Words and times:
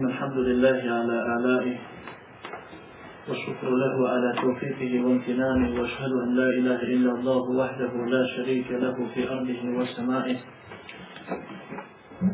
الحمد 0.00 0.36
لله 0.38 0.80
على 0.92 1.36
آلائه 1.36 1.78
والشكر 3.28 3.68
له 3.70 4.08
على 4.08 4.32
توفيقه 4.42 5.04
وامتنانه 5.04 5.80
وأشهد 5.80 6.12
أن 6.12 6.34
لا 6.36 6.48
إله 6.48 6.82
إلا 6.82 7.12
الله 7.12 7.50
وحده 7.50 7.92
لا 8.06 8.26
شريك 8.36 8.70
له 8.70 8.94
في 9.14 9.30
أرضه 9.32 9.78
وسمائه 9.78 10.36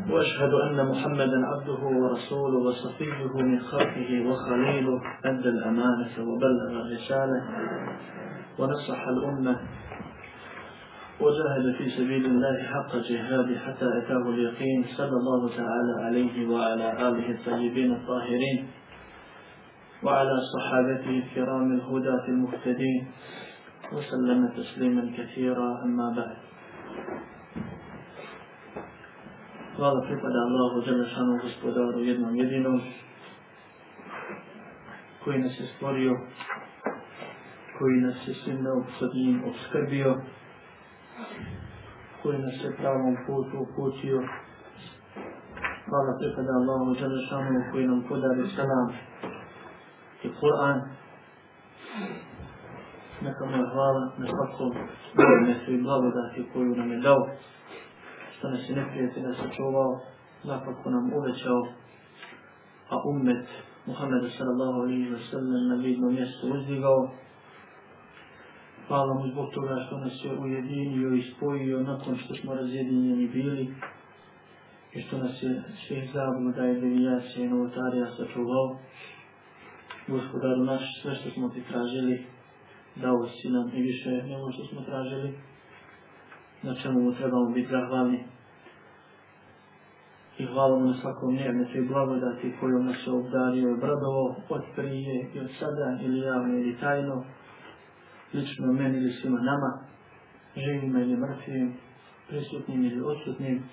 وأشهد 0.09 0.53
أن 0.53 0.85
محمدا 0.85 1.39
عبده 1.47 1.83
ورسوله 1.83 2.57
وصفيه 2.57 3.27
من 3.43 3.59
خلقه 3.59 4.25
وخليله 4.27 5.01
أدى 5.25 5.49
الأمانة 5.49 6.13
وبلغ 6.19 6.69
الرسالة 6.81 7.39
ونصح 8.59 9.07
الأمة 9.07 9.55
وجاهد 11.21 11.75
في 11.77 11.89
سبيل 11.89 12.25
الله 12.25 12.63
حق 12.63 12.95
جهاده 12.95 13.59
حتى 13.59 13.85
أتاه 13.97 14.29
اليقين 14.29 14.85
صلى 14.97 15.17
الله 15.21 15.49
تعالى 15.49 15.93
عليه 16.05 16.49
وعلى 16.49 17.07
آله 17.07 17.31
الطيبين 17.31 17.91
الطاهرين 17.91 18.67
وعلى 20.03 20.35
صحابته 20.55 21.09
الكرام 21.09 21.71
الهداة 21.73 22.25
المهتدين 22.27 23.07
وسلم 23.93 24.49
تسليما 24.57 25.11
كثيرا 25.17 25.83
أما 25.85 26.07
بعد. 26.17 26.37
Hvala 29.71 30.03
pripada 30.03 30.39
Allahu 30.45 30.83
Đelešanom 30.85 31.37
gospodaru 31.41 31.99
jednom 32.05 32.35
jedinom 32.35 32.81
koji 35.23 35.39
nas 35.39 35.59
je 35.59 35.65
stvorio, 35.65 36.13
koji 37.79 37.97
nas 38.01 38.27
je 38.27 38.33
svim 38.33 38.61
neophodnim 38.61 39.43
obskrbio, 39.47 40.21
koji 42.23 42.37
nas 42.39 42.53
je 42.63 42.77
pravom 42.77 43.15
putu 43.27 43.55
uputio. 43.65 44.17
Hvala 45.89 46.11
pripada 46.19 46.51
Allahu 46.59 46.93
Đalešanu 46.99 47.59
koji 47.71 47.87
nam 47.87 48.03
podari 48.09 48.49
salam 48.55 48.89
i 50.23 50.27
Kur'an. 50.39 50.77
Neka 53.21 53.45
mu 53.45 53.57
je 53.57 53.69
hvala 53.73 54.03
na 54.17 54.25
svakom 54.27 54.69
dobrometu 55.15 55.71
i 55.71 55.81
blagodati 55.81 56.49
koju 56.53 56.75
nam 56.75 56.91
je 56.91 56.99
dao. 56.99 57.27
Što 58.33 58.49
nas 58.49 58.69
je 58.69 58.75
neprijatelja 58.75 59.33
sačuvao, 59.33 59.99
napako 60.43 60.89
nam 60.89 61.13
uvećao, 61.13 61.61
a 62.89 62.95
ummet 63.11 63.47
Muhammeda 63.85 64.29
sallallahu 64.37 64.77
alaihi 64.81 65.09
wa 65.13 65.21
sallam 65.31 65.67
na 65.69 65.75
vidno 65.75 66.09
mjesto 66.09 66.47
uzdigao. 66.47 67.20
Hvala 68.87 69.13
mu 69.13 69.27
zbog 69.31 69.49
toga 69.53 69.75
što 69.87 69.97
nas 69.97 70.13
je 70.23 70.39
ujedinio 70.39 71.15
i 71.15 71.31
spojio 71.31 71.79
nakon 71.79 72.17
što 72.17 72.35
smo 72.35 72.55
razjedinjeni 72.55 73.27
bili 73.27 73.73
i 74.93 75.01
što 75.01 75.17
nas 75.17 75.43
je 75.43 75.63
svih 75.87 76.09
zabluda 76.13 76.69
i 76.69 76.81
devijacije 76.81 77.45
i 77.45 77.49
novotarija 77.49 78.07
sačuvao. 78.17 78.77
Gospodaru 80.07 80.63
naš, 80.63 81.01
sve 81.01 81.15
što 81.15 81.29
smo 81.29 81.49
ti 81.49 81.63
tražili, 81.69 82.25
dao 82.95 83.27
si 83.27 83.49
nam 83.49 83.71
i 83.75 83.81
više 83.81 84.09
nego 84.09 84.51
što 84.51 84.65
smo 84.65 84.81
tražili, 84.81 85.33
na 86.63 86.75
čemu 86.75 86.99
mu 87.01 87.13
trebamo 87.13 87.49
biti 87.49 87.71
zahvalni. 87.71 88.23
I 90.37 90.45
hvala 90.45 90.79
mu 90.79 90.85
na 90.85 90.97
svakom 91.01 91.33
njernetu 91.35 91.77
i 91.77 91.87
blagodati 91.87 92.55
kojom 92.59 92.85
nas 92.85 93.07
je 93.07 93.13
obdario 93.13 93.69
i 93.69 93.73
obradovo 93.73 94.35
od 94.49 94.61
prije 94.75 95.31
i 95.33 95.39
od 95.39 95.49
sada 95.59 95.99
ili 96.01 96.19
javno 96.19 96.57
ili 96.57 96.77
tajno, 96.79 97.23
lično 98.33 98.73
meni 98.73 98.97
ili 98.97 99.13
svima 99.13 99.39
nama, 99.41 99.79
živima 100.55 100.99
ili 100.99 101.17
mrtvim, 101.17 101.73
prisutnim 102.27 102.85
ili 102.85 103.01
odsutnim, 103.01 103.63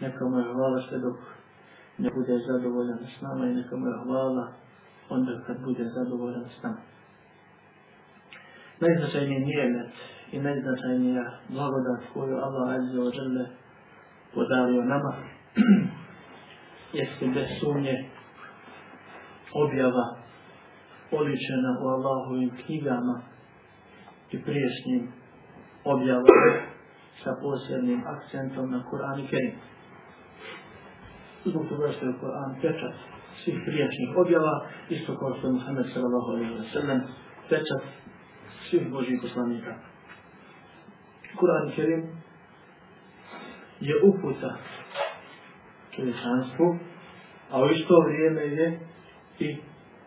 neka 0.00 0.24
mu 0.24 0.38
je 0.38 0.44
hvala 0.44 0.82
sve 0.88 0.98
dok 0.98 1.18
ne 1.98 2.10
bude 2.10 2.38
zadovoljan 2.46 2.98
s 2.98 3.20
nama 3.20 3.46
i 3.46 3.54
neka 3.54 3.76
mu 3.76 3.86
je 3.86 3.98
hvala 4.04 4.52
onda 5.08 5.42
kad 5.46 5.56
bude 5.64 5.84
zadovoljan 5.84 6.44
s 6.58 6.62
nama. 6.62 6.80
Najznačajniji 8.80 9.40
nijemet 9.40 9.92
i 10.32 10.38
najznačajnija 10.38 11.24
blagodat 11.48 12.02
koju 12.12 12.36
Allah 12.36 12.68
Azza 12.74 12.98
wa 12.98 13.10
Jalla 13.16 13.46
podario 14.34 14.82
nama 14.84 15.12
jeste 16.98 17.26
bez 17.26 17.48
sumnje 17.60 18.04
objava 19.64 20.16
oličena 21.12 21.70
u 21.82 21.86
Allahovim 21.88 22.50
knjigama 22.66 23.22
i 24.32 24.42
priješnjim 24.42 25.12
objavama 25.84 26.68
sa 27.24 27.30
posebnim 27.42 28.02
akcentom 28.06 28.70
na 28.70 28.84
Kur'an 28.90 29.24
i 29.24 29.28
Kerim. 29.28 29.54
Zbog 31.44 31.68
toga 31.68 31.92
što 31.92 32.06
je 32.06 32.12
Kur'an 32.22 32.60
pečat 32.62 32.94
svih 33.44 33.58
priješnjih 33.66 34.10
objava, 34.16 34.66
isto 34.90 35.18
kao 35.18 35.34
što 35.34 35.46
je 35.46 35.52
Muhammed 35.52 35.86
sallallahu 35.94 36.28
alaihi 36.32 36.50
wa 36.50 36.72
sallam 36.72 37.00
pečat 37.48 37.82
svih 38.70 38.90
Božih 38.92 39.18
poslanika. 39.22 39.74
Kur'an 41.40 41.68
i 41.68 41.76
Kerim 41.76 42.02
je 43.80 43.94
uputa 44.04 44.56
čovječanstvu, 45.96 46.78
a 47.50 47.62
u 47.62 47.66
isto 47.66 47.94
vrijeme 48.06 48.40
je 48.40 48.80
i 49.38 49.56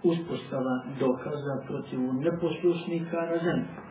uspostava 0.04 0.76
dokaza 1.00 1.56
protiv 1.68 2.00
neposlušnika 2.00 3.18
na 3.18 3.38
zemlji 3.44 3.91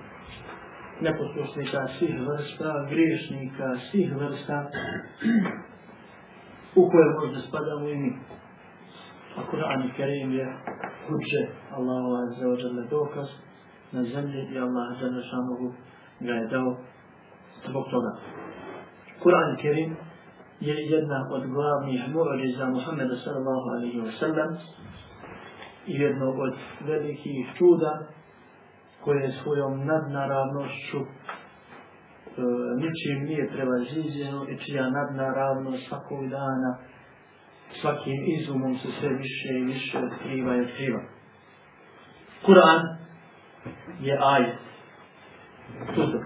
neposlušnika 1.01 1.89
svih 1.99 2.15
vrsta, 2.29 2.87
griješnika 2.91 3.69
svih 3.91 4.17
vrsta 4.17 4.71
u 6.75 6.91
koje 6.91 7.09
možda 7.21 7.41
spadamo 7.41 7.89
i 7.89 7.97
mi. 7.97 8.13
A 9.37 9.41
Kur'an 9.51 9.87
i 9.87 9.93
Kerim 9.97 10.33
je 10.33 10.47
kuće 11.07 11.43
Allahu 11.77 12.11
Azza 12.23 12.47
wa 12.47 12.61
Jalla 12.61 12.83
dokaz 12.91 13.29
na 13.93 14.03
zemlji 14.05 14.49
i 14.53 14.59
Allah 14.59 14.91
Azza 14.91 15.23
Šanuhu 15.31 15.73
ga 16.21 16.33
je 16.33 16.47
dao 16.47 16.77
zbog 17.69 17.85
toga. 17.91 18.13
Kur'an 19.23 19.55
i 19.55 19.63
Kerim 19.63 19.97
je 20.61 20.75
jedna 20.75 21.29
od 21.31 21.47
glavnih 21.47 22.01
mu'ađiza 22.15 22.67
Muhammeda 22.71 23.17
sallallahu 23.25 23.67
alaihi 23.75 24.01
wa 24.01 24.13
sallam 24.21 24.59
i 25.87 25.95
jedno 25.95 26.27
od 26.31 26.55
velikih 26.81 27.47
čuda 27.59 28.07
koje 29.05 29.33
svojom 29.43 29.87
nadnaravnošću 29.87 30.99
e, 30.99 31.07
ničim 32.83 33.19
nije 33.29 33.51
prevaziđeno 33.53 34.47
i 34.49 34.59
čija 34.65 34.91
nadnaravnost 34.91 35.89
svakog 35.89 36.29
dana 36.29 36.79
svakim 37.81 38.25
izumom 38.39 38.79
se 38.79 38.89
sve 39.01 39.09
više 39.09 39.49
i 39.59 39.65
više 39.65 39.99
otkriva 39.99 40.57
i 40.57 40.61
otkriva. 40.61 41.01
Kur'an 42.47 42.83
je 44.01 44.19
ajet. 44.23 44.59
Tudo, 45.95 46.19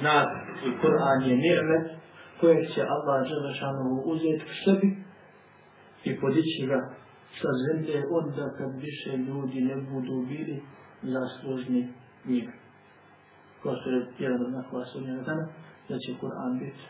znak 0.00 0.28
i 0.66 0.70
Kur'an 0.82 1.20
je 1.28 1.36
nirmet 1.36 2.02
kojeg 2.40 2.68
će 2.74 2.82
Allah 2.82 3.28
Đelešanovu 3.28 4.02
uzeti 4.06 4.44
k 4.44 4.52
sebi 4.64 4.96
i 6.04 6.20
podići 6.20 6.66
ga 6.66 6.80
sa 7.40 7.48
zemlje 7.64 8.04
onda 8.10 8.44
kad 8.58 8.70
više 8.80 9.16
ljudi 9.16 9.60
ne 9.60 9.76
budu 9.76 10.26
bili 10.28 10.62
zaslužni 11.02 11.88
njega. 12.25 12.51
Kao 13.63 13.75
što 13.75 13.89
je 13.89 14.07
jedan 14.19 14.45
od 14.45 14.51
nakova 14.51 14.85
sudnjega 14.85 15.21
dana, 15.21 15.47
da 15.89 15.97
će 15.97 16.19
Kur'an 16.21 16.59
biti 16.59 16.83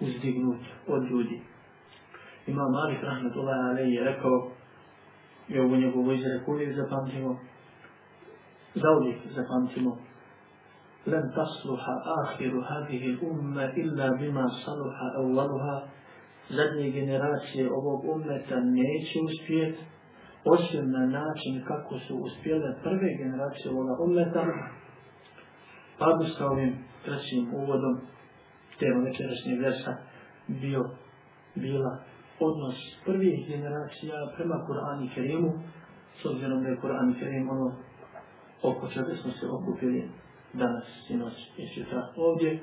uzdignut 0.00 0.60
od 0.86 1.10
ljudi. 1.10 1.40
Ima 2.46 2.68
Malik 2.68 3.02
Rahmetullahi 3.02 3.60
Alehi 3.60 3.92
je 3.92 4.04
rekao, 4.04 4.50
i 5.48 5.58
ovu 5.58 5.76
njegovu 5.76 6.12
izreku 6.12 6.52
uvijek 6.52 6.76
zapamtimo, 6.76 7.38
zauvijek 8.74 9.18
zapamtimo, 9.34 9.98
لن 11.06 11.30
تصلح 11.30 11.84
آخر 12.22 12.52
هذه 12.72 13.06
الأمة 13.06 13.64
إلا 13.64 14.06
بما 14.20 14.46
صلح 14.66 14.96
أولها 15.16 15.88
zadnje 16.50 16.90
generacije 16.90 17.72
ovog 17.72 18.04
ummeta 18.04 18.60
neće 18.60 19.18
uspjeti 19.24 19.78
osim 20.45 20.91
na 20.91 21.05
način 21.05 21.63
kako 21.67 21.99
su 21.99 22.15
uspjele 22.17 22.75
prve 22.83 23.17
generacije 23.17 23.71
ovoga 23.71 23.93
umeta, 24.03 24.45
pa 25.99 26.05
bi 26.19 26.25
sa 26.37 26.45
ovim 26.47 26.73
trećim 27.05 27.53
uvodom 27.53 28.01
tema 28.79 28.99
večerašnjeg 29.03 29.59
versa 29.59 29.97
bio, 30.47 30.83
bila 31.55 31.91
odnos 32.39 32.75
prvih 33.05 33.47
generacija 33.47 34.15
prema 34.35 34.55
Kur'an 34.67 35.05
i 35.05 35.13
Kerimu, 35.15 35.51
s 36.21 36.25
obzirom 36.25 36.63
da 36.63 36.69
je 36.69 36.81
Kur'an 36.83 37.11
i 37.11 37.19
Kerim 37.19 37.49
ono 37.49 37.75
oko 38.63 38.87
čega 38.87 39.15
smo 39.21 39.31
se 39.31 39.45
okupili 39.47 40.09
danas, 40.53 40.83
sinoć 41.07 41.33
i 41.57 41.65
sutra 41.73 42.01
ovdje, 42.15 42.59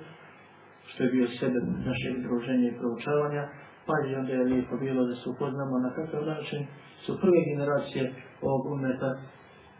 što 0.86 1.02
je 1.02 1.10
bio 1.10 1.26
sebe 1.40 1.58
našeg 1.88 2.22
druženja 2.22 2.68
i 2.68 2.78
proučavanja, 2.78 3.48
pa 3.88 3.94
i 4.08 4.14
onda 4.14 4.32
je 4.32 4.44
lijepo 4.44 4.76
bilo 4.76 5.02
da 5.06 5.14
se 5.14 5.30
upoznamo 5.30 5.78
na 5.78 5.90
kakav 5.98 6.22
način. 6.26 6.66
Su 7.04 7.20
prve 7.20 7.40
generacije 7.50 8.04
ovog 8.42 8.72
umeta 8.72 9.10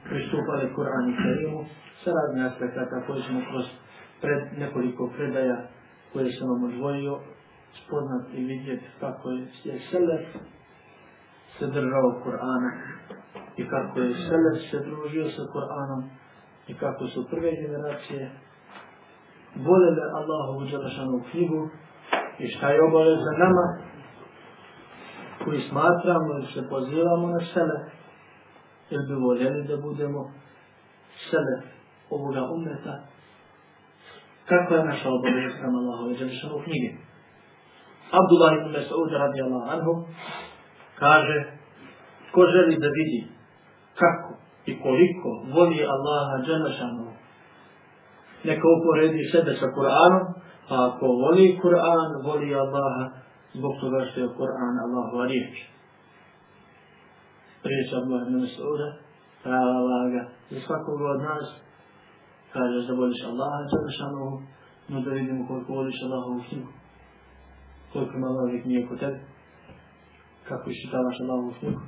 pristupali 0.09 0.75
Kur'an 0.77 1.05
i 1.11 1.17
Kerimu 1.23 1.65
sa 2.05 2.11
razne 2.19 2.41
aspekata 2.49 3.07
koje 3.07 3.23
smo 3.23 3.41
kroz 3.51 3.67
pred, 4.21 4.41
nekoliko 4.59 5.13
predaja 5.17 5.59
koje 6.13 6.33
sam 6.33 6.49
vam 6.49 6.65
odvojio 6.65 7.19
spoznat 7.81 8.25
i 8.35 8.45
vidjeti 8.45 8.87
kako 9.01 9.31
je 9.31 9.81
Selef 9.91 10.27
se 11.59 11.67
držao 11.67 12.21
Kur'ana 12.25 12.71
i 13.57 13.69
kako 13.69 14.01
je 14.01 14.15
Selef 14.15 14.59
se 14.71 14.79
družio 14.89 15.27
sa 15.37 15.43
Kur'anom 15.55 16.03
i 16.69 16.75
kako 16.75 17.07
su 17.07 17.27
prve 17.31 17.51
generacije 17.63 18.31
voljeli 19.57 20.01
Allahovu 20.19 20.65
Đelešanu 20.71 21.23
knjigu 21.31 21.69
i 22.39 22.49
šta 22.49 22.71
je 22.71 22.83
obaveza 22.83 23.33
nama? 23.39 23.88
Koji 25.49 25.61
smatramo 25.69 26.29
ili 26.39 26.47
se 26.55 26.69
pozivamo 26.69 27.27
na 27.29 27.41
sebe, 27.55 27.79
ili 28.91 29.07
bi 29.09 29.15
voljeli 29.15 29.69
da 29.69 29.77
budemo 29.77 30.21
sebe 31.31 31.55
ovoga 32.11 32.43
umeta 32.57 32.95
kako 34.49 34.75
je 34.75 34.85
naša 34.85 35.09
obaveza 35.09 35.57
prema 35.61 35.79
Allahovu 35.79 36.15
Đelešanu 36.19 36.59
knjige. 36.65 36.91
Abdullah 38.21 38.53
ibn 38.57 38.69
Mas'ud 38.77 39.11
radijallahu 39.25 39.69
anhu 39.75 39.93
kaže 40.99 41.39
ko 42.33 42.41
želi 42.55 42.77
da 42.85 42.89
vidi 42.99 43.21
kako 44.01 44.33
i 44.67 44.73
koliko 44.83 45.29
voli 45.55 45.79
Allaha 45.95 46.37
Đelešanu 46.47 47.07
neka 48.45 48.67
uporedi 48.77 49.23
sebe 49.33 49.53
sa 49.61 49.67
Kur'anom 49.77 50.25
a 50.69 50.75
ako 50.89 51.07
voli 51.07 51.59
Kur'an 51.63 52.11
voli 52.25 52.55
Allaha 52.55 53.05
zbog 53.55 53.73
toga 53.81 53.99
što 54.09 54.21
je 54.21 54.35
Kur'an 54.39 54.75
Allahova 54.85 55.27
riječ. 55.27 55.55
Priča 57.63 57.93
Abdullah 57.99 58.23
ibn 58.27 58.37
Mas'uda 58.45 58.89
prava 59.43 59.79
laga 59.91 60.23
za 60.51 60.61
svakog 60.67 61.01
od 61.13 61.21
nas. 61.29 61.47
Kaže 62.53 62.79
da 62.87 62.93
voliš 63.01 63.21
Allaha 63.31 63.61
Đelešanu 63.71 64.27
no 64.89 65.01
da 65.01 65.11
vidimo 65.11 65.47
koliko 65.49 65.73
voliš 65.73 65.99
Allahovu 66.03 66.43
knjigu. 66.49 66.73
Koliko 67.93 68.13
ima 68.17 68.27
Allahovih 68.27 68.67
nije 68.67 68.89
kod 68.89 68.99
tebe. 69.01 69.19
Kako 70.49 70.71
iščitavaš 70.71 71.17
Allahovu 71.21 71.53
knjigu, 71.59 71.81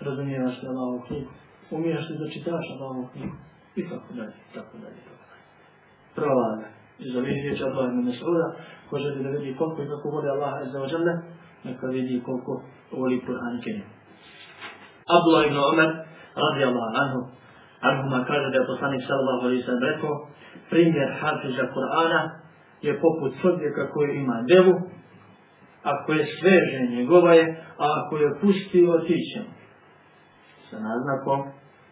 razumijevaš 0.00 0.62
li 0.62 0.68
Allahovu 0.68 1.02
knjigu, 1.06 1.30
umiješ 1.70 2.04
li 2.10 2.18
da 2.18 2.32
čitaš 2.34 2.66
Allahovu 2.74 3.08
knjigu, 3.12 3.36
i 3.76 3.82
tako 3.90 4.10
dalje, 4.18 4.36
tako 4.54 4.78
dalje, 4.82 5.00
tako 5.08 5.24
dalje. 5.30 5.44
Prava 6.14 6.34
vaga, 6.42 6.68
iz 7.06 7.16
ovih 7.16 7.36
riječi 7.44 7.64
Allah 7.64 7.84
ibn 7.88 8.00
Mas'uda, 8.08 8.46
ko 8.90 8.98
želi 8.98 9.22
da 9.24 9.30
vidi 9.30 9.56
koliko 9.58 9.82
i 9.82 9.88
kako 9.88 10.10
voli 10.10 10.28
Allah 10.28 10.52
Azza 10.62 10.78
wa 10.78 10.88
Jalla, 10.92 11.14
neka 11.64 11.86
vidi 11.86 12.22
koliko 12.26 12.62
voli 12.92 13.24
Kur'an 13.26 13.60
Kerim. 13.64 13.86
Abdullah 15.16 15.42
ibn 15.46 15.58
Umar, 15.72 15.90
radi 16.42 16.64
Allah 16.70 16.88
anhu, 17.02 17.20
anhuma 17.80 18.24
kaže 18.28 18.50
da 18.50 18.56
je 18.58 18.70
poslanik 18.72 19.02
sallallahu 19.08 19.46
alaihi 19.46 19.62
sallam 19.62 19.82
rekao, 19.92 20.14
primjer 20.70 21.08
hafiza 21.20 21.64
Kur'ana 21.76 22.20
je 22.82 23.00
poput 23.00 23.32
čovjeka 23.42 23.90
koji 23.92 24.16
ima 24.16 24.44
devu, 24.48 24.74
ako 25.82 26.12
je 26.12 26.26
sveže 26.38 26.80
njegova 26.96 27.32
je, 27.34 27.64
a 27.78 27.84
ako 28.00 28.16
je 28.16 28.34
pusti 28.40 28.86
otiće. 28.96 29.40
Sa 30.70 30.76
naznakom 30.78 31.40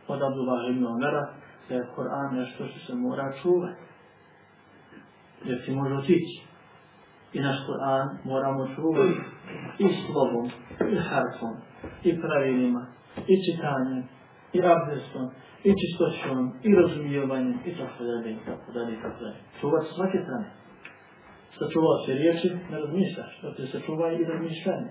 od 0.09 0.23
Abdullah 0.23 0.61
ibn 0.71 0.87
Umara 0.87 1.25
da 1.69 1.75
je 1.75 1.89
Kur'an 1.97 2.29
nešto 2.35 2.67
što 2.67 2.79
se 2.87 2.95
mora 2.95 3.33
čuvati. 3.43 3.90
Jer 5.45 5.65
ti 5.65 5.71
može 5.71 5.95
otići. 5.95 6.37
I 7.33 7.41
naš 7.41 7.57
Kur'an 7.67 8.07
moramo 8.25 8.69
čuvati 8.75 9.21
i 9.79 9.87
slovom, 10.07 10.47
i 10.93 10.97
harfom, 11.09 11.55
i 12.05 12.21
pravilima, 12.21 12.87
i 13.33 13.35
čitanjem, 13.45 14.05
i 14.53 14.59
abdestom, 14.75 15.31
i 15.65 15.71
čistoćom, 15.81 16.53
i 16.63 16.75
razumijevanjem, 16.75 17.59
i 17.67 17.73
tako 17.79 18.05
dalje, 18.05 18.31
i 18.33 18.39
tako 18.47 18.73
dalje, 18.73 18.93
i 18.93 19.03
tako 19.03 19.25
dalje. 19.25 19.37
Čuvati 19.61 19.87
svake 19.95 20.19
strane 20.25 20.61
sačuvao 21.61 21.97
se 22.07 22.13
riječi, 22.15 22.49
ne 22.71 22.79
razmišljaš, 22.81 23.33
da 23.43 23.55
te 23.55 23.67
sačuvaj 23.67 24.15
i 24.15 24.25
razmišljanje. 24.25 24.91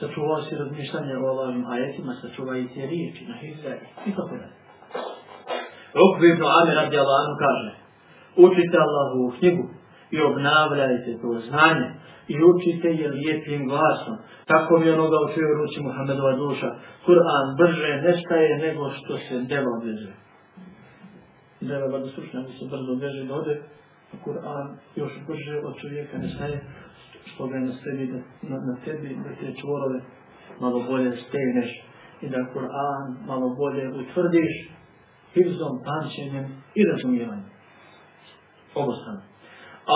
Sačuvao 0.00 0.40
se 0.42 0.56
razmišljanje 0.56 1.14
o 1.16 1.30
ovim 1.44 1.66
ajetima, 1.66 2.12
sačuva 2.22 2.58
i 2.58 2.68
te 2.74 2.82
riječi 2.86 3.22
na 3.28 3.34
hizaj, 3.40 3.78
i 4.08 4.10
tako 4.16 4.34
dalje. 4.40 4.56
Rukvi 5.98 6.26
ibn 6.28 6.42
Amir 6.58 6.74
radi 6.74 6.96
kaže, 7.44 7.70
učite 8.46 8.76
Allahovu 8.86 9.28
knjigu 9.38 9.64
i 10.10 10.20
obnavljajte 10.20 11.10
to 11.22 11.30
znanje 11.48 11.88
i 12.28 12.36
učite 12.52 12.88
je 13.00 13.08
lijepim 13.08 13.68
glasom. 13.68 14.16
Tako 14.46 14.78
mi 14.78 14.90
onoga 14.90 15.16
učio 15.26 15.54
ruči 15.58 15.80
Muhammedova 15.80 16.32
duša. 16.36 16.70
Kur'an 17.06 17.46
brže 17.58 17.90
nestaje 18.06 18.58
nego 18.58 18.90
što 18.90 19.18
se 19.18 19.34
deva 19.52 19.74
veže. 19.84 20.12
Deva 21.60 21.86
vada 21.92 22.08
stručnjaka 22.08 22.52
se 22.58 22.64
brzo 22.70 22.92
veže 23.02 23.24
da 23.24 23.34
ode, 23.34 23.54
Kur'an 24.24 24.66
još 24.96 25.12
brže 25.28 25.56
od 25.66 25.74
čovjeka 25.80 26.18
nestaje 26.18 26.60
što 27.24 27.46
ga 27.46 27.58
na 27.58 27.72
sebi, 27.72 28.06
da, 28.12 28.18
na, 28.50 28.56
na 28.68 28.74
tebi, 28.84 29.16
da 29.24 29.30
te 29.40 29.48
čvorove 29.60 30.00
malo 30.60 30.78
bolje 30.90 31.10
stegneš 31.16 31.70
i 32.20 32.28
da 32.28 32.38
Kur'an 32.54 33.26
malo 33.26 33.54
bolje 33.60 33.88
utvrdiš 33.88 34.52
hivzom, 35.34 35.74
pamćenjem 35.86 36.46
i 36.74 36.82
razumijevanjem. 36.90 37.57
Obostrano. 38.82 39.20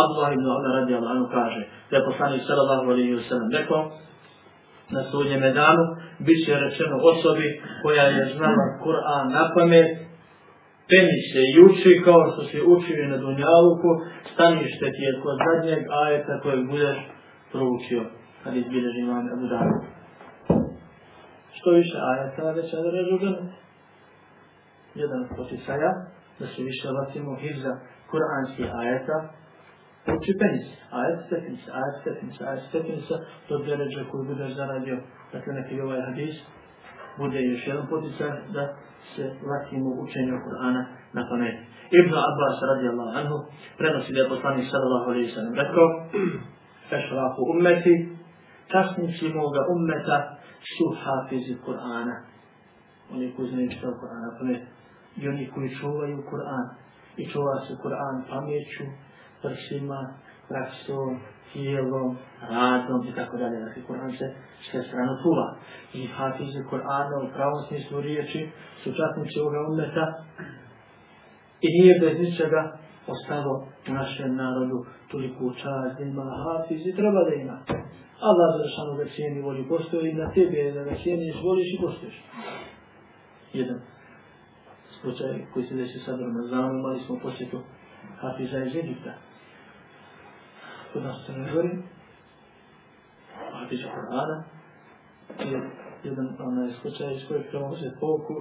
Abdullah 0.02 0.32
ibn 0.32 0.46
Umar 0.46 0.73
radi 0.79 0.94
Allahanu 0.94 1.26
kaže 1.37 1.62
da 1.90 1.96
je 1.96 2.06
poslanik 2.11 2.43
sallallahu 2.49 2.87
alaihi 2.93 3.14
wa 3.19 3.25
sallam 3.29 3.49
rekao 3.58 3.82
na 4.90 5.02
sudnjeme 5.11 5.50
danu 5.52 5.84
bit 6.26 6.38
će 6.46 6.52
rečeno 6.64 6.96
osobi 7.12 7.49
koja 7.82 8.02
je 8.02 8.25
znala 8.37 8.64
Kur'an 8.84 9.25
na 9.37 9.44
pamet 9.55 10.02
Peni 10.93 11.19
se 11.31 11.40
i 11.52 11.55
uči 11.67 12.02
kao 12.05 12.23
što 12.32 12.43
se 12.50 12.58
uči 12.75 12.93
na 13.12 13.17
Dunjaluku, 13.17 13.90
stanište 14.32 14.87
ti 14.94 15.02
je 15.06 15.20
kod 15.23 15.37
zadnjeg 15.46 15.82
ajeta 16.05 16.40
kojeg 16.43 16.62
budeš 16.70 16.99
proučio, 17.52 18.02
kad 18.43 18.56
izbilješ 18.56 18.94
imam 18.99 19.26
Abu 19.34 19.46
Dhabi. 19.52 19.76
Što 21.56 21.70
više 21.70 21.96
ajeta, 22.12 22.50
već 22.58 22.73
je 22.73 22.79
režugan. 22.99 23.37
Jedan 24.94 25.23
poticaja 25.37 25.93
da 26.38 26.46
se 26.46 26.62
više 26.62 26.88
vacimo 26.99 27.37
hivza, 27.43 27.73
kuranskih 28.12 28.69
ajeta, 28.82 29.17
uči 30.14 30.32
penis, 30.41 30.67
ajet 31.00 31.19
stepenica, 31.26 31.69
ajet 31.81 31.94
stepenica, 32.00 32.43
ajet 32.50 32.62
stepenica, 32.69 33.14
to 33.49 33.53
je 33.64 33.76
ređa 33.76 34.03
koju 34.11 34.25
budeš 34.25 34.50
zaradio, 34.61 34.97
dakle 35.32 35.53
neki 35.55 35.81
ovaj 35.81 36.00
hadis, 36.09 36.35
bude 37.19 37.38
još 37.43 37.67
jedan 37.67 37.87
poticaj 37.87 38.31
da 38.55 38.64
se 39.14 39.23
vratimo 39.47 39.88
u 39.91 40.03
učenju 40.05 40.35
Kur'ana 40.47 40.82
na 41.12 41.23
pamet. 41.31 41.56
Ibn 42.00 42.12
Abbas 42.31 42.56
radijallahu 42.73 43.12
anhu 43.20 43.37
prenosi 43.79 44.12
da 44.12 44.20
je 44.20 44.29
poslanik 44.29 44.67
sallallahu 44.70 45.11
alaihi 45.11 45.31
sallam 45.35 45.55
rekao 45.55 45.87
Ešrafu 46.97 47.43
ummeti 47.55 47.94
časnici 48.73 49.29
moga 49.29 49.61
ummeta 49.75 50.19
su 50.73 50.87
hafizi 51.03 51.55
Kur'ana. 51.67 52.17
Oni 53.12 53.32
koji 53.37 53.49
znaju 53.49 53.70
čitav 53.70 53.93
Kur'ana 54.03 54.38
pamet 54.38 54.63
i 55.17 55.29
oni 55.29 55.51
koji 55.55 55.69
čuvaju 55.81 56.25
Kur'an 56.31 56.67
i 57.17 57.27
čuva 57.33 57.55
se 57.67 57.73
Kur'an 57.83 58.17
pamjeću, 58.31 58.85
prsima, 59.43 60.01
praksom, 60.49 61.21
tijelom, 61.53 62.17
radom 62.51 63.01
i 63.09 63.15
tako 63.15 63.37
dalje. 63.37 63.61
Dakle, 63.65 63.83
Kur'an 63.89 64.13
se 64.19 64.27
sve 64.71 64.83
strano 64.83 65.13
čuva. 65.23 65.47
I 65.95 66.07
hafize 66.07 66.61
Kur'ana 66.71 67.17
u 67.25 67.33
pravom 67.35 67.63
smislu 67.69 68.01
riječi 68.01 68.51
su 68.83 68.91
časnici 68.99 69.41
ovoga 69.41 69.59
umeta 69.73 70.07
i 71.61 71.69
nije 71.77 72.01
bez 72.01 72.19
ničega 72.19 72.63
ostalo 73.07 73.67
u 73.89 73.93
našem 73.93 74.37
narodu 74.37 74.85
toliko 75.11 75.55
čast 75.63 75.99
da 75.99 76.05
ima 76.05 76.25
hafizi, 76.45 76.97
treba 76.97 77.21
da 77.29 77.35
ima. 77.35 77.57
Allah 78.29 78.49
za 78.59 78.67
šanu 78.75 78.93
da 78.99 79.05
cijeni 79.15 79.41
voli 79.41 79.69
postoji 79.69 80.13
na 80.13 80.31
tebe, 80.35 80.73
da 80.73 80.83
ga 80.85 80.95
cijeniš, 81.03 81.37
voliš 81.43 81.69
i 81.75 81.81
postojiš. 81.83 82.17
Jedan 83.53 83.92
slučaj 85.03 85.47
koji 85.53 85.67
se 85.67 85.75
desi 85.75 85.99
sad 85.99 86.21
Ramazanu, 86.21 86.79
imali 86.79 87.01
smo 87.01 87.19
posjetu 87.23 87.61
hafiza 88.21 88.59
iz 88.65 88.77
Egipta. 88.77 89.13
Kod 90.93 91.03
nas 91.03 91.27
se 91.27 91.32
ne 91.32 91.53
gori, 91.53 91.82
Hafiza 93.53 93.89
Kur'ana, 93.94 94.43
je 95.51 95.71
jedan 96.05 96.37
onaj 96.39 96.73
slučaj 96.81 97.15
iz 97.15 97.23
kojeg 97.29 97.49
trebamo 97.51 97.77
se 97.77 97.97
pouku, 98.01 98.35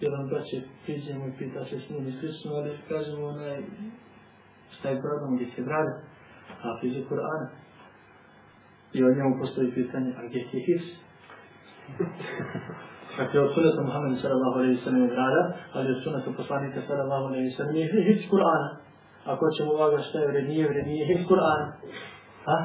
jedan 0.00 0.28
braće 0.28 0.62
priđemo 0.84 1.26
i 1.26 1.32
pita 1.38 1.64
se 1.64 1.80
s 1.80 1.90
njim 1.90 2.08
i 2.08 2.12
slično, 2.12 2.52
ali 2.54 2.78
kažemo 2.88 3.26
onaj, 3.26 3.62
šta 4.70 4.88
je 4.88 5.00
problem, 5.00 5.34
gdje 5.36 5.46
se 5.56 5.62
brade, 5.62 5.92
Hafiza 6.62 7.00
Kur'ana. 7.08 7.46
I 8.92 9.04
od 9.04 9.16
njemu 9.16 9.38
postoji 9.40 9.72
pitanje, 9.72 10.14
a 10.18 10.26
gdje 10.26 10.50
ti 10.50 10.56
je 10.56 10.64
his? 10.66 10.84
Dakle, 13.18 13.40
od 13.40 13.50
sunata 13.54 13.82
Muhammeda 13.82 14.16
sallallahu 14.16 14.56
alaihi 14.58 14.80
sallam 14.84 15.02
je 15.02 15.08
grada, 15.08 15.42
ali 15.72 15.86
od 15.94 16.00
sunata 16.04 16.30
poslanika 16.36 16.80
sallallahu 16.88 17.24
alaihi 17.24 17.50
sallam 17.56 17.76
je 17.76 17.86
his 18.08 18.30
Kur'ana 18.30 18.82
ako 19.24 19.50
ćemo 19.56 19.72
vaga 19.72 19.98
šta 20.02 20.18
je 20.18 20.28
vrednije, 20.28 20.68
vrednije 20.68 21.06
je 21.08 21.24
Kur'an. 21.28 21.62
Ha? 22.44 22.56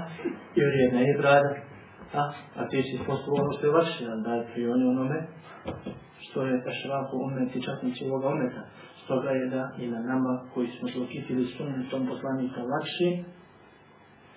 I 0.55 0.61
vrijedna 0.69 0.99
je 0.99 1.17
grada. 1.17 1.55
Ha? 2.11 2.33
A 2.55 2.67
ti 2.69 2.83
si 2.83 3.05
postupo 3.07 3.41
ono 3.41 3.51
što 3.57 3.67
je 3.67 3.73
vaše, 3.73 4.05
da 4.25 4.33
je 4.33 4.47
prioni 4.53 4.85
onome 4.85 5.27
što 6.17 6.41
je 6.41 6.63
ešrafu 6.71 7.17
umeti, 7.17 7.63
časnici 7.65 8.05
ovoga 8.05 8.27
umeta. 8.27 8.61
Stoga 9.03 9.29
je 9.29 9.45
da 9.47 9.71
i 9.79 9.87
na 9.87 9.99
nama 9.99 10.49
koji 10.53 10.67
smo 10.67 10.87
se 10.87 10.99
okitili 10.99 11.47
poslanika 12.11 12.61
lakši, 12.71 13.09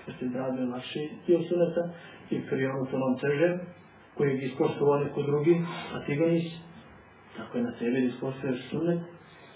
ono 0.07 0.13
što 0.13 0.13
se 0.19 0.25
drabe 0.35 0.63
lakši 0.73 1.03
i 1.27 1.35
od 1.35 1.43
suneta, 1.49 1.83
i 2.31 2.47
pri 2.47 2.69
to 2.91 2.99
nam 2.99 3.19
teže, 3.23 3.59
koji 4.21 4.37
bi 4.39 4.45
ispoštovao 4.47 4.99
neko 5.05 5.23
drugi, 5.23 5.55
a 5.95 5.97
ti 6.05 6.13
ga 6.17 6.27
nisi. 6.27 6.57
Tako 7.37 7.53
je 7.59 7.65
na 7.65 7.73
tebi 7.79 8.01
da 8.01 8.07
ispoštuješ 8.07 8.59
sunnet, 8.71 9.01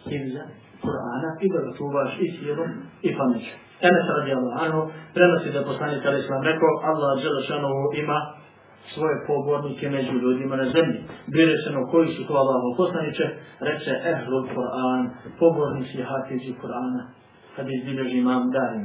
himza, 0.09 0.45
Kur'ana 0.85 1.31
i 1.45 1.47
da 1.55 1.59
ga 1.65 1.71
čuvaš 1.79 2.11
i 2.25 2.27
sjerom 2.37 2.71
i 3.07 3.11
pameću. 3.19 3.55
Enes 3.89 4.07
radi 4.17 4.33
Allah, 4.33 4.89
prenosi 5.15 5.49
da 5.57 5.69
poslanik 5.71 6.01
kada 6.03 6.19
islam 6.19 6.43
rekao, 6.51 6.73
Allah 6.91 7.11
Đelešanovu 7.23 7.85
ima 8.03 8.19
svoje 8.95 9.17
pobornike 9.29 9.87
među 9.97 10.15
ljudima 10.25 10.57
na 10.57 10.67
zemlji. 10.75 11.01
Bire 11.35 11.55
se 11.63 11.71
na 11.77 11.83
koji 11.91 12.09
su 12.15 12.23
to 12.29 12.35
Allaho 12.43 12.69
poslaniće, 12.81 13.27
reče 13.69 13.93
Ehlul 14.13 14.45
Kur'an, 14.55 15.03
pobornici 15.41 15.99
hafizi 16.11 16.53
Kur'ana, 16.63 17.03
kad 17.57 17.67
izbilježi 17.77 18.17
imam 18.19 18.43
darim. 18.57 18.85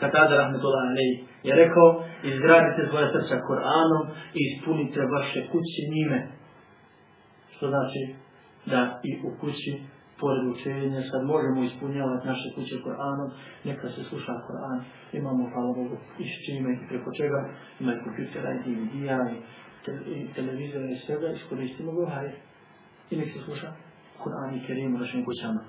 Katada 0.00 0.36
Rahmetullah 0.36 0.82
Alej 0.90 1.12
je 1.48 1.52
rekao, 1.62 1.88
izgradite 2.30 2.88
svoje 2.90 3.06
srca 3.12 3.36
Kur'anom 3.48 4.02
i 4.38 4.40
ispunite 4.48 5.00
vaše 5.16 5.40
kuće 5.52 5.82
njime. 5.94 6.18
Što 7.56 7.68
znači 7.68 8.00
da 8.66 9.00
i 9.08 9.10
u 9.26 9.30
kući 9.40 9.72
pored 10.20 10.42
učenja, 10.52 11.00
sad 11.10 11.20
možemo 11.34 11.58
ispunjavati 11.62 12.26
naše 12.26 12.48
kuće 12.54 12.74
Koranom, 12.84 13.30
neka 13.64 13.88
se 13.88 14.04
sluša 14.08 14.34
Koran, 14.46 14.78
imamo, 15.12 15.50
hvala 15.52 15.72
Bogu, 15.78 15.96
iz 16.18 16.32
čime 16.44 16.70
i 16.72 16.88
preko 16.88 17.10
čega, 17.18 17.40
ima 17.80 17.92
i 17.92 18.02
kompjutera, 18.04 18.50
i 18.54 18.58
DVD-a, 18.58 19.18
i, 19.34 19.36
te, 19.84 19.92
i 20.10 20.34
televizora, 20.34 20.86
i 20.90 21.02
svega, 21.06 21.28
iskoristimo 21.28 21.92
ga, 21.92 22.10
hajde, 22.14 22.36
i 23.10 23.16
nek 23.16 23.28
se 23.32 23.40
sluša 23.44 23.68
Koran 24.22 24.54
i 24.54 24.66
Kerim 24.66 24.94
u 24.94 24.98
našim 24.98 25.24
kućama 25.24 25.60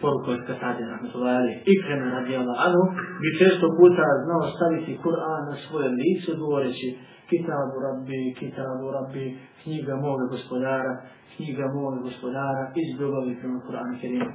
poruku 0.00 0.28
od 0.30 0.42
Katade, 0.48 0.82
rahmetullahi 0.92 1.36
ali, 1.42 1.52
ikrena 1.74 2.06
radijala 2.18 2.54
anu, 2.66 2.82
bi 3.20 3.28
često 3.40 3.66
puta 3.78 4.06
znao 4.24 4.42
staviti 4.54 5.00
Kur'an 5.04 5.42
na 5.50 5.56
svoje 5.64 5.88
lice, 6.00 6.30
govoreći, 6.42 6.88
Kitabu 7.30 7.76
Rabbi, 7.86 8.22
Kitabu 8.40 8.86
Rabbi, 8.96 9.26
knjiga 9.62 9.94
moga 10.06 10.24
gospodara, 10.34 10.92
knjiga 11.36 11.66
moga 11.76 11.98
gospodara, 12.08 12.62
iz 12.80 12.88
ljubavi 13.00 13.32
prema 13.40 13.58
Kur'anu 13.66 13.94
Kerimu. 14.00 14.32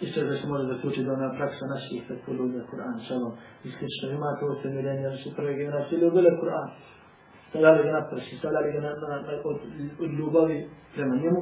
Isto 0.00 0.24
da 0.24 0.34
se 0.36 0.46
može 0.46 0.64
zaključiti 0.72 1.06
da 1.06 1.12
ona 1.12 1.36
praksa 1.38 1.64
naših 1.74 2.00
kad 2.08 2.16
poljubila 2.26 2.64
Kur'an 2.72 2.96
šalom. 3.08 3.32
I 3.66 3.68
slično 3.76 4.06
ima 4.18 4.30
to 4.38 4.44
utemeljenje 4.54 5.02
jer 5.08 5.18
su 5.22 5.28
prve 5.36 5.52
generacije 5.60 6.00
ljubile 6.00 6.30
Kur'an. 6.40 6.68
Stavljali 7.48 7.82
ga 7.86 7.92
na 7.92 8.02
prsi, 8.10 8.36
stavljali 8.40 8.72
ga 8.72 8.80
na, 8.86 8.90
na, 9.02 9.16
na, 9.26 9.32
od, 9.50 9.58
od 10.04 10.10
ljubavi 10.18 10.58
prema 10.94 11.14
njemu 11.22 11.40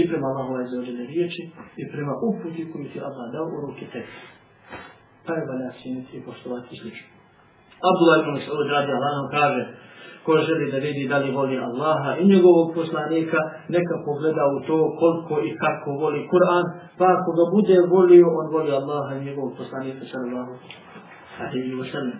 i 0.00 0.02
prema 0.08 0.26
Allahove 0.28 0.64
izvođene 0.64 1.04
riječi 1.12 1.42
i 1.82 1.84
prema 1.92 2.14
uputi 2.28 2.70
koju 2.70 2.86
ti 2.92 2.98
Allah 3.08 3.26
dao 3.34 3.46
u 3.56 3.60
ruke 3.64 3.84
tebi. 3.92 4.14
Pa 5.26 5.32
je 5.34 5.48
valja 5.50 5.70
cijeniti 5.80 6.12
i 6.16 6.24
poštovati 6.28 6.76
slično. 6.80 7.08
Abdullah 7.90 8.16
ibn 8.20 8.34
Saud 8.46 8.66
radi 8.76 8.92
Allah 8.98 9.16
kaže 9.38 9.62
ko 10.26 10.32
želi 10.48 10.72
da 10.72 10.78
vidi 10.86 11.08
da 11.08 11.18
li 11.18 11.30
voli 11.38 11.56
Allaha 11.68 12.10
i 12.20 12.24
njegovog 12.32 12.68
poslanika, 12.78 13.38
neka 13.76 13.94
pogleda 14.06 14.44
u 14.56 14.58
to 14.68 14.78
koliko 15.00 15.34
i 15.48 15.50
kako 15.62 15.90
voli 16.02 16.20
Kur'an, 16.32 16.64
pa 16.98 17.06
ako 17.16 17.30
ga 17.38 17.44
bude 17.56 17.76
volio, 17.94 18.26
on 18.40 18.46
voli 18.56 18.70
Allaha 18.80 19.12
i 19.14 19.24
njegovog 19.28 19.52
poslanika, 19.60 20.02
sallallahu 20.12 20.52
alaihi 21.44 21.74
wa 21.80 21.86
sallam. 21.92 22.18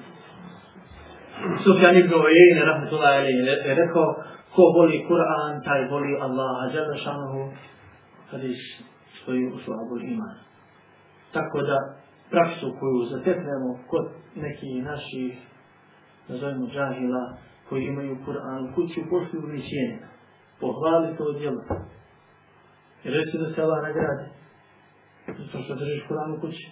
Sufjan 1.64 1.96
ibn 2.02 2.12
Ujejne, 2.24 2.60
rahmetullahi 2.70 3.16
alaihi, 3.20 3.42
je 3.68 3.74
rekao, 3.82 4.06
ko 4.54 4.62
voli 4.76 5.04
Kur'an, 5.08 5.62
taj 5.64 5.88
voli 5.90 6.16
Allaha, 6.20 6.68
žele 6.72 6.98
šanuhu, 6.98 7.52
hadis 8.30 8.58
stoji 9.22 9.46
u 9.46 9.58
slabu 9.58 9.98
iman. 9.98 10.36
Tako 11.32 11.62
da, 11.62 11.78
praksu 12.30 12.66
koju 12.80 13.04
zateknemo 13.04 13.78
kod 13.90 14.06
nekih 14.34 14.84
naših 14.84 15.38
nazovimo 16.28 16.66
džahila, 16.66 17.36
koji 17.68 17.84
imaju 17.84 18.16
Kur'an 18.26 18.70
u 18.70 18.74
kući 18.74 19.00
u 19.00 19.10
poštu. 19.10 19.36
Pohvali 20.60 21.16
to 21.16 21.32
djelo. 21.32 21.62
I 23.04 23.10
reći 23.10 23.38
da 23.38 23.54
se 23.54 23.62
Allah 23.62 23.82
nagradi. 23.82 24.26
Zato 25.26 25.62
što 25.64 25.74
držiš 25.74 26.02
Kur'an 26.08 26.36
u 26.36 26.40
kući. 26.40 26.70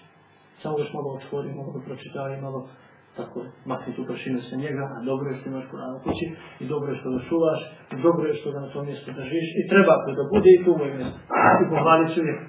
Samo 0.62 0.78
još 0.78 0.92
malo 0.92 1.08
otvori, 1.16 1.54
malo 1.54 1.82
pročitaj, 1.86 2.40
malo 2.40 2.68
tako 3.16 3.38
makni 3.70 3.94
tu 3.96 4.02
prašinu 4.08 4.40
sa 4.48 4.56
njega, 4.56 4.84
a 4.96 4.98
dobro 5.10 5.26
je 5.30 5.38
što 5.38 5.48
imaš 5.50 5.66
Kur'an 5.72 5.92
u 5.96 6.02
kući, 6.04 6.26
i 6.62 6.64
dobro 6.72 6.88
je 6.92 6.98
što 7.00 7.08
ga 7.14 7.20
čuvaš, 7.28 7.60
i 7.92 7.96
dobro 8.06 8.24
je 8.28 8.34
što 8.34 8.48
ga 8.52 8.60
na 8.60 8.68
tom 8.72 8.86
mjestu 8.86 9.10
držiš, 9.18 9.46
i 9.60 9.68
treba 9.72 9.92
ako 9.98 10.10
da 10.18 10.24
bude 10.34 10.50
i 10.52 10.64
tu 10.64 10.70
moj 10.78 10.90
mjesto. 10.96 11.18
I 11.62 11.64
pohvali 11.70 12.04
ću 12.12 12.20
uvijek. 12.20 12.40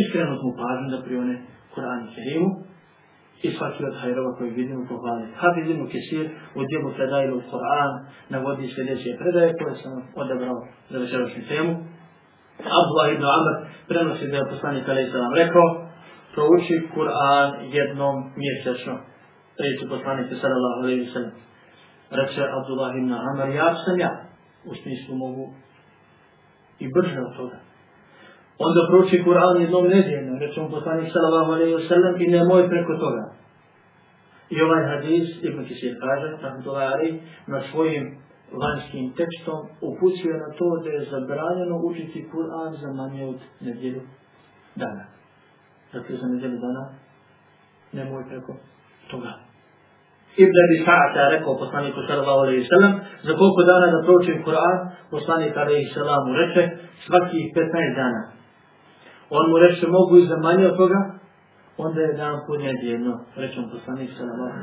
Iskreno 0.00 0.32
mu 0.42 0.50
pažnju 0.60 0.88
da 0.94 1.04
prione 1.06 1.34
Kur'an 1.74 2.00
i 2.04 2.12
Kerimu, 2.14 2.50
i 3.42 3.48
svaki 3.56 3.84
od 3.84 3.94
hajrova 4.00 4.36
koji 4.36 4.50
vidimo 4.50 4.86
pohvaliti. 4.88 5.32
Hafiz 5.40 5.66
ibn 5.70 5.84
Kesir 5.92 6.26
u 6.58 6.60
djelu 6.68 6.88
predajlu 6.96 7.42
Kur'an 7.52 7.90
navodi 8.28 8.72
sljedeće 8.74 9.10
predaje 9.20 9.54
koje 9.58 9.74
sam 9.82 9.92
odabrao 10.22 10.58
za 10.90 10.98
večerašnju 10.98 11.42
temu. 11.52 11.72
Abdullah 12.78 13.08
ibn 13.14 13.24
Amr 13.36 13.52
prenosi 13.88 14.30
da 14.30 14.36
je 14.36 14.50
poslanik 14.52 14.88
Ali 14.88 15.10
Salam 15.12 15.34
rekao 15.42 15.66
prouči 16.34 16.76
Kur'an 16.96 17.48
jednom 17.76 18.16
mjesečno. 18.42 18.94
Reći 19.64 19.88
poslanik 19.88 20.26
sallallahu 20.42 20.80
alaihi 20.82 21.10
sallam. 21.12 21.34
Reče 22.10 22.42
Abdullah 22.58 22.90
ibn 22.96 23.12
Amar, 23.12 23.48
ja 23.48 23.74
sam 23.84 23.98
ja. 23.98 24.12
U 24.64 24.74
smislu 24.74 25.14
mogu 25.14 25.44
i 26.78 26.86
brže 26.94 27.20
od 27.20 27.36
toga. 27.36 27.58
Onda 28.58 28.80
proči 28.90 29.24
Kur'an 29.24 29.60
jednom 29.60 29.84
nedjeljno, 29.84 30.38
reče 30.38 30.60
mu 30.60 30.68
poslanik 30.70 31.12
sallallahu 31.12 31.52
alaihi 31.52 31.74
wa 31.74 31.88
sallam, 31.88 32.14
i 32.20 32.26
nemoj 32.26 32.68
preko 32.68 32.94
toga. 33.04 33.24
I 34.50 34.62
ovaj 34.62 34.82
hadis, 34.92 35.28
Ibn 35.42 35.64
Kisir 35.68 35.94
kaže, 36.00 36.42
rahmatullahi 36.42 36.92
alaihi, 36.94 37.20
na 37.46 37.62
svojim 37.70 38.04
vanjskim 38.62 39.12
tekstom 39.18 39.60
upućuje 39.88 40.34
na 40.44 40.48
to 40.58 40.68
da 40.84 40.90
je 40.90 41.08
zabranjeno 41.10 41.76
učiti 41.90 42.28
Kur'an 42.32 42.72
za 42.82 42.92
manje 42.92 43.24
od 43.24 43.38
nedjelju 43.60 44.02
dana. 44.74 45.04
Dakle, 45.92 46.16
za 46.16 46.26
nedjelju 46.26 46.58
dana 46.58 46.84
nemoj 47.92 48.24
preko 48.28 48.56
toga. 49.10 49.45
Ibn 50.44 50.56
Abi 50.64 50.76
Sa'ata 50.86 51.22
rekao 51.34 51.58
poslaniku 51.62 51.98
sallallahu 52.06 52.40
alaihi 52.44 52.68
sallam, 52.72 52.92
za 53.26 53.32
koliko 53.40 53.60
dana 53.70 53.86
da 53.94 53.98
pročim 54.08 54.36
Kur'an, 54.46 54.76
poslanik 55.10 55.56
alaihi 55.56 55.92
sallamu 55.94 56.30
reče, 56.40 56.62
svakih 57.06 57.44
15 57.56 58.00
dana. 58.00 58.22
On 59.30 59.44
mu 59.50 59.56
reče, 59.58 59.86
mogu 59.86 60.16
i 60.16 60.28
za 60.30 60.36
manje 60.46 60.66
od 60.66 60.76
toga, 60.76 61.00
onda 61.78 62.00
je 62.00 62.12
dan 62.12 62.36
po 62.46 62.52
reče 63.42 63.60
mu 63.60 63.68
poslanik 63.74 64.10
sallallahu 64.18 64.58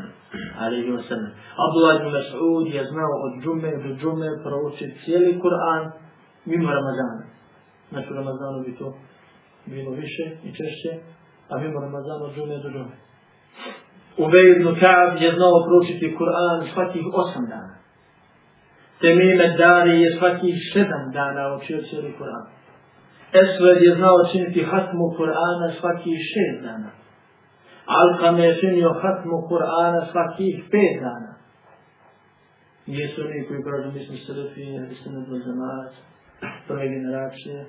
alaihi 0.64 0.92
wa 0.98 1.04
sallam. 1.10 1.32
Abdullah 1.66 1.94
ibn 1.96 2.10
Mas'ud 2.18 2.66
je 2.76 2.84
znao 2.94 3.14
od 3.26 3.34
džume 3.44 3.72
do 3.84 3.90
džume 4.02 4.30
proučiti 4.44 5.00
cijeli 5.06 5.40
Kur'an 5.44 5.82
mimo 6.46 6.70
Ramazana. 6.80 7.24
Znači 7.90 8.08
u 8.14 8.16
Ramazanu 8.16 8.64
bi 8.66 8.78
to 8.78 8.88
bilo 9.66 9.92
više 9.92 10.24
i 10.44 10.50
češće, 10.58 10.92
a 11.50 11.58
mimo 11.58 11.80
Ramazana 11.80 12.24
od 12.26 12.36
džume 12.36 12.58
do 12.64 12.70
džume. 12.70 12.96
Ubej 14.18 14.48
ibn 14.52 14.76
Ka'ab 14.80 15.22
je 15.22 15.32
znao 15.36 15.66
proučiti 15.66 16.16
Kur'an 16.18 16.68
svakih 16.74 17.06
osam 17.14 17.46
dana. 17.50 17.76
Temime 19.02 19.58
Dari 19.58 20.02
je 20.02 20.18
svakih 20.18 20.56
sedam 20.74 21.12
dana 21.14 21.56
učio 21.58 21.82
cijeli 21.90 22.14
Kur'an. 22.20 22.46
Esved 23.42 23.82
je 23.82 23.96
znao 23.96 24.18
činiti 24.32 24.64
hatmu 24.64 25.06
Kur'ana 25.18 25.68
svakih 25.80 26.18
šest 26.34 26.64
dana. 26.64 26.90
Alkam 27.86 28.40
je 28.40 28.60
činio 28.60 28.90
hatmu 29.02 29.38
Kur'ana 29.50 30.02
svakih 30.12 30.56
pet 30.72 30.94
dana. 31.02 31.34
Nijesu 32.88 33.22
oni 33.22 33.46
koji 33.48 33.64
kažu, 33.64 33.92
mi 33.94 34.06
smo 34.06 34.16
srfi, 34.26 34.66
mi 34.90 34.96
smo 34.96 35.12
nebo 35.12 35.36
zamat, 35.46 35.92
prve 36.68 36.88
generacije. 36.90 37.66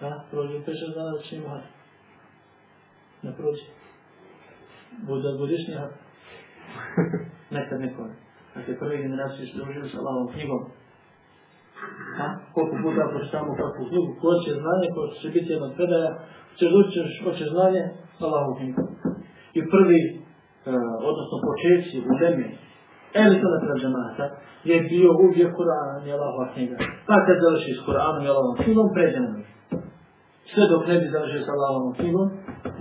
Ha? 0.00 0.10
prođe 0.30 0.64
pet 0.64 0.74
šest 0.80 0.94
dana 0.96 1.10
da 1.10 1.22
činimo 1.28 1.48
hatmu. 1.48 1.76
Ne 3.22 3.30
prođe. 3.36 3.77
Buda 5.06 5.30
godišnja. 5.40 5.80
Nekad 7.56 7.80
nekoj. 7.80 8.10
Dakle, 8.54 8.78
prve 8.78 8.96
generacije 9.04 9.46
što 9.46 9.58
družili 9.58 9.88
sa 9.88 9.98
Allahom 10.00 10.28
knjigom. 10.34 10.62
Ha? 12.18 12.28
Koliko 12.54 12.74
puta 12.84 13.02
pročitamo 13.12 13.50
kakvu 13.60 13.82
knjigu, 13.90 14.10
ko 14.22 14.30
će 14.44 14.50
znanje, 14.62 14.86
ko 14.94 15.00
će 15.20 15.28
biti 15.34 15.52
jedna 15.54 15.68
predaja, 15.76 16.10
ćeš 16.58 16.70
učeš, 16.82 17.10
ko 17.24 17.30
će 17.38 17.44
znanje, 17.54 17.82
Allahom 18.26 18.54
knjigom. 18.58 18.86
I 19.58 19.60
prvi, 19.72 20.00
e, 20.10 20.14
odnosno 21.10 21.36
počeci 21.48 21.96
u 22.10 22.12
Leme, 22.20 22.48
Elisa 23.22 23.48
na 23.54 23.58
trađamata, 23.64 24.24
je 24.70 24.76
bio 24.92 25.10
uvijek 25.24 25.50
Kur'an 25.58 26.00
i 26.06 26.12
Allahova 26.16 26.46
knjiga. 26.52 26.76
Pa 27.08 27.16
kad 27.26 27.36
završi 27.44 27.70
s 27.78 27.80
Kur'anom 27.86 28.22
i 28.24 28.30
Allahovom 28.30 28.58
knjigom, 28.62 28.86
pređe 28.94 29.20
na 29.20 29.30
njih. 29.36 29.48
Sve 30.50 30.64
dok 30.72 30.82
ne 30.90 30.96
bi 31.00 31.14
završio 31.14 31.42
s 31.46 31.52
Allahovom 31.54 31.92
knjigom, 31.98 32.26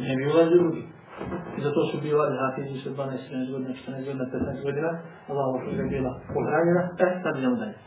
ne 0.08 0.14
bi 0.18 0.24
ulazio 0.32 0.58
drugi. 0.64 0.84
I 1.58 1.60
zato 1.66 1.80
su 1.92 1.96
bivali 2.02 2.38
hafizi 2.44 2.76
sa 2.84 2.90
12, 2.90 3.18
13 3.30 3.52
godina, 3.52 3.74
14 3.74 4.06
godina, 4.06 4.26
15 4.26 4.64
godina, 4.68 4.90
Allahova 5.30 5.60
knjiga 5.64 5.84
bila 5.96 6.12
pohranjena, 6.34 6.84
e, 7.06 7.08
sad 7.24 7.34
idemo 7.38 7.56
dalje. 7.62 7.78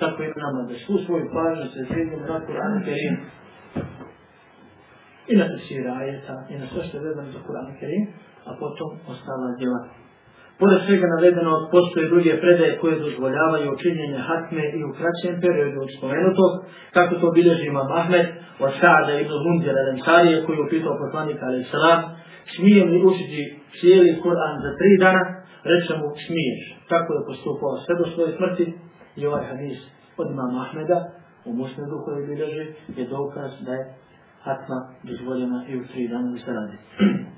Tako 0.00 0.22
je 0.22 0.32
nama 0.44 0.60
da 0.68 0.74
svu 0.84 0.96
svoju 1.04 1.26
pažnju 1.34 1.66
se 1.72 1.80
sredimo 1.88 2.26
na 2.30 2.38
Kur'an 2.46 2.76
Kerim. 2.86 3.16
I 5.30 5.36
na 5.40 5.44
tefsir 5.50 5.88
ajeta 6.00 6.36
i 6.50 6.54
na 6.60 6.66
sve 6.70 6.80
što 6.84 6.96
je 6.96 7.04
vezano 7.08 7.30
za 7.36 7.40
Kur'an 7.46 7.70
Kerim, 7.80 8.04
a 8.48 8.50
potom 8.62 8.90
ostala 9.12 9.48
djela. 9.58 9.80
Pored 10.60 10.80
svega 10.86 11.06
navedeno, 11.14 11.52
postoje 11.74 12.08
druge 12.12 12.32
predaje 12.42 12.78
koje 12.80 13.04
dozvoljavaju 13.06 13.72
učinjenje 13.76 14.18
hatme 14.28 14.64
i 14.78 14.80
u 14.88 14.90
kraćem 14.98 15.34
periodu 15.44 15.78
od 15.84 15.90
spomenutog, 15.96 16.52
kako 16.96 17.14
to 17.20 17.28
bilježi 17.38 17.66
imam 17.66 17.88
Ahmed, 18.00 18.26
od 18.64 18.70
Sa'ada 18.80 19.12
ibn 19.20 19.34
Munzira 19.44 19.80
Lensarije, 19.88 20.44
koji 20.44 20.56
je 20.56 20.64
upitao 20.66 21.00
poslanika 21.04 21.42
alaih 21.46 21.66
salam, 21.74 22.00
smije 22.54 22.80
mi 22.90 22.98
učiti 23.10 23.42
cijeli 23.80 24.20
Kur'an 24.24 24.54
za 24.64 24.70
tri 24.78 24.92
dana, 25.04 25.22
reče 25.72 25.92
mu 26.00 26.08
smiješ. 26.26 26.60
Tako 26.92 27.08
je 27.14 27.26
postupao 27.28 27.72
sve 27.84 27.94
do 28.00 28.06
svoje 28.14 28.30
smrti 28.36 28.66
i 29.16 29.26
ovaj 29.26 29.44
hadis 29.50 29.78
od 30.20 30.26
imama 30.30 30.58
Ahmeda, 30.66 30.98
u 31.48 31.52
musnedu 31.52 31.96
koji 32.04 32.26
bilježi, 32.26 32.64
je 32.96 33.04
dokaz 33.16 33.50
da 33.66 33.72
je 33.78 33.84
hatma 34.46 34.78
dozvoljena 35.08 35.58
i 35.68 35.72
u 35.80 35.84
tri 35.90 36.08
dana 36.08 36.28
da 36.32 36.38
se 36.38 36.52
radi. 36.58 36.76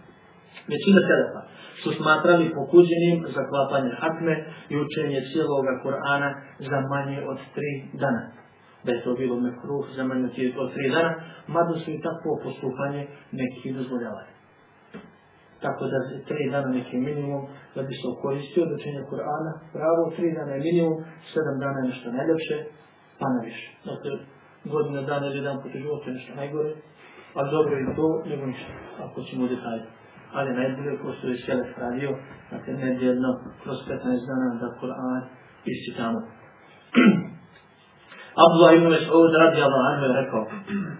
Većina 0.72 1.00
telefa 1.10 1.40
su 1.82 1.88
smatrali 1.98 2.54
pokuđenim 2.58 3.18
za 3.34 3.42
klapanje 3.50 3.90
hatme 4.00 4.34
i 4.72 4.74
učenje 4.84 5.20
cijeloga 5.30 5.72
Kur'ana 5.84 6.30
za 6.58 6.78
manje 6.92 7.18
od 7.30 7.38
tri 7.54 7.72
dana. 8.02 8.22
Da 8.84 8.92
je 8.92 9.04
to 9.04 9.14
bilo 9.14 9.40
mekruh 9.40 9.84
za 9.96 10.04
manje 10.04 10.28
od 10.64 10.72
tri 10.74 10.90
dana, 10.94 11.12
mada 11.46 11.74
su 11.82 11.90
i 11.90 12.02
takvo 12.06 12.30
postupanje 12.44 13.06
neki 13.32 13.72
dozvoljavali. 13.78 14.37
Tako 15.64 15.82
da 15.90 15.96
je 15.96 16.24
tri 16.28 16.50
dana 16.50 16.68
neki 16.78 16.96
minimum 17.08 17.42
da 17.74 17.80
bi 17.82 17.92
se 17.98 18.04
okoristio 18.14 18.62
od 18.64 18.72
učenja 18.76 19.02
Kur'ana. 19.10 19.52
Pravo, 19.76 20.02
tri 20.16 20.26
dana 20.38 20.52
je 20.54 20.66
minimum, 20.68 20.96
sedam 21.32 21.56
dana 21.64 21.78
je 21.80 21.88
nešto 21.90 22.06
najljepše, 22.18 22.56
pa 23.18 23.26
na 23.34 23.40
više. 23.48 23.68
Dakle, 23.90 24.10
godina 24.74 25.00
dana 25.10 25.26
ili 25.26 25.46
dan 25.46 25.56
put 25.62 25.72
životu 25.72 26.04
je 26.08 26.14
nešto 26.18 26.32
najgore, 26.40 26.72
a 27.38 27.40
dobro 27.54 27.74
je 27.76 27.96
to, 27.98 28.08
nego 28.30 28.46
ništa, 28.46 28.72
ako 29.04 29.18
ćemo 29.28 29.48
detaljiti 29.54 29.98
ali 30.32 30.54
najbolje 30.54 30.98
ko 30.98 31.12
što 31.12 31.26
je 31.28 31.36
Šelef 31.36 31.78
radio, 31.78 32.10
dakle 32.50 32.72
nedjeljno, 32.74 33.30
kroz 33.62 33.76
15 33.88 34.26
dana 34.30 34.48
da 34.60 34.68
Kur'an 34.80 35.22
isčitamo. 35.64 36.18
Abdullah 38.44 38.72
ibn 38.74 38.86
Mas'ud 38.86 39.32
radijallahu 39.44 39.86
anhu 39.90 40.04
je 40.04 40.12
rekao, 40.22 40.42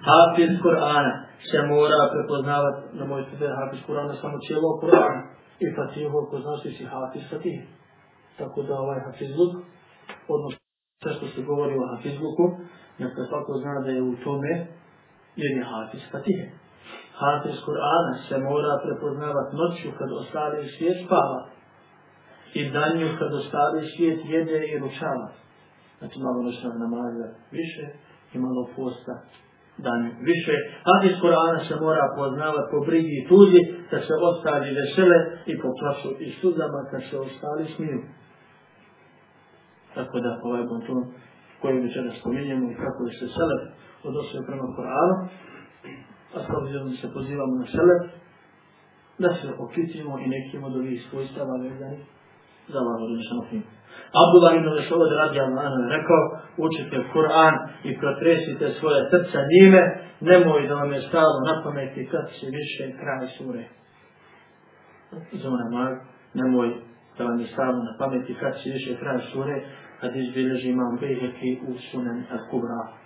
Hafiz 0.09 0.51
Kur'ana 0.65 1.28
se 1.51 1.59
mora 1.73 2.01
prepoznavati, 2.15 2.81
na 2.99 3.05
moj 3.05 3.25
sebe 3.31 3.47
Hafiz 3.59 3.81
Kur'ana 3.87 4.15
samo 4.21 4.37
cijelo 4.47 4.69
Kur'an 4.83 5.17
i 5.65 5.67
Fatihu, 5.77 6.17
ako 6.25 6.41
znaš 6.45 6.61
si 6.77 6.85
Hafiz 6.85 7.25
Fatih. 7.31 7.61
Tako 8.39 8.63
da 8.63 8.75
ovaj 8.75 9.01
Hafizluk, 9.07 9.53
odnosno 10.35 10.59
sve 11.03 11.13
što 11.17 11.27
se 11.27 11.41
govori 11.43 11.75
o 11.79 11.89
Hafizluku, 11.93 12.45
neka 12.99 13.21
svako 13.29 13.53
zna 13.63 13.75
da 13.85 13.91
je 13.91 14.03
u 14.03 14.15
tome, 14.25 14.53
jer 15.41 15.53
je 15.59 15.65
Hafiz 15.73 16.03
Fatihu. 16.13 16.49
Hafiz 17.21 17.57
Kur'ana 17.67 18.13
se 18.29 18.39
mora 18.39 18.73
prepoznavat 18.85 19.49
noću 19.61 19.89
kad 19.99 20.09
ostali 20.13 20.69
svijet 20.75 20.99
spava 21.07 21.41
i 22.55 22.71
danju 22.71 23.09
kad 23.19 23.31
ostali 23.35 23.81
svijet 23.97 24.21
jede 24.25 24.59
i 24.73 24.79
ručava. 24.79 25.29
Znači 25.99 26.17
malo 26.19 26.43
noćnog 26.43 26.75
namaza 26.85 27.29
više 27.51 27.85
i 28.35 28.39
malo 28.39 28.69
posta 28.77 29.15
dan 29.87 30.01
više. 30.31 30.55
Hadis 30.89 31.15
Korana 31.23 31.61
se 31.69 31.75
mora 31.85 32.05
poznavati 32.19 32.71
po 32.73 32.79
brigi 32.89 33.15
i 33.19 33.27
tuzi 33.31 33.61
da 33.91 33.99
se 34.07 34.15
ostali 34.31 34.77
vesele 34.79 35.19
i 35.53 35.55
po 35.63 35.69
plašu 35.79 36.11
i 36.27 36.29
sudama 36.41 36.81
kad 36.91 37.01
se 37.11 37.17
ostali 37.27 37.65
smiju. 37.75 38.01
Tako 39.95 40.17
da 40.25 40.41
ovaj 40.49 40.65
bonton 40.71 41.03
koji 41.61 41.81
večera 41.85 42.11
spominjemo 42.21 42.71
i 42.71 42.81
kako 42.85 43.01
je 43.07 43.13
se 43.21 43.27
selef 43.37 43.63
odnosio 44.09 44.47
prema 44.49 44.67
Kur'anu, 44.77 45.17
a 46.35 46.39
s 46.47 46.49
obzirom 46.61 46.91
da 46.91 46.97
se 46.97 47.09
pozivamo 47.15 47.55
na 47.63 47.67
šelep, 47.67 48.03
da 49.19 49.31
se 49.41 49.49
okitimo 49.65 50.19
i 50.19 50.27
nekim 50.37 50.65
od 50.65 50.75
ovih 50.77 51.07
svojstava 51.11 51.55
vezani 51.63 51.99
za 52.69 52.79
Allah 52.79 52.97
od 53.03 53.78
Abdullah 54.23 54.53
ibn 54.57 54.69
Mesud 54.77 55.13
radi 55.13 55.41
Allah 55.41 55.73
je 55.83 55.97
rekao, 55.97 56.23
učite 56.57 56.97
Kur'an 57.13 57.55
i 57.85 57.99
protresite 57.99 58.69
svoje 58.81 59.01
srca 59.11 59.39
njime, 59.53 59.83
nemoj 60.21 60.69
da 60.69 60.75
vam 60.75 60.93
je 60.93 61.01
stalo 61.01 61.41
na 61.49 61.63
pameti 61.65 62.09
kad 62.13 62.25
se 62.41 62.47
više 62.47 62.99
kraj 63.01 63.29
sure. 63.39 63.65
Zona 65.33 65.65
mag, 65.71 65.99
nemoj 66.35 66.69
da 67.19 67.25
vam 67.25 67.41
je 67.41 67.47
stalo 67.47 67.79
na 67.89 67.95
pameti 67.99 68.35
kad 68.41 68.53
se 68.63 68.71
više 68.71 68.97
kraj 69.01 69.19
sure, 69.33 69.63
kad 70.01 70.17
izbilježi 70.17 70.69
imam 70.69 70.97
Bejheki 71.01 71.61
u 71.69 71.73
sunan 71.91 72.25
al-Kubra 72.33 72.99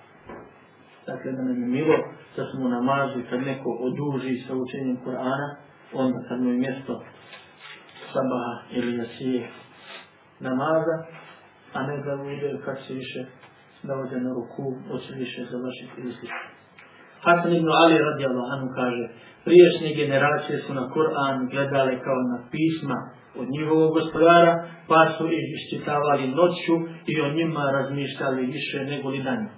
dakle 1.07 1.33
da 1.33 1.43
nam 1.43 1.63
je 1.63 1.69
milo 1.69 1.97
da 2.37 2.43
smo 2.51 2.69
namazu 2.69 3.21
kad 3.31 3.41
neko 3.41 3.71
oduži 3.81 4.45
sa 4.47 4.55
učenjem 4.55 4.97
Kur'ana, 5.05 5.57
onda 5.93 6.29
kad 6.29 6.41
mu 6.41 6.51
je 6.51 6.59
mjesto 6.59 7.03
sabaha 8.13 8.55
ili 8.71 8.97
jasije 8.97 9.49
namaza, 10.47 10.97
a 11.77 11.79
ne 11.87 11.97
da 12.05 12.13
ide 12.33 12.49
kad 12.65 12.77
se 12.87 12.95
više 12.95 13.21
da 13.83 13.93
ode 13.95 14.21
na 14.21 14.31
ruku, 14.39 14.65
hoće 14.89 15.13
više 15.23 15.41
završiti 15.53 16.01
ili 16.01 16.13
slično. 16.19 16.47
Hasan 17.25 17.53
ibn 17.53 17.69
Ali 17.83 18.05
radijallahu 18.11 18.53
anhu 18.55 18.69
kaže, 18.81 19.05
priješnje 19.47 19.91
generacije 20.03 20.59
su 20.59 20.75
na 20.75 20.85
Kur'an 20.95 21.37
gledale 21.53 21.95
kao 22.07 22.21
na 22.33 22.39
pisma 22.53 22.99
od 23.41 23.47
njihovog 23.55 23.91
gospodara, 23.99 24.53
pa 24.89 25.01
su 25.15 25.25
ih 25.39 25.47
iščitavali 25.57 26.35
noću 26.39 26.75
i 27.13 27.15
o 27.21 27.29
njima 27.37 27.71
razmišljali 27.79 28.47
više 28.47 28.79
nego 28.93 29.09
li 29.09 29.23
danju. 29.23 29.51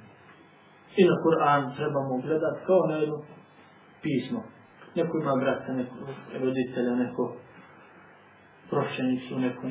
I 1.00 1.02
na 1.10 1.16
Kur'an 1.24 1.62
trebamo 1.76 2.14
gledati 2.24 2.60
kao 2.66 2.80
na 2.90 2.96
jedno 2.96 3.18
pismo. 4.02 4.40
Neko 4.96 5.12
ima 5.18 5.34
brata, 5.42 5.72
neko 5.72 5.96
roditelja, 6.42 6.94
neko 6.94 7.36
prošenicu, 8.70 9.33
neko, 9.38 9.66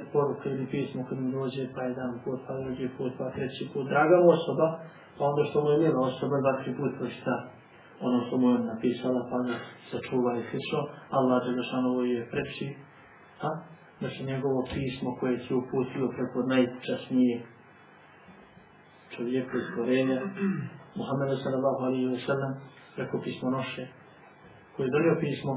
i 0.00 0.04
poruke 0.12 0.48
ili 0.50 0.66
pismo 0.66 1.06
kad 1.08 1.18
mu 1.20 1.30
dođe, 1.30 1.62
pa 1.74 1.82
jedan 1.82 2.20
put, 2.24 2.40
pa 2.46 2.52
drugi 2.60 2.88
put, 2.98 3.12
pa 3.18 3.30
treći 3.30 3.70
put. 3.72 3.84
Draga 3.88 4.18
osoba, 4.34 4.66
pa 5.18 5.22
onda 5.24 5.42
što 5.50 5.60
mu 5.62 5.68
je 5.70 5.78
mila 5.78 6.00
osoba, 6.10 6.40
dva, 6.42 6.52
tri 6.62 6.70
put 6.78 6.92
pročita 6.98 7.34
ono 8.00 8.26
što 8.26 8.36
mu 8.38 8.50
je 8.50 8.58
napisala, 8.58 9.20
pa 9.30 9.36
da 9.46 9.54
se 9.90 9.98
čuva 10.08 10.38
i 10.38 10.42
slično. 10.50 10.80
Allah 11.10 11.42
je 11.46 11.56
došano 11.56 11.88
ovo 11.88 12.02
je 12.02 12.30
preči, 12.30 12.68
a? 13.42 13.50
da 14.00 14.08
se 14.10 14.22
njegovo 14.22 14.60
pismo 14.74 15.16
koje 15.20 15.38
će 15.44 15.54
uputilo 15.54 16.08
preko 16.16 16.38
najčasnije 16.52 17.42
čovjeku 19.16 19.56
iz 19.56 19.68
Korenja, 19.76 20.20
Muhammedu 20.98 21.36
sallallahu 21.42 21.80
alaihi 21.86 22.06
wa 22.06 22.26
sallam, 22.26 22.52
preko 22.96 23.20
pismo 23.24 23.50
noše, 23.50 23.86
koji 24.76 24.86
je 24.86 24.90
dolio 24.90 25.16
pismo 25.20 25.52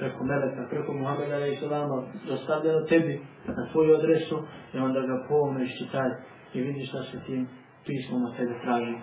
preko 0.00 0.20
Meleka, 0.24 0.62
preko 0.70 0.90
Muhammeda 0.92 1.46
i 1.46 1.52
Islama 1.52 1.96
dostavljeno 2.28 2.80
tebi 2.92 3.14
na 3.46 3.62
tvoju 3.72 3.90
adresu, 3.98 4.36
i 4.74 4.78
onda 4.78 5.00
ga 5.00 5.16
pomno 5.28 5.60
čitaj 5.78 6.10
i 6.54 6.60
vidiš 6.60 6.88
šta 6.88 7.02
se 7.02 7.16
tim 7.26 7.48
pismom 7.86 8.22
na 8.22 8.30
tebe 8.36 8.54
traži. 8.64 8.94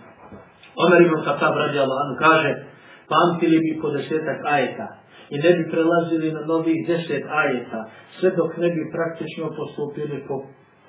Omer 0.83 1.01
ibn 1.01 1.19
Khattab 1.25 1.55
radi 1.63 1.79
Allah, 1.79 2.07
kaže, 2.19 2.51
pamtili 3.11 3.57
bi 3.65 3.81
po 3.81 3.89
desetak 3.89 4.39
ajeta 4.55 4.87
i 5.29 5.35
ne 5.43 5.51
bi 5.57 5.71
prelazili 5.71 6.31
na 6.37 6.41
novih 6.51 6.87
deset 6.87 7.23
ajeta, 7.41 7.79
sve 8.19 8.29
dok 8.39 8.57
ne 8.57 8.69
bi 8.69 8.91
praktično 8.95 9.45
postupili 9.57 10.25
po 10.27 10.35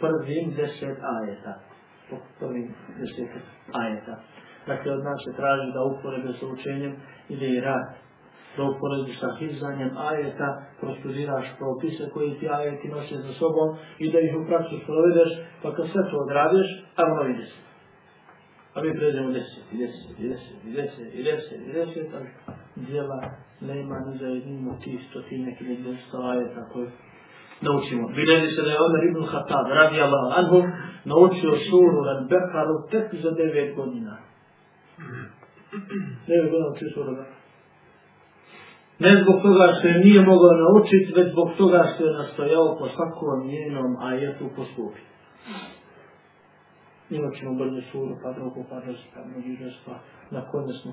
prvim 0.01 0.47
deset 0.57 0.99
ajeta 1.17 1.55
po 2.11 2.17
prvim 2.39 2.75
deset 2.99 3.31
ajeta. 3.73 4.15
Dakle, 4.67 4.93
od 4.93 5.05
nas 5.05 5.19
se 5.25 5.37
traži 5.37 5.73
da 5.73 5.83
uporebe 5.83 6.33
sa 6.41 6.47
učenjem 6.47 6.97
ide 7.29 7.49
i 7.49 7.61
rad. 7.61 7.87
Da 8.59 8.65
uporedi 8.65 9.15
sa 9.21 9.29
hizanjem 9.39 9.91
ajeta, 10.11 10.49
prostudiraš 10.81 11.47
propise 11.59 12.11
koji 12.15 12.39
ti 12.39 12.49
ajeti 12.49 12.89
nose 12.89 13.17
za 13.17 13.33
sobom 13.33 13.69
i 13.99 14.13
da 14.13 14.19
ih 14.21 14.33
u 14.41 14.47
praksu 14.49 14.75
sprovedeš, 14.83 15.31
pa 15.63 15.75
kad 15.75 15.87
sve 15.89 16.03
to 16.11 16.17
odradiš, 16.27 16.69
a 16.97 17.03
ono 17.13 17.23
vidi 17.23 17.45
se. 17.51 17.59
A 18.75 18.83
mi 18.83 18.99
pređemo 18.99 19.31
deset, 19.31 19.65
i 19.73 19.77
deset, 19.83 20.19
i 20.19 20.29
deset, 20.29 20.65
i 20.65 20.73
deset, 20.73 21.15
i 21.15 21.23
deset, 21.23 21.61
i 21.69 21.73
deset, 21.73 22.09
ali 22.17 22.29
dijela 22.77 23.21
nema 23.61 23.97
ni 24.07 24.19
za 24.19 24.27
jednim 24.27 24.69
od 24.69 24.85
tih 24.85 25.01
stotinek 25.11 25.61
ili 25.61 25.77
deset 25.77 26.15
ajeta 26.15 26.69
koje 26.73 26.89
naučimo. 27.61 28.09
Bilježi 28.09 28.55
se 28.55 28.63
da 28.63 28.71
je 28.71 28.83
Omer 28.87 29.03
ibn 29.11 29.23
Khattab, 29.33 29.67
radi 29.81 30.01
Allah 30.01 30.25
anhu, 30.39 30.59
naučio 31.05 31.53
suru 31.71 32.01
al 32.13 32.21
Bekaru 32.31 32.77
tek 32.91 33.21
za 33.23 33.31
devet 33.31 33.77
godina. 33.77 34.15
Devet 36.27 36.51
godina 36.51 36.69
učio 36.75 36.89
suru 36.95 37.09
al 37.11 37.38
Ne 39.05 39.11
zbog 39.23 39.37
toga 39.43 39.65
što 39.77 39.89
je 39.89 40.01
nije 40.05 40.21
mogao 40.33 40.53
naučiti, 40.65 41.15
već 41.17 41.27
zbog 41.33 41.49
toga 41.59 41.81
što 41.91 42.01
je 42.05 42.19
nastojao 42.21 42.77
po 42.79 42.87
svakom 42.95 43.39
njenom 43.55 43.91
ajetu 44.11 44.45
postupi. 44.57 45.03
Imat 47.11 47.33
ćemo 47.39 47.55
brzo 47.61 47.81
suru, 47.93 48.15
pa 48.23 48.33
drugo, 48.33 48.61
pa 48.71 48.81
drugo, 48.81 49.01
pa 49.15 49.21
mnogi 49.29 49.57
pa 49.59 49.65
res, 49.65 49.77
pa 49.87 49.95
na 50.35 50.41
konje 50.51 50.73
smo 50.81 50.93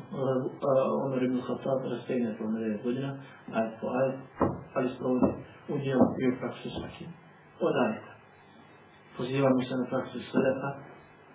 Omer 1.05 1.23
ibn 1.23 1.39
Khattab 1.47 1.79
rastegne 1.91 2.35
po 2.37 2.43
mreje 2.51 2.77
godina, 2.83 3.09
ajet 3.53 3.73
po 3.81 3.87
ajet, 3.99 4.15
ali 4.75 4.89
sprovodi 4.95 5.33
u 5.73 5.77
djelu 5.83 6.07
i 6.21 6.23
u 6.29 6.37
praksu 6.39 6.69
svaki 6.69 7.05
od 7.59 7.75
ajeta. 7.85 8.13
Pozivamo 9.17 9.61
se 9.67 9.75
na 9.81 9.85
praksu 9.89 10.17
Selefa, 10.31 10.69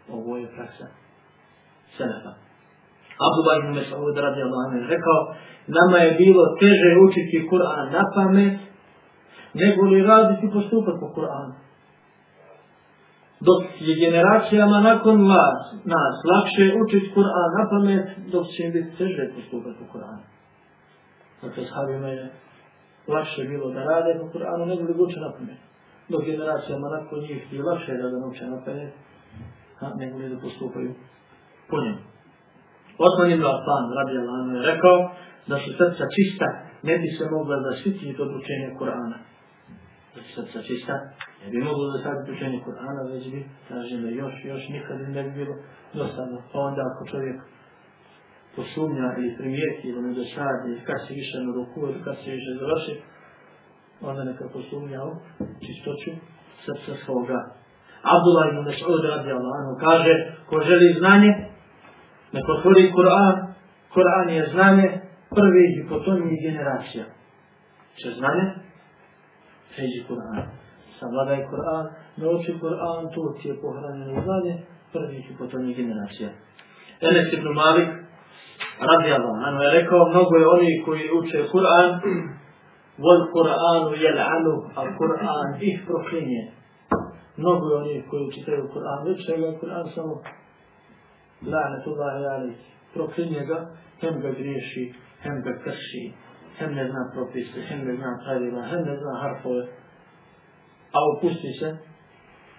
ovo 0.08 0.36
je 0.36 0.54
praksa 0.56 0.86
Selefa. 1.96 2.49
Abu 3.26 3.40
Bakr 3.46 3.62
ibn 3.64 3.74
Mas'ud 3.78 4.16
radi 4.16 4.40
Allah 4.42 4.64
rekao, 4.88 5.18
nama 5.66 5.96
je 5.98 6.10
bilo 6.22 6.44
teže 6.60 6.90
učiti 7.06 7.48
Kur'an 7.50 7.86
na 7.92 8.02
pamet, 8.14 8.56
nego 9.54 9.82
li 9.82 10.02
raditi 10.02 10.46
postupak 10.54 10.96
po 11.00 11.08
Kur'anu. 11.16 11.54
Dok 13.40 13.62
je 13.80 13.92
generacijama 14.04 14.80
nakon 14.80 15.28
vas, 15.28 15.58
nas, 15.84 16.14
lakše 16.32 16.64
učiti 16.82 17.12
Kur'an 17.16 17.50
na 17.58 17.64
pamet, 17.70 18.06
dok 18.32 18.46
će 18.52 18.62
im 18.62 18.72
biti 18.72 18.96
teže 18.98 19.24
postupati 19.34 19.78
po 19.80 19.86
Kur'anu. 19.92 20.24
Zato 21.42 21.60
sahabima 21.64 22.08
je 22.08 22.24
lakše 23.08 23.42
bilo 23.44 23.70
da 23.74 23.84
rade 23.84 24.18
po 24.20 24.26
Kur'anu, 24.32 24.64
nego 24.66 24.82
li 24.82 24.94
uče 25.04 25.20
na 25.20 25.32
pamet. 25.32 25.60
Dok 26.08 26.24
generacijama 26.24 26.88
nakon 26.88 27.20
njih 27.20 27.52
je 27.52 27.62
lakše 27.62 27.92
da 27.92 28.08
ga 28.10 28.16
nauče 28.18 28.44
na 28.46 28.58
pamet, 28.64 28.92
nego 30.00 30.18
li 30.18 30.28
da 30.28 30.40
postupaju 30.40 30.94
po 31.70 31.76
njemu. 31.84 32.09
Osman 33.06 33.30
ibn 33.34 33.44
Affan, 33.54 33.84
radi 33.98 34.14
Allah, 34.22 34.38
je 34.54 34.60
rekao 34.72 34.96
da 35.50 35.56
su 35.62 35.70
srca 35.78 36.04
čista, 36.16 36.46
ne 36.88 36.94
bi 37.00 37.08
se 37.16 37.24
mogla 37.36 37.56
da 37.66 37.70
sititi 37.82 38.22
od 38.24 38.30
učenja 38.40 38.68
Kur'ana. 38.78 39.18
Da 40.14 40.20
su 40.22 40.30
srca 40.36 40.58
čista, 40.68 40.94
ne 41.42 41.48
bi 41.52 41.58
mogla 41.68 41.84
da 41.92 41.98
sititi 42.04 42.30
učenje 42.36 42.58
Kur'ana, 42.66 43.02
već 43.12 43.24
bi, 43.32 43.40
kažem 43.68 43.98
da 44.04 44.10
još, 44.22 44.34
još 44.52 44.62
nikad 44.74 44.96
ne 45.16 45.22
bi 45.24 45.30
bilo 45.40 45.54
dosadno. 46.00 46.38
Pa 46.52 46.58
onda 46.68 46.82
ako 46.90 47.02
čovjek 47.12 47.38
posumnja 48.56 49.06
ili 49.18 49.36
primijeti 49.38 49.84
ili 49.88 50.00
ne 50.06 50.12
dosadi, 50.20 50.72
kad 50.88 50.98
se 51.04 51.12
više 51.20 51.36
na 51.44 51.50
ruku 51.58 51.78
ili 51.88 52.00
kad 52.06 52.16
se 52.22 52.30
više 52.36 52.50
završi, 52.60 52.94
onda 54.00 54.24
neka 54.24 54.44
posumnja 54.54 55.00
u 55.10 55.12
čistoću 55.64 56.10
srca 56.64 56.92
svoga. 57.04 57.38
Abdullah 58.14 58.44
ibn 58.48 58.60
Mas'ud 58.70 59.02
radi 59.14 59.30
Allah, 59.38 59.58
kaže, 59.86 60.12
ko 60.48 60.56
želi 60.68 60.88
znanje, 60.98 61.49
Nek 62.32 62.48
otvori 62.48 62.92
Kur'an, 62.92 63.36
Kur'an 63.94 64.28
je 64.28 64.48
znanje 64.52 64.88
prvih 65.36 65.70
i 65.80 65.88
potomnih 65.88 66.38
generacija. 66.42 67.04
Če 67.98 68.10
znanje? 68.18 68.44
Pređi 69.74 70.00
Kur'an. 70.08 70.44
Savladaj 70.98 71.40
Kur'an, 71.50 71.86
nauči 72.16 72.52
Kur'an, 72.62 73.08
to 73.14 73.22
ti 73.38 73.48
je 73.48 73.60
pohranjeno 73.62 74.22
znanje 74.26 74.54
prvih 74.92 75.30
i 75.30 75.36
potomnih 75.38 75.76
generacija. 75.76 76.28
Enes 77.08 77.32
ibn 77.32 77.48
Malik, 77.62 77.88
radi 78.88 79.12
Allah, 79.18 79.36
ano 79.48 79.62
je 79.62 79.70
rekao, 79.78 80.08
mnogo 80.08 80.36
je 80.36 80.46
oni 80.56 80.82
koji 80.84 81.04
uče 81.18 81.38
Kur'an, 81.52 81.90
vol 83.04 83.20
Kur'anu 83.34 83.90
jel 84.04 84.18
anu, 84.36 84.54
a 84.78 84.82
Kur'an 84.98 85.48
ih 85.60 85.76
proklinje. 85.86 86.42
Mnogo 87.36 87.64
je 87.68 87.76
oni 87.82 88.02
koji 88.10 88.22
učitaju 88.30 88.70
Kur'an, 88.74 89.00
uče 89.12 89.32
ga 89.42 89.50
Kur'an 89.60 89.86
samo 89.94 90.14
la'natullahi 91.42 92.24
alaih, 92.34 92.56
proklinje 92.94 93.44
ga, 93.46 93.60
hem 94.00 94.20
ga 94.20 94.30
griješi, 94.30 94.92
hem 95.22 95.42
ga 95.42 95.52
krši, 95.64 96.12
hem 96.58 96.74
ne 96.74 96.88
zna 96.88 97.10
propise, 97.14 97.62
hem 97.68 97.84
ne 97.86 97.96
zna 97.96 98.18
pravila, 98.24 98.62
hem 98.62 98.82
ne 98.84 98.96
zna 98.96 99.14
harfove, 99.22 99.66
a 100.92 100.98
opusti 101.16 101.52
se 101.60 101.76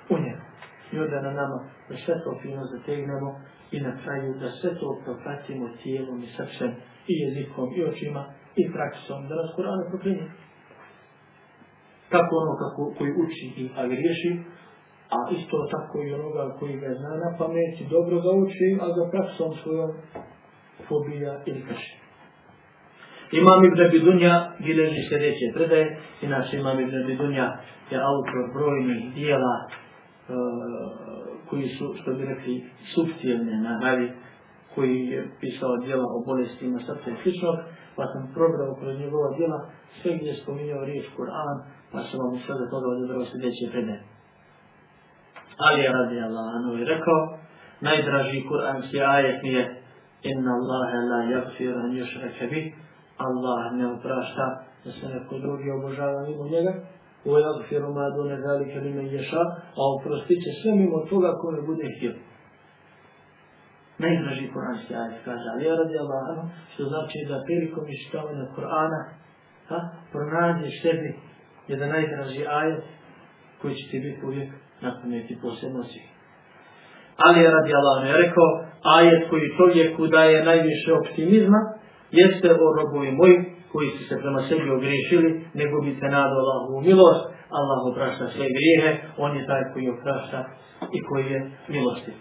u 0.10 0.17
njega. 0.17 0.46
I 0.91 1.00
onda 1.00 1.22
na 1.22 1.32
nama 1.32 1.60
da 1.89 1.96
sve 2.06 2.15
to 2.24 2.39
fino 2.41 2.65
zategnemo 2.65 3.39
i 3.72 3.80
na 3.80 3.98
kraju 4.04 4.34
da 4.39 4.50
sve 4.50 4.70
to 4.80 5.02
propratimo 5.06 5.70
tijelom 5.84 6.24
i 6.24 6.28
srcem 6.38 6.72
i 7.08 7.13
jezikom 7.24 7.70
i 7.76 7.84
očima 7.84 8.26
i 8.56 8.72
praksom 8.74 9.28
da 9.28 9.36
nas 9.36 9.56
Kur'an 9.56 9.89
proklinje. 9.89 10.28
Kako 12.10 12.36
ono 12.44 12.54
kako, 12.63 12.94
koji 12.98 13.12
uči 13.12 13.46
i 13.62 13.70
a 13.76 13.86
a 15.17 15.19
isto 15.38 15.58
tako 15.71 16.04
i 16.04 16.13
onoga 16.13 16.56
koji 16.60 16.74
ga 16.80 16.89
zna 17.00 17.12
na 17.24 17.30
pamet 17.38 17.76
dobro 17.89 18.15
ga 18.26 18.32
uči, 18.43 18.67
a 18.82 18.86
ga 18.95 19.04
praksom 19.12 19.52
svojom 19.63 19.91
pobija 20.89 21.34
ili 21.45 21.62
krši. 21.67 21.93
Imam 23.32 23.65
Ibn 23.65 23.82
Bidunja 23.91 24.34
bileži 24.65 25.02
sljedeće 25.10 25.47
predaje, 25.54 25.97
inače 26.21 26.58
Imam 26.58 26.80
Ibn 26.80 26.97
Bidunja 27.08 27.47
je 27.91 27.97
autor 28.12 28.43
brojnih 28.56 29.13
dijela 29.13 29.56
uh, 29.65 29.71
koji 31.50 31.67
su, 31.76 31.86
što 32.02 32.13
bi 32.13 32.26
rekli, 32.26 32.63
subtilne 32.93 33.56
naravi, 33.67 34.12
koji 34.76 34.97
je 35.13 35.30
pisao 35.41 35.78
dijela 35.78 36.08
o 36.15 36.24
bolestima 36.26 36.80
srca 36.80 37.10
i 37.12 37.19
sličnog, 37.24 37.56
pa 37.95 38.04
sam 38.12 38.34
probrao 38.36 38.76
kroz 38.80 39.00
njegova 39.00 39.38
dijela 39.38 39.60
sve 40.02 40.12
gdje 40.17 40.30
je 40.30 40.41
spominjao 40.43 40.86
riječ 40.86 41.06
Kur'an, 41.17 41.58
pa 41.91 42.00
sam 42.08 42.19
vam 42.19 42.39
sve 42.45 42.56
toga 42.74 42.88
odebrao 42.88 43.26
sljedeće 43.26 43.71
predaje. 43.71 44.11
Ali 45.67 45.84
radi 45.97 46.17
Allah 46.28 46.45
anu 46.56 46.78
i 46.82 46.86
rekao, 46.86 47.38
najdraži 47.82 48.47
kuranski 48.50 49.02
ajet 49.02 49.43
mi 49.43 49.54
je 49.54 49.82
Inna 50.24 50.52
Allahe 50.60 50.97
la 51.12 51.19
jagfir 51.34 51.76
an 51.84 51.91
yushraka 52.00 52.50
bih. 52.50 52.74
Allah 53.17 53.71
ne 53.74 53.86
oprašta 53.93 54.45
da 54.86 54.91
se 54.91 55.06
neko 55.08 55.38
drugi 55.38 55.69
obožava 55.71 56.28
mimo 56.28 56.45
njega. 56.54 56.74
U 57.26 57.32
jagfiru 57.38 57.93
ma 57.93 58.10
dune 58.15 58.38
zalike 58.45 58.80
li 58.80 59.15
ješa 59.15 59.43
a 59.80 59.82
oprostit 59.95 60.39
će 60.43 60.52
sve 60.62 60.71
mimo 60.76 61.00
toga 61.10 61.32
ko 61.41 61.52
ne 61.52 61.62
bude 61.62 61.86
htio. 61.97 62.13
Najdraži 63.97 64.52
kuranski 64.54 64.93
ajet 64.95 65.17
kaže 65.26 65.47
Ali 65.54 65.65
radi 65.82 65.95
Allah 66.04 66.21
anu 66.32 66.43
što 66.74 66.84
znači 66.84 67.17
da 67.30 67.43
prilikom 67.45 67.86
iščitavanja 67.93 68.45
Kur'ana 68.56 69.02
ha, 69.67 69.80
pronađeš 70.12 70.82
sebi 70.82 71.10
jedan 71.67 71.89
najdraži 71.89 72.45
ajet 72.47 72.84
koji 73.62 73.76
će 73.76 73.91
ti 73.91 74.00
biti 74.00 74.26
uvijek 74.26 74.52
na 74.82 75.00
pameti 75.02 75.38
posebnosti. 75.41 76.02
Ali 77.17 77.39
je 77.39 77.52
radi 77.52 77.72
Allah 77.80 77.98
je 78.08 78.17
rekao, 78.26 78.50
ajet 78.98 79.30
koji 79.30 79.56
čovjeku 79.58 80.08
daje 80.08 80.44
najviše 80.44 80.94
optimizma, 80.94 81.60
jeste 82.12 82.48
o 82.54 82.67
robovi 82.78 83.12
moji 83.12 83.36
koji 83.72 83.89
su 83.89 84.04
se 84.10 84.15
prema 84.22 84.41
sebi 84.50 84.70
ogriješili, 84.70 85.30
nego 85.54 85.80
gubite 85.80 86.06
nadu 86.17 86.36
Allahovu 86.41 86.82
milost, 86.82 87.24
Allah 87.60 87.80
oprašta 87.91 88.26
sve 88.36 88.48
grijehe, 88.58 88.91
on 89.17 89.38
je 89.38 89.48
taj 89.48 89.63
koji 89.74 89.89
oprašta 89.89 90.39
i 90.98 91.00
koji 91.10 91.26
je 91.34 91.39
milosti. 91.67 92.13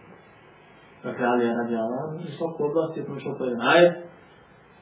Dakle, 1.04 1.24
ali 1.26 1.44
je 1.44 1.56
radi 1.60 1.74
Allah, 1.84 2.04
u 2.28 2.30
svog 2.36 2.54
oblasti 2.68 3.00
je 3.00 3.06
prošao 3.06 3.34
to 3.38 3.44
jedan 3.44 3.66
ajet, 3.74 3.92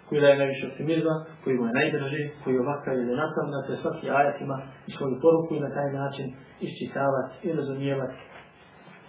koji 0.09 0.21
daje 0.21 0.39
najviše 0.39 0.67
optimizma, 0.67 1.15
koji 1.45 1.55
mu 1.59 1.65
je 1.67 1.77
najdraži, 1.81 2.23
koji 2.43 2.55
je 2.55 2.61
ovakav 2.61 2.95
ili 2.95 3.13
onakav, 3.19 3.45
da 3.55 3.61
se 3.67 3.83
svaki 3.83 4.07
ajet 4.19 4.37
ima 4.41 4.59
i 4.89 4.91
svoju 4.97 5.15
poruku 5.23 5.51
i 5.55 5.65
na 5.67 5.71
taj 5.77 5.89
način 6.01 6.27
iščitavati 6.67 7.35
i 7.47 7.53
razumijevati 7.59 8.19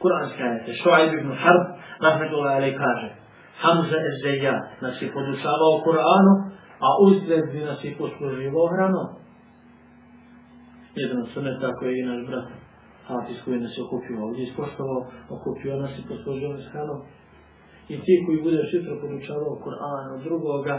kuranske 0.01 0.43
ajete. 0.43 0.71
Šuaib 0.81 1.13
ibn 1.13 1.31
Harb, 1.43 1.63
rahmetullahi 2.07 2.57
alaih, 2.57 2.75
kaže 2.83 3.09
Hamza 3.61 3.97
Ezzeja 4.09 4.55
nas 4.81 4.95
je 5.01 5.07
podučavao 5.15 5.81
Kur'anu, 5.87 6.33
a 6.85 6.87
uzgled 7.05 7.45
bi 7.53 7.59
nas 7.69 7.83
je 7.83 7.97
posluživo 7.97 8.67
hranom. 8.73 9.07
Jedan 10.95 11.25
sunet 11.33 11.57
tako 11.61 11.85
je 11.85 11.93
i 11.99 12.07
naš 12.09 12.21
brat 12.27 12.47
Hafiz 13.07 13.37
koji 13.45 13.59
nas 13.59 13.73
je 13.77 13.83
okupio 13.83 14.23
ovdje 14.25 14.43
ispoštovao, 14.43 15.01
okupio 15.35 15.79
nas 15.83 15.91
i 15.99 16.07
poslužio 16.07 16.49
nas 16.49 16.67
hranom. 16.71 16.99
I 17.89 17.95
ti 18.05 18.23
koji 18.25 18.41
budeš 18.41 18.73
jutro 18.73 19.01
podučavao 19.01 19.61
Kur'an 19.65 20.05
od 20.15 20.21
drugoga, 20.23 20.75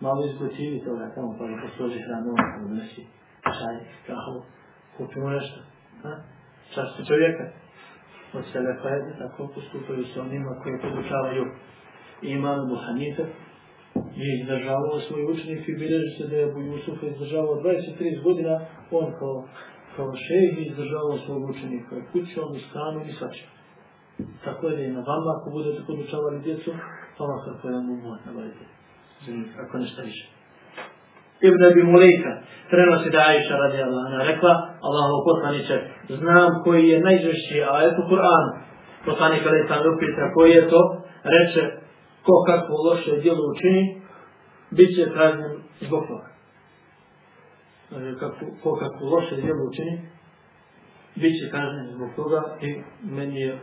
malo 0.00 0.26
izgotivi 0.26 0.84
toga 0.84 1.12
tamo 1.14 1.36
pa 1.38 1.44
ga 1.46 1.56
posloži 1.62 2.00
hranu, 2.06 2.34
pa 2.36 2.68
donesi 2.68 3.02
čaj, 3.58 3.76
kahu, 4.06 4.36
kupimo 4.96 5.30
nešto. 5.30 5.58
Ha? 6.02 6.12
Časti 6.74 7.06
čovjeka. 7.08 7.44
Od 8.34 8.44
sebe 8.52 8.70
pa 8.82 8.88
je 8.88 9.18
tako 9.18 9.48
postupaju 9.54 10.04
sa 10.04 10.20
onima 10.20 10.60
koji 10.62 10.82
podučavaju 10.84 11.44
imam 12.22 12.68
Buhanite 12.68 13.24
i 14.22 14.24
izdržavao 14.40 15.00
svoj 15.00 15.22
učenik 15.32 15.68
i 15.68 15.78
bilježi 15.80 16.10
se 16.18 16.28
da 16.28 16.36
je 16.36 16.50
Abu 16.50 16.60
Jusuf 16.60 17.02
izdržavao 17.02 17.62
23 17.62 18.22
godina 18.22 18.54
on 18.90 19.06
kao, 19.18 19.48
kao 19.96 20.12
šejh 20.26 20.66
izdržavao 20.66 21.18
svog 21.26 21.42
učenika 21.50 21.96
kućom 22.12 22.48
i 22.56 22.60
stanom 22.70 23.02
i 23.08 23.12
svačem. 23.12 23.53
Tako 24.44 24.68
je 24.68 24.92
na 24.92 25.00
vama 25.00 25.30
ako 25.36 25.50
budete 25.50 25.80
podučavali 25.86 26.40
djecu, 26.40 26.70
pa 27.18 27.24
vam 27.24 27.38
kako 27.44 27.68
je 27.68 27.74
mu 27.86 27.94
moj 27.96 28.18
nabavite. 28.26 28.64
Ako 29.62 29.78
nešto 29.78 30.02
više. 30.02 30.26
Ibn 31.40 31.64
Abi 31.64 31.82
Mulejka 31.82 32.32
prenosi 32.70 33.10
da 33.10 33.20
Aisha 33.30 33.54
radi 33.62 33.82
Allah 33.82 34.04
rekla 34.30 34.52
Allahu 34.88 35.16
poslaniče, 35.28 35.76
znam 36.20 36.50
koji 36.64 36.88
je 36.88 37.00
najžešći 37.00 37.56
ajet 37.72 37.96
u 38.02 38.08
Kur'anu. 38.10 38.50
Poslanik 39.06 39.42
ali 39.46 39.68
sam 39.68 39.80
upita 39.92 40.24
koji 40.34 40.50
je 40.50 40.68
to, 40.68 40.80
reče 41.34 41.62
ko 42.26 42.34
kakvo 42.46 42.76
loše 42.88 43.12
djelo 43.22 43.42
učini, 43.52 44.02
bit 44.70 44.90
će 44.96 45.14
kažnjen 45.14 45.52
zbog 45.80 46.02
toga. 46.08 46.28
Kako, 48.20 48.36
ko 48.62 48.70
kakvo 48.82 49.04
loše 49.14 49.36
djelo 49.36 49.62
učini, 49.70 50.08
bit 51.14 51.32
će 51.40 51.50
kažnjen 51.50 51.86
zbog 51.94 52.10
toga 52.16 52.40
i 52.60 52.82
meni 53.02 53.40
je 53.40 53.58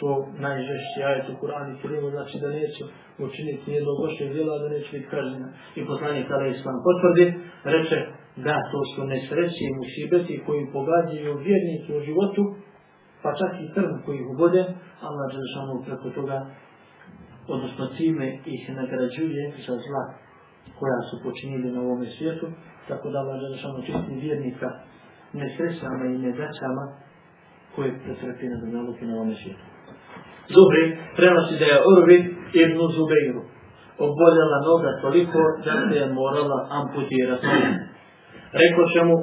to 0.00 0.10
najžešći 0.44 0.98
ajet 1.08 1.26
u 1.28 1.38
Kur'anu 1.40 1.72
Kerimu, 1.80 2.10
znači 2.10 2.36
da 2.42 2.48
neće 2.48 2.82
učiniti 3.26 3.72
jedno 3.76 3.90
loše 4.02 4.24
djela, 4.32 4.58
da 4.62 4.68
neće 4.68 4.90
biti 4.96 5.10
kažnjena. 5.14 5.48
I 5.78 5.86
poslanik 5.90 6.28
kada 6.28 6.46
islam 6.46 6.78
potvrdi, 6.86 7.26
reče 7.74 7.98
da 8.46 8.54
to 8.72 8.80
su 8.92 9.00
nesreći 9.12 9.62
i 9.66 9.76
musibeti 9.80 10.42
koji 10.46 10.72
pogađaju 10.76 11.42
vjernike 11.46 11.90
u 11.96 12.04
životu, 12.08 12.42
pa 13.22 13.30
čak 13.40 13.52
i 13.64 13.72
trn 13.74 13.92
koji 14.04 14.16
ih 14.18 14.28
ubode, 14.34 14.62
Allah 15.06 15.26
Đelšanu 15.32 15.74
preko 15.86 16.08
toga, 16.18 16.38
odnosno 17.54 17.84
time 17.98 18.26
ih 18.54 18.62
nagrađuje 18.80 19.42
za 19.66 19.74
zla 19.86 20.04
koja 20.78 21.00
su 21.08 21.14
počinili 21.24 21.72
na 21.72 21.80
ovome 21.80 22.06
svijetu, 22.06 22.46
tako 22.88 23.10
da 23.10 23.18
Allah 23.18 23.36
Đelešanu 23.40 23.86
čisti 23.86 24.14
vjernika 24.24 24.68
nesrećama 25.32 26.04
i 26.06 26.18
nedaćama 26.26 26.84
koje 27.74 28.00
pretrpi 28.04 28.46
na 28.48 28.56
dunjaluku 28.60 29.04
na 29.04 29.14
ovome 29.14 29.34
svijetu. 29.34 29.77
Zuhri 30.54 30.84
prenosi 31.16 31.54
da 31.60 31.66
je 31.72 31.84
Urvi 31.92 32.18
ibn 32.62 32.78
Zubeiru 32.94 33.42
oboljela 34.06 34.58
noga 34.68 34.90
toliko 35.04 35.40
da 35.64 35.72
se 35.80 35.98
je 35.98 36.06
morala 36.20 36.58
amputirati. 36.78 37.46
Rekao 38.62 38.84
će 38.92 39.00
mu, 39.08 39.16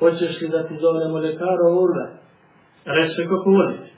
hoćeš 0.00 0.32
li 0.40 0.48
da 0.54 0.60
ti 0.68 0.74
zovemo 0.84 1.16
lekara 1.26 1.66
Urve? 1.84 2.06
Reče 2.96 3.20
kako 3.30 3.48
volite. 3.58 3.88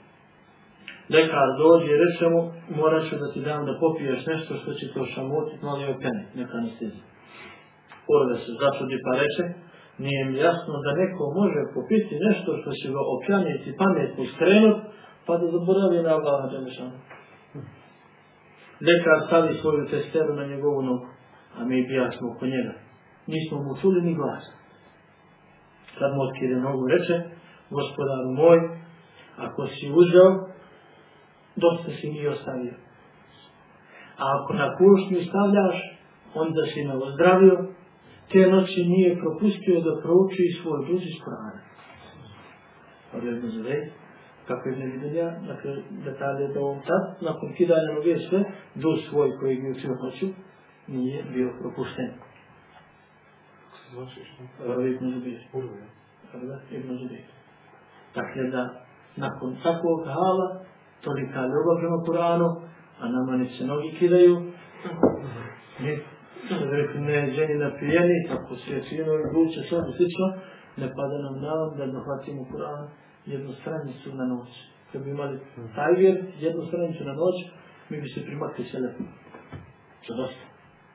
Lekar 1.13 1.47
dođe 1.61 1.89
i 1.93 2.01
reče 2.03 2.25
mu, 2.33 2.41
morat 2.79 3.03
ću 3.07 3.15
da 3.21 3.27
ti 3.33 3.39
dam 3.47 3.61
da 3.69 3.79
popiješ 3.83 4.21
nešto 4.31 4.51
što 4.59 4.69
će 4.77 4.85
to 4.93 5.01
šamotiti, 5.13 5.65
malo 5.67 5.83
opene, 5.95 6.21
neka 6.39 6.55
anestezija. 6.61 7.05
Urve 8.15 8.35
se 8.43 8.51
začudi 8.61 8.97
pa 9.05 9.11
reče, 9.21 9.45
nije 10.03 10.21
mi 10.27 10.35
jasno 10.47 10.73
da 10.85 10.99
neko 11.01 11.23
može 11.39 11.61
popiti 11.75 12.15
nešto 12.27 12.49
što 12.59 12.69
će 12.79 12.87
ga 12.95 13.01
opjaniti 13.15 13.77
pametnu 13.81 14.23
skrenut, 14.33 14.77
pa 15.31 15.37
da 15.37 15.47
zaboravi 15.51 16.03
na 16.03 16.11
Allaha 16.17 16.47
Đelešanu. 16.51 16.97
Lekar 18.87 19.17
stavi 19.27 19.53
svoju 19.61 19.87
testeru 19.91 20.33
na 20.35 20.45
njegovu 20.45 20.81
nogu, 20.81 21.07
a 21.57 21.65
mi 21.65 21.87
bijasmo 21.87 22.31
oko 22.31 22.45
njega. 22.45 22.73
Nismo 23.27 23.57
mu 23.63 23.71
čuli 23.81 24.01
ni 24.01 24.13
glas. 24.15 24.43
Kad 25.97 26.09
mu 26.15 26.21
otkire 26.21 26.55
nogu 26.55 26.87
reče, 26.87 27.15
gospodar 27.69 28.21
moj, 28.39 28.59
ako 29.45 29.67
si 29.67 29.85
uzeo, 30.01 30.29
dosta 31.55 31.91
si 31.97 32.09
mi 32.09 32.27
ostavio. 32.27 32.73
A 34.21 34.23
ako 34.35 34.53
na 34.53 34.67
kušnju 34.77 35.19
stavljaš, 35.29 35.77
onda 36.33 36.61
si 36.71 36.79
me 36.87 36.93
ozdravio, 37.07 37.55
te 38.31 38.41
noći 38.53 38.81
nije 38.93 39.19
propustio 39.21 39.81
da 39.87 40.01
prouči 40.03 40.55
svoj 40.61 40.79
duži 40.87 41.09
iz 41.13 41.19
Korana. 41.23 41.61
Odredno 43.15 43.49
zove, 43.49 44.00
kako 44.51 44.69
je 44.69 44.75
nevidenja, 44.77 45.27
dakle, 45.47 45.71
detalje 46.05 46.47
do 46.53 46.59
ovom 46.61 46.79
tad, 46.87 47.03
nakon 47.21 47.53
kidanja 47.57 47.93
noge 47.95 48.17
sve, 48.29 48.39
duž 48.75 48.99
svoj 49.09 49.29
koji 49.39 49.55
je 49.57 49.71
učio 49.71 49.95
noću, 50.03 50.27
nije 50.87 51.23
bio 51.33 51.49
propušten. 51.59 52.09
Ibn 54.95 55.05
Zubir. 55.13 55.39
Ibn 56.71 56.97
Zubir. 56.97 57.23
Dakle, 58.15 58.43
da 58.51 58.63
nakon 59.15 59.55
takvog 59.63 59.99
hala, 60.05 60.47
tolika 61.01 61.41
ljubav 61.51 61.75
prema 61.79 61.97
Kuranu, 62.05 62.49
a 62.99 63.09
nama 63.09 63.37
ne 63.37 63.45
se 63.45 63.65
nogi 63.65 63.95
kidaju, 63.99 64.35
ne, 65.79 65.97
rekli 66.71 67.01
ne 67.01 67.31
ženi 67.31 67.55
na 67.55 67.71
pijeni, 67.79 68.27
tako 68.29 68.55
se 68.55 68.81
fino 68.89 69.13
i 69.13 69.25
guće, 69.33 69.59
sve 69.69 69.79
slično, 69.97 70.27
ne 70.77 70.87
pada 70.95 71.17
nam 71.25 71.35
na 71.45 71.53
da 71.77 71.91
dohvatimo 71.91 72.41
Kur'an 72.51 72.87
jednu 73.25 73.53
stranicu 73.53 74.15
na 74.15 74.25
noć. 74.25 74.49
Kad 74.91 75.03
bi 75.03 75.09
imali 75.09 75.39
tajger, 75.75 76.15
jednu 76.39 76.65
stranicu 76.65 77.03
na 77.03 77.13
noć, 77.13 77.35
mi 77.89 78.01
bi 78.01 78.09
se 78.09 78.25
primakli 78.25 78.65
sve 78.65 78.79
lepo. 78.79 79.03
Što 80.01 80.13
dosta. 80.15 80.45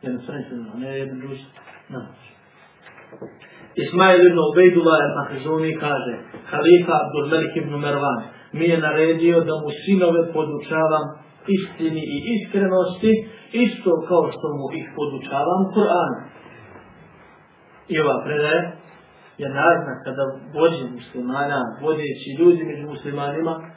Jednu 0.02 0.20
stranicu 0.22 0.54
na 0.54 0.62
noć, 0.62 0.74
ne 0.76 0.98
jednu 0.98 1.28
duž 1.28 1.38
na 1.88 1.98
noć. 1.98 2.20
Ismail 3.74 4.26
ibn 4.26 4.38
Ubejdullah 4.52 4.98
al-Mahzuni 5.08 5.72
kaže, 5.80 6.14
halifa 6.52 6.94
Abdul 7.04 7.26
Malik 7.32 7.56
ibn 7.56 7.72
Mervan 7.84 8.20
mi 8.52 8.64
je 8.64 8.78
naredio 8.78 9.40
da 9.40 9.54
mu 9.62 9.68
sinove 9.84 10.32
podučavam 10.32 11.04
istini 11.56 12.02
i 12.14 12.18
iskrenosti, 12.34 13.12
isto 13.52 13.90
kao 14.08 14.24
što 14.34 14.46
mu 14.58 14.66
ih 14.80 14.86
podučavam 14.96 15.62
Kur'an. 15.74 16.12
I 17.88 18.00
ova 18.00 18.16
predaje 18.24 18.60
je 19.38 19.48
naznaka 19.48 20.04
kada 20.04 20.22
vođe 20.54 20.84
muslimana, 20.94 21.60
vodeći 21.82 22.36
ljudi 22.38 22.64
među 22.64 22.86
muslimanima, 22.86 23.70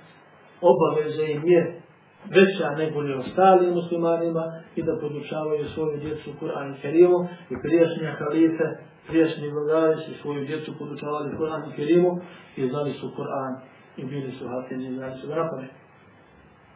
obaveze 0.62 1.26
im 1.32 1.48
je 1.48 1.82
veća 2.26 2.70
nego 2.78 3.00
li 3.00 3.14
ostali 3.14 3.72
muslimanima 3.72 4.44
i 4.76 4.84
da 4.84 5.00
podučavaju 5.02 5.66
svoju 5.74 5.98
djecu 6.00 6.30
Kur'an 6.42 6.76
i 6.76 6.82
Kerimu 6.82 7.20
i 7.50 7.56
prijašnje 7.64 8.08
halife, 8.20 8.64
prijašnji 9.08 9.50
vladari 9.50 10.02
su 10.02 10.22
svoju 10.22 10.46
djecu 10.46 10.78
podučavali 10.80 11.38
Kur'an 11.38 11.70
i 11.70 11.76
Kerimu 11.76 12.12
i 12.58 12.70
znali 12.70 12.92
su 12.94 13.12
Kur'an 13.18 13.54
i 13.98 14.06
bili 14.06 14.32
su 14.32 14.48
hafini 14.48 14.86
i 14.88 14.96
znali 14.96 15.22
su 15.22 15.28
ga. 15.28 15.50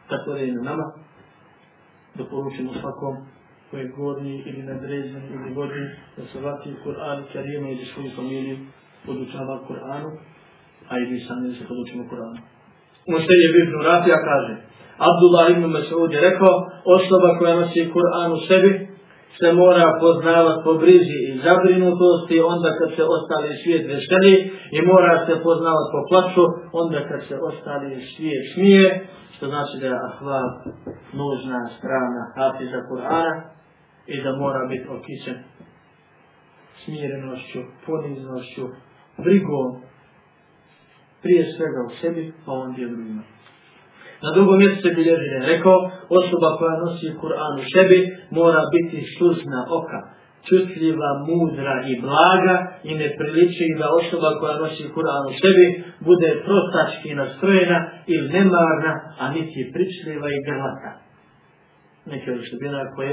Tako 0.08 0.32
da 0.32 0.38
je 0.38 0.52
na 0.52 0.62
nama 0.62 0.92
da 2.14 2.24
poručimo 2.24 2.72
svakom 2.80 3.33
koji 3.74 3.84
je 3.84 3.94
gornji 3.98 4.36
ili 4.48 4.62
nadređen 4.62 5.22
ili 5.34 5.54
gornji 5.54 5.86
da 6.16 6.22
se 6.30 6.40
vrati 6.40 6.68
u 6.74 6.80
Kur'an 6.84 7.18
Kerimu 7.32 7.68
i 7.70 7.78
da 7.78 7.84
svoju 7.84 8.10
familiju 8.16 8.56
podučava 9.06 9.54
Kur'anu, 9.68 10.10
a 10.90 10.92
i 10.98 11.04
mi 11.10 11.18
sami 11.26 11.54
se 11.58 11.64
podučimo 11.70 12.02
Kur'anu. 12.10 12.40
Mušter 13.10 13.36
je 13.42 13.46
Ibn 13.48 13.74
Rafija 13.88 14.18
kaže, 14.30 14.54
Abdullah 15.08 15.46
ibn 15.50 15.64
Mas'ud 15.76 16.10
je 16.14 16.20
rekao, 16.28 16.54
osoba 16.96 17.28
koja 17.38 17.54
nosi 17.60 17.92
Kur'an 17.96 18.30
u 18.36 18.40
sebi, 18.48 18.72
se 19.38 19.48
mora 19.62 19.86
poznavati 20.04 20.60
po 20.66 20.72
brizi 20.82 21.18
i 21.28 21.38
zabrinutosti, 21.44 22.36
onda 22.52 22.68
kad 22.78 22.88
se 22.96 23.02
ostali 23.16 23.48
svijet 23.62 23.84
veseli, 23.92 24.34
i 24.76 24.78
mora 24.90 25.14
se 25.26 25.34
poznavati 25.46 25.90
po 25.94 26.00
plaću, 26.08 26.44
onda 26.82 26.98
kad 27.08 27.20
se 27.28 27.36
ostali 27.50 27.88
svijet 28.12 28.44
smije, 28.54 28.86
što 29.34 29.44
znači 29.52 29.74
da 29.80 29.86
je 29.86 30.02
ahval 30.08 30.48
nužna 31.20 31.60
strana 31.76 32.22
hafiza 32.36 32.80
Kur'ana 32.90 33.34
i 34.06 34.22
da 34.22 34.36
mora 34.36 34.66
biti 34.66 34.88
okićen 34.88 35.38
smirenošću, 36.84 37.60
poniznošću, 37.86 38.64
brigom, 39.24 39.68
prije 41.22 41.44
svega 41.56 41.80
u 41.88 41.90
sebi, 42.00 42.32
pa 42.46 42.52
onda 42.52 42.80
je 42.80 42.88
drugima. 42.88 43.22
Na 44.22 44.30
drugom 44.34 44.56
mjestu 44.58 44.80
se 44.82 44.94
bilježi 44.98 45.26
da 45.32 45.36
je 45.38 45.50
rekao, 45.54 45.78
osoba 46.20 46.48
koja 46.58 46.76
nosi 46.84 47.06
Kur'an 47.22 47.54
u 47.62 47.64
sebi 47.74 47.98
mora 48.38 48.62
biti 48.74 48.98
suzna 49.18 49.60
oka, 49.78 50.00
čutljiva, 50.48 51.10
mudra 51.28 51.74
i 51.90 51.92
blaga 52.06 52.56
i 52.88 52.92
ne 53.00 53.08
priliči 53.18 53.66
da 53.80 53.86
osoba 54.00 54.28
koja 54.40 54.56
nosi 54.62 54.84
Kur'an 54.96 55.24
u 55.32 55.34
sebi 55.42 55.66
bude 56.08 56.30
prostački 56.46 57.10
nastrojena 57.20 57.78
ili 58.12 58.28
nemarna, 58.36 58.92
a 59.20 59.24
niti 59.36 59.70
pričljiva 59.74 60.28
i 60.32 60.44
grlata. 60.46 60.92
Neke 62.10 62.28
od 62.32 62.40
štubina 62.46 62.80
koje 62.96 63.12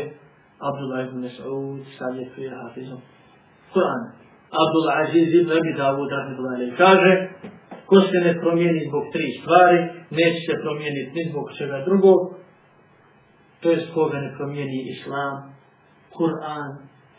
Abdullah 0.70 1.00
ibn 1.08 1.18
Mas'ud 1.26 1.82
savjetuje 1.98 2.50
hafizom 2.50 3.02
Kur'an. 3.74 4.04
Abdullah 4.64 4.94
Aziz 5.04 5.28
ibn 5.40 5.52
Abi 5.60 5.72
Dawud 5.82 6.10
rahmetullahi 6.18 6.76
kaže 6.78 7.12
ko 7.90 7.98
se 8.02 8.18
ne 8.26 8.34
promijeni 8.42 8.82
zbog 8.88 9.04
tri 9.14 9.28
stvari, 9.40 9.80
neće 10.18 10.40
se 10.48 10.54
promijeniti 10.64 11.12
ni 11.16 11.24
zbog 11.32 11.46
čega 11.58 11.78
drugog, 11.88 12.20
to 13.62 13.72
je 13.72 13.88
koga 13.94 14.18
ne 14.26 14.30
promijeni 14.38 14.80
Islam, 14.96 15.36
Kur'an 16.18 16.72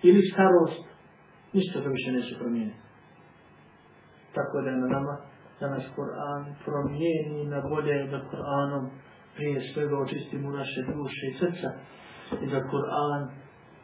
ili 0.03 0.23
starost, 0.33 0.85
ništa 1.53 1.83
to 1.83 1.89
više 1.97 2.13
neće 2.13 2.35
promijeniti. 2.41 2.81
Tako 4.37 4.61
da 4.63 4.71
je 4.71 4.77
na 4.77 4.89
nama 4.97 5.15
da 5.61 5.67
nas 5.75 5.85
Kur'an 5.97 6.43
promijeni 6.65 7.45
na 7.53 7.61
bolje 7.71 8.07
da 8.13 8.19
Kur'anom 8.31 8.85
prije 9.37 9.61
svega 9.75 9.97
očistimo 9.99 10.51
naše 10.51 10.81
duše 10.83 11.25
i 11.31 11.39
srca 11.41 11.69
i 12.41 12.47
da 12.47 12.61
Kur'an 12.71 13.29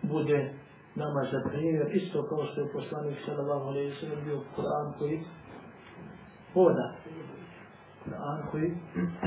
bude 0.02 0.52
nama 0.94 1.20
za 1.32 1.50
primjer, 1.50 1.96
isto 1.96 2.28
kao 2.28 2.44
što 2.46 2.60
je 2.60 2.72
poslanik 2.72 3.18
sallallahu 3.26 3.66
alaihi 3.68 3.94
sallam 4.00 4.24
bio 4.24 4.40
Kur'an 4.56 4.98
koji 4.98 5.24
voda. 6.54 6.94
Kur'an 8.04 8.50
koji 8.50 8.68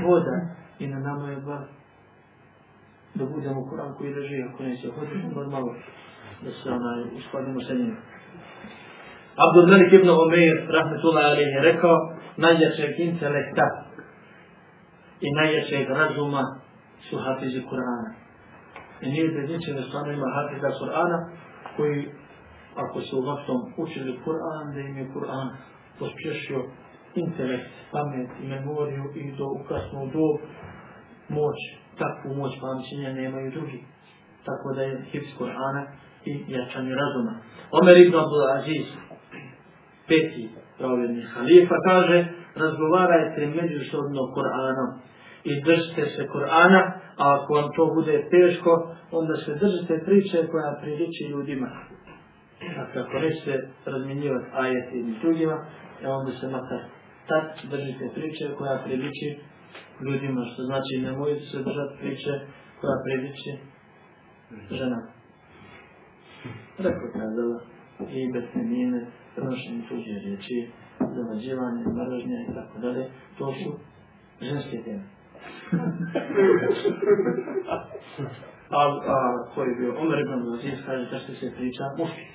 voda 0.06 0.36
i 0.78 0.86
na 0.86 0.98
nama 0.98 1.30
je 1.30 1.36
bar 1.36 1.62
da 3.14 3.24
budemo 3.24 3.60
Kur'an 3.70 3.94
koji 3.98 4.14
drži, 4.14 4.42
ako 4.42 4.62
ne 4.62 4.76
se 4.76 4.88
hodimo 4.90 5.50
malo 5.50 5.74
da 6.42 6.50
se 6.50 6.70
onaj 6.70 7.00
uskladimo 7.16 7.60
sa 7.60 7.74
njim. 7.74 7.96
Abdul 9.44 9.66
Malik 9.70 9.92
ibn 9.92 10.08
Umeir, 10.10 10.56
rahmetullahi 10.68 11.26
alaihi, 11.26 11.60
rekao 11.62 11.96
najjačeg 12.36 13.00
intelekta 13.00 13.66
i 15.20 15.28
najjačeg 15.34 15.88
razuma 15.88 16.42
su 17.10 17.18
hafizi 17.18 17.62
Kur'ana. 17.70 18.21
I 19.02 19.06
nije 19.10 19.28
bez 19.36 19.50
ničega 19.50 19.82
stvarno 19.82 20.12
ima 20.12 20.28
hafiza 20.36 20.70
Kur'ana 20.80 21.18
koji 21.76 22.08
ako 22.76 23.00
su 23.00 23.18
u 23.18 23.82
učili 23.82 24.20
Kur'an, 24.24 24.74
da 24.74 24.80
im 24.80 24.96
je 24.98 25.10
Kur'an 25.14 25.48
pospješio 25.98 26.60
interes, 27.14 27.60
pamet 27.92 28.30
i 28.42 28.46
memoriju 28.46 29.04
i 29.14 29.32
do 29.38 29.46
ukasnu 29.60 30.06
do 30.14 30.26
moć, 31.28 31.58
takvu 31.98 32.34
moć 32.34 32.52
pamćenja 32.60 33.12
nemaju 33.12 33.50
drugi. 33.50 33.84
Tako 34.44 34.74
da 34.76 34.82
je 34.82 35.04
hips 35.10 35.30
Kur'ana 35.38 35.82
i 36.24 36.32
jačanje 36.48 36.94
razuma. 36.94 37.34
Omer 37.80 37.96
ibn 37.96 38.14
Abdul 38.16 38.46
Aziz, 38.56 38.86
peti 40.08 40.50
pravljeni 40.78 41.22
halifa, 41.22 41.74
kaže, 41.84 42.18
razgovarajte 42.54 43.46
međusobno 43.46 44.20
Kur'anom 44.36 44.90
i 45.44 45.62
držite 45.62 46.02
se 46.14 46.22
Kur'ana, 46.32 46.82
a 47.16 47.24
ako 47.36 47.54
vam 47.54 47.68
to 47.76 47.94
bude 47.94 48.28
teško, 48.30 48.70
onda 49.10 49.34
se 49.36 49.52
držite 49.54 50.04
priče 50.04 50.46
koja 50.52 50.78
priliči 50.82 51.24
ljudima. 51.30 51.70
Dakle, 52.76 53.02
ako 53.02 53.18
nećete 53.18 53.68
razminjivati 53.84 54.46
ajet 54.52 54.94
jednim 54.94 55.16
drugima, 55.22 55.66
e 56.02 56.08
onda 56.08 56.32
se 56.32 56.46
makar 56.46 56.80
tak 57.28 57.70
držite 57.70 58.04
priče 58.14 58.54
koja 58.58 58.82
priliči 58.84 59.28
ljudima, 60.00 60.44
što 60.52 60.62
znači 60.62 60.92
ne 61.02 61.10
nemojte 61.10 61.44
se 61.50 61.58
držati 61.58 61.94
priče 62.00 62.32
koja 62.80 62.96
priliči 63.04 63.52
žena. 64.70 64.98
Rekao 66.78 67.08
kazala 67.12 67.58
i 68.18 68.32
besnenine, 68.32 69.06
prenošenje 69.34 69.82
tuđe 69.88 70.14
riječi, 70.24 70.70
zavađivanje, 71.16 71.82
mržnje 71.96 72.38
i 72.48 72.54
tako 72.54 72.78
dalje, 72.78 73.04
to 73.38 73.52
su 73.52 73.70
ženske 74.40 74.82
teme 74.84 75.21
a, 78.70 78.80
a 79.06 79.46
koji 79.54 79.68
je 79.68 79.74
bio 79.74 80.00
Omer 80.00 80.18
ibn 80.20 80.32
Aziz, 80.54 80.78
kaže 80.86 81.10
da 81.10 81.18
što 81.18 81.32
se 81.32 81.52
priča 81.56 81.84
muški. 81.98 82.26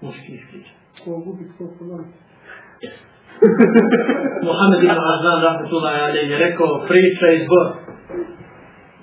Muški 0.00 0.40
priča. 0.50 0.74
Ko 1.04 1.10
gubi, 1.24 1.44
ko 1.58 1.64
podan? 1.78 2.04
Yes. 2.84 2.96
Mohamed 4.48 4.80
ibn 4.82 5.00
Azan, 5.14 5.42
rahmetullahi 5.42 6.00
alaih, 6.00 6.30
je 6.30 6.38
rekao, 6.38 6.84
priča 6.88 7.26
i 7.34 7.44
zbor. 7.44 7.66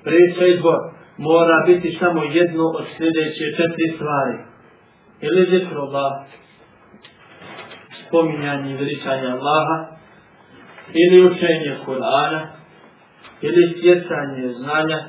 Priča 0.03 0.45
i 0.47 0.57
zbor. 0.57 0.79
Mora 1.17 1.57
biti 1.67 1.97
samo 1.99 2.23
jedno 2.23 2.63
od 2.63 2.85
sljedeće 2.97 3.45
četiri 3.57 3.87
stvari. 3.95 4.37
Ili 5.21 5.45
zikr 5.51 5.77
Allah, 5.77 6.11
spominjanje 8.07 8.71
i 8.71 8.77
veličanje 8.77 9.27
Allaha, 9.27 9.77
ili 10.93 11.25
učenje 11.25 11.77
Kur'ana, 11.85 12.47
ili 13.41 13.73
stjecanje 13.77 14.53
znanja, 14.53 14.99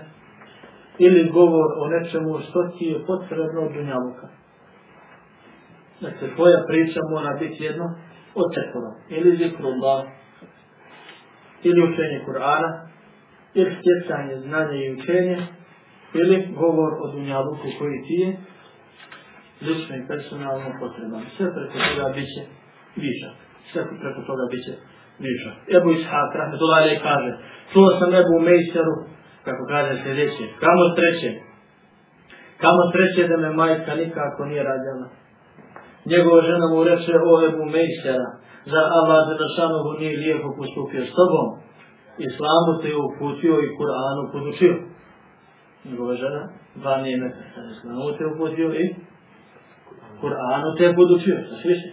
ili 0.99 1.31
govor 1.31 1.69
o 1.79 1.89
nečemu 1.89 2.39
što 2.39 2.79
ti 2.79 2.85
je 2.85 3.07
potrebno 3.07 3.61
od 3.63 3.73
dunjavuka. 3.73 4.29
Dakle, 6.01 6.19
znači, 6.19 6.35
tvoja 6.37 6.65
priča 6.69 7.01
mora 7.11 7.39
biti 7.41 7.65
jedno 7.65 7.85
od 8.35 8.49
četvora. 8.55 8.93
Ili 9.09 9.37
zikrullah, 9.37 10.05
ili 11.63 11.83
učenje 11.83 12.25
Kur'ana, 12.27 12.71
ili 13.55 13.77
stjecanje 13.81 14.35
znanja 14.41 14.75
i 14.75 14.93
učenje, 14.93 15.37
ili 16.15 16.49
govor 16.55 16.93
o 17.03 17.13
dunjavuku 17.13 17.69
koji 17.79 18.03
ti 18.07 18.15
je 18.15 18.37
lično 19.61 19.97
i 19.97 20.07
personalno 20.09 20.71
potreban. 20.81 21.25
Sve 21.37 21.47
preko 21.55 21.73
toga 21.89 22.13
bit 22.15 22.29
će 22.35 22.43
višak. 22.97 23.35
Sve 23.73 23.83
preko 24.03 24.21
toga 24.27 24.45
bit 24.51 24.65
će 24.65 24.73
višak. 25.25 25.57
Ebu 25.77 25.89
Ishaq, 25.97 26.31
rahmetullahi 26.41 26.99
kaže, 27.07 27.31
čuo 27.73 27.89
sam 27.99 28.11
Ebu 28.23 28.37
Mejseru, 28.49 28.95
kako 29.47 29.63
kaže 29.73 29.93
sljedeće, 30.03 30.45
kamo 30.63 30.85
sreće, 30.97 31.31
kamo 32.63 32.83
sreće 32.93 33.23
da 33.31 33.37
me 33.43 33.51
majka 33.61 33.93
nikako 34.03 34.41
nije 34.51 34.63
rađala. 34.71 35.07
Njegova 36.11 36.41
žena 36.43 36.67
mu 36.73 36.85
reče, 36.85 37.13
o 37.31 37.35
Ebu 37.49 37.65
Mejsera, 37.75 38.29
za 38.73 38.81
Allah 38.99 39.21
za 39.29 39.35
Dašanovu 39.43 39.91
nije 40.01 40.21
lijepo 40.23 40.49
postupio 40.59 41.03
s 41.05 41.13
tobom, 41.19 41.47
Islamu 42.29 42.73
te 42.83 42.89
je 42.89 42.99
uputio 43.09 43.55
i 43.61 43.75
Kur'anu 43.79 44.23
podučio. 44.33 44.75
Njegova 45.85 46.15
žena, 46.15 46.43
dva 46.75 46.97
nije 47.03 47.17
mekasa, 47.17 47.61
Islamu 47.75 48.09
te 48.17 48.25
je 48.25 48.33
uputio 48.35 48.69
i 48.83 48.85
Kur'anu 50.21 50.69
te 50.79 50.85
je 50.85 50.95
podučio, 50.95 51.37
sa 51.49 51.57
sviše. 51.63 51.89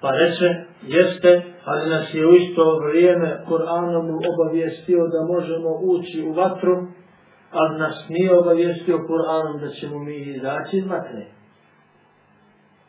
Pa 0.00 0.10
reče, 0.10 0.65
jeste, 0.82 1.42
ali 1.64 1.90
nas 1.90 2.14
je 2.14 2.26
u 2.26 2.34
isto 2.34 2.78
vrijeme 2.78 3.44
Kur'anom 3.48 4.06
obavijestio 4.32 5.06
da 5.06 5.32
možemo 5.34 5.70
ući 5.82 6.22
u 6.28 6.32
vatru, 6.32 6.86
ali 7.50 7.78
nas 7.78 8.08
nije 8.08 8.38
obavijestio 8.38 8.98
Kur'anom 8.98 9.60
da 9.60 9.68
ćemo 9.68 9.98
mi 9.98 10.16
izaći 10.16 10.76
iz 10.76 10.86
vatre. 10.86 11.26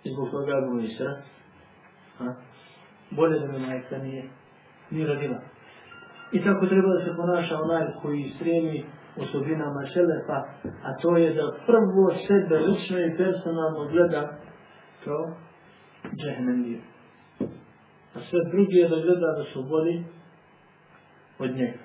I 0.03 0.09
zbog 0.09 0.29
toga 0.31 0.51
je 0.51 0.61
bilo 0.61 0.79
isra. 0.81 1.21
Bolje 3.11 3.39
da 3.39 3.47
mi 3.47 3.59
majka 3.59 3.97
nije, 3.97 4.23
nije 4.91 5.07
rodila. 5.07 5.39
I 6.31 6.43
tako 6.43 6.65
treba 6.65 6.87
da 6.93 7.05
se 7.05 7.17
ponaša 7.17 7.55
onaj 7.61 7.85
koji 8.01 8.33
stremi 8.35 8.85
osobinama 9.17 9.85
šelefa, 9.93 10.37
a 10.83 10.97
to 11.01 11.17
je 11.17 11.33
da 11.33 11.55
prvo 11.65 12.11
sebe 12.27 12.55
lično 12.59 12.99
i 12.99 13.17
personalno 13.17 13.87
gleda 13.91 14.37
kao 15.03 15.31
džehnemiju 16.15 16.79
a 18.17 18.19
sve 18.29 18.39
druge 18.51 18.81
da 18.91 18.97
gleda 19.05 19.29
da 19.37 19.43
su 19.53 19.63
bolji 19.63 20.03
od 21.39 21.51
njega. 21.57 21.79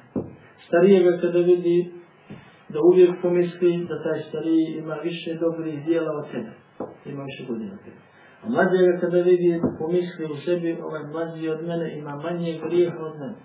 Starijega 0.67 1.21
kada 1.21 1.39
vidi 1.39 1.93
da 2.69 2.79
uvijek 2.81 3.11
pomisli 3.23 3.87
da 3.89 4.03
taj 4.03 4.21
stariji 4.29 4.67
ima 4.83 4.95
više 4.95 5.35
dobrih 5.35 5.85
dijela 5.85 6.13
od 6.19 6.25
sebe, 6.33 6.53
ima 7.05 7.23
više 7.23 7.53
godina 7.53 7.73
od 7.73 7.79
sebe. 7.85 8.01
A 8.43 8.49
mlađega 8.49 9.01
kada 9.01 9.17
vidi 9.17 9.61
da 9.63 9.69
pomisli 9.79 10.25
u 10.35 10.37
sebi, 10.45 10.79
ovaj 10.83 11.03
mlađi 11.13 11.49
od 11.49 11.61
mene 11.69 11.99
ima 11.99 12.17
manje 12.17 12.61
grijeha 12.65 12.99
od 12.99 13.15
mene. 13.21 13.37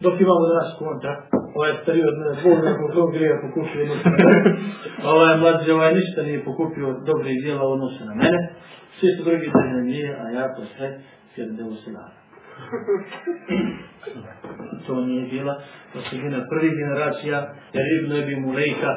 Dok 0.00 0.20
imamo 0.20 0.44
danas 0.52 0.78
kontra, 0.78 1.12
ovaj 1.56 1.72
stariji 1.82 2.04
od 2.12 2.16
mene, 2.20 2.34
Bog 2.44 2.64
nakon 2.64 2.88
tog 2.94 3.12
grija 3.12 3.42
pokupio 3.42 3.84
ovaj 5.14 5.36
mlađi, 5.42 5.70
ovaj 5.70 5.94
ništa 5.94 6.22
nije 6.22 6.44
pokupio 6.44 7.00
dobrih 7.06 7.36
dijela 7.42 7.68
u 7.68 7.72
odnosu 7.72 8.04
na 8.04 8.14
mene 8.14 8.40
svi 9.00 9.08
su 9.16 9.24
drugi 9.24 9.50
da 9.54 9.80
nije, 9.80 10.16
a 10.20 10.30
ja 10.30 10.54
to 10.54 10.64
sve 10.76 10.98
u 11.70 11.76
sedara. 11.84 12.22
to 14.86 15.04
nije 15.04 15.30
bila 15.30 15.62
osobina 15.94 16.46
prvih 16.50 16.72
generacija, 16.82 17.36
jer 17.72 17.84
Ibn 17.98 18.12
Ebi 18.12 18.36
Mulejka 18.36 18.92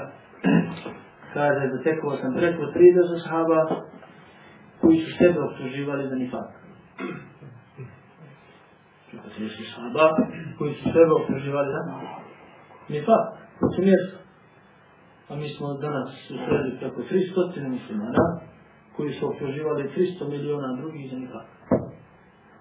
kaže 1.33 1.67
da 1.67 1.83
tekao 1.83 2.17
sam 2.17 2.33
preko 2.33 2.61
30 2.61 3.23
sahaba 3.23 3.61
koji 4.81 4.97
su 4.97 5.17
sebe 5.17 5.39
optuživali 5.39 6.09
za 6.09 6.15
nifak. 6.15 6.49
Preko 9.11 9.27
30 9.39 9.75
sahaba 9.75 10.05
koji 10.57 10.73
su 10.73 10.83
sebe 10.83 11.11
optuživali 11.21 11.69
za 11.75 11.81
nifak. 12.89 13.25
To 13.59 13.65
su 13.75 13.81
mjesto. 13.81 14.17
A 15.29 15.35
mi 15.35 15.49
smo 15.49 15.73
danas 15.73 16.31
usredili 16.31 16.77
preko 16.79 17.01
300 17.01 17.69
muslimana, 17.69 18.23
koji 18.97 19.13
su 19.13 19.27
optuživali 19.29 19.89
300 19.97 20.29
miliona 20.29 20.81
drugih 20.81 21.11
za 21.11 21.17
nikak. 21.17 21.47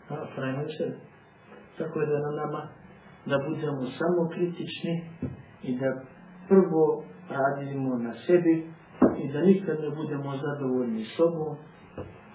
A, 0.09 0.27
pravimo 0.35 0.65
se. 0.79 0.97
Tako 1.79 2.01
je 2.01 2.07
da 2.07 2.19
na 2.19 2.31
nama 2.43 2.69
da 3.27 3.37
budemo 3.49 3.83
samo 3.99 4.29
kritični 4.35 4.95
i 5.63 5.79
da 5.79 6.03
prvo 6.49 7.05
radimo 7.29 7.99
na 7.99 8.15
sebi 8.27 8.67
i 9.25 9.33
da 9.33 9.41
nikad 9.41 9.81
ne 9.81 9.91
budemo 9.91 10.37
zadovoljni 10.37 11.05
sobom 11.05 11.57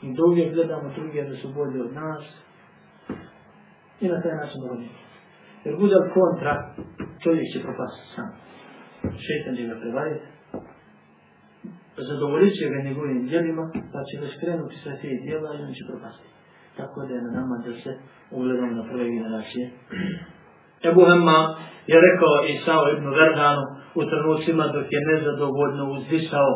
i 0.02 0.14
da 0.16 0.24
uvijek 0.24 0.54
gledamo 0.54 0.90
druge 0.96 1.24
da 1.24 1.36
su 1.36 1.54
bolje 1.54 1.82
od 1.82 1.94
nas 1.94 2.24
i 4.02 4.08
na 4.08 4.22
taj 4.22 4.36
način 4.36 4.62
bolji. 4.70 4.90
Jer 5.64 5.76
bude 5.78 5.96
kontra, 6.14 6.74
čovjek 7.24 7.46
će 7.54 7.64
propasti 7.64 8.04
sam. 8.16 8.30
Šetan 9.02 9.56
će 9.56 9.64
ga 9.64 9.80
prevariti, 9.82 10.26
zadovoljit 12.10 12.54
će 12.60 12.66
ga 12.74 12.88
njegovim 12.88 13.28
djelima, 13.28 13.64
pa 13.94 14.00
će 14.08 14.16
ga 14.22 14.28
skrenuti 14.36 14.76
sa 14.84 14.92
te 15.02 15.10
djela 15.26 15.50
i 15.54 15.64
on 15.68 15.74
će 15.78 15.84
propasti. 15.90 16.28
Tako 16.78 16.98
da 17.08 17.12
je 17.16 17.22
na 17.22 17.32
nama 17.40 17.56
da 17.66 17.72
se 17.84 17.92
ugledamo 18.32 18.74
na 18.80 18.84
prve 18.90 19.06
generacije. 19.16 19.66
Ebu 20.90 21.02
Hemma 21.10 21.40
je 21.92 21.98
rekao 22.08 22.34
Isao 22.56 22.84
ibn 22.94 23.08
Verdanu 23.20 23.64
u 24.00 24.02
trenucima 24.10 24.64
dok 24.76 24.88
je 24.96 25.08
nezadovoljno 25.12 25.84
uzdisao 25.98 26.52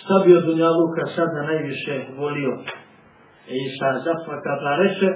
šta 0.00 0.14
bi 0.24 0.36
od 0.36 0.44
Dunjaluka 0.44 1.04
sada 1.16 1.38
najviše 1.50 1.94
volio. 2.20 2.52
E 3.50 3.54
Isa 3.66 3.88
zafaka 4.04 4.52
pa 4.62 4.72
reče, 4.82 5.08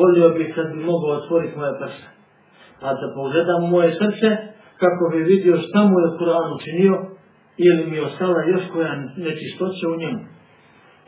volio 0.00 0.28
bi 0.36 0.52
kad 0.54 0.66
bi 0.72 0.80
mogao 0.90 1.12
otvoriti 1.20 1.58
moje 1.58 1.72
prste. 1.80 2.08
A 2.08 2.80
pa 2.80 2.88
da 3.00 3.06
pogledam 3.18 3.70
moje 3.70 3.90
srce, 4.00 4.28
kako 4.82 5.02
bi 5.12 5.28
vidio 5.32 5.54
šta 5.66 5.80
mu 5.88 5.96
je 6.02 6.16
Kur'an 6.18 6.48
učinio, 6.56 6.94
ili 7.66 7.90
mi 7.90 8.00
ostala 8.00 8.40
još 8.52 8.62
koja 8.72 8.94
nečistoća 9.16 9.88
u 9.94 10.00
njemu. 10.02 10.22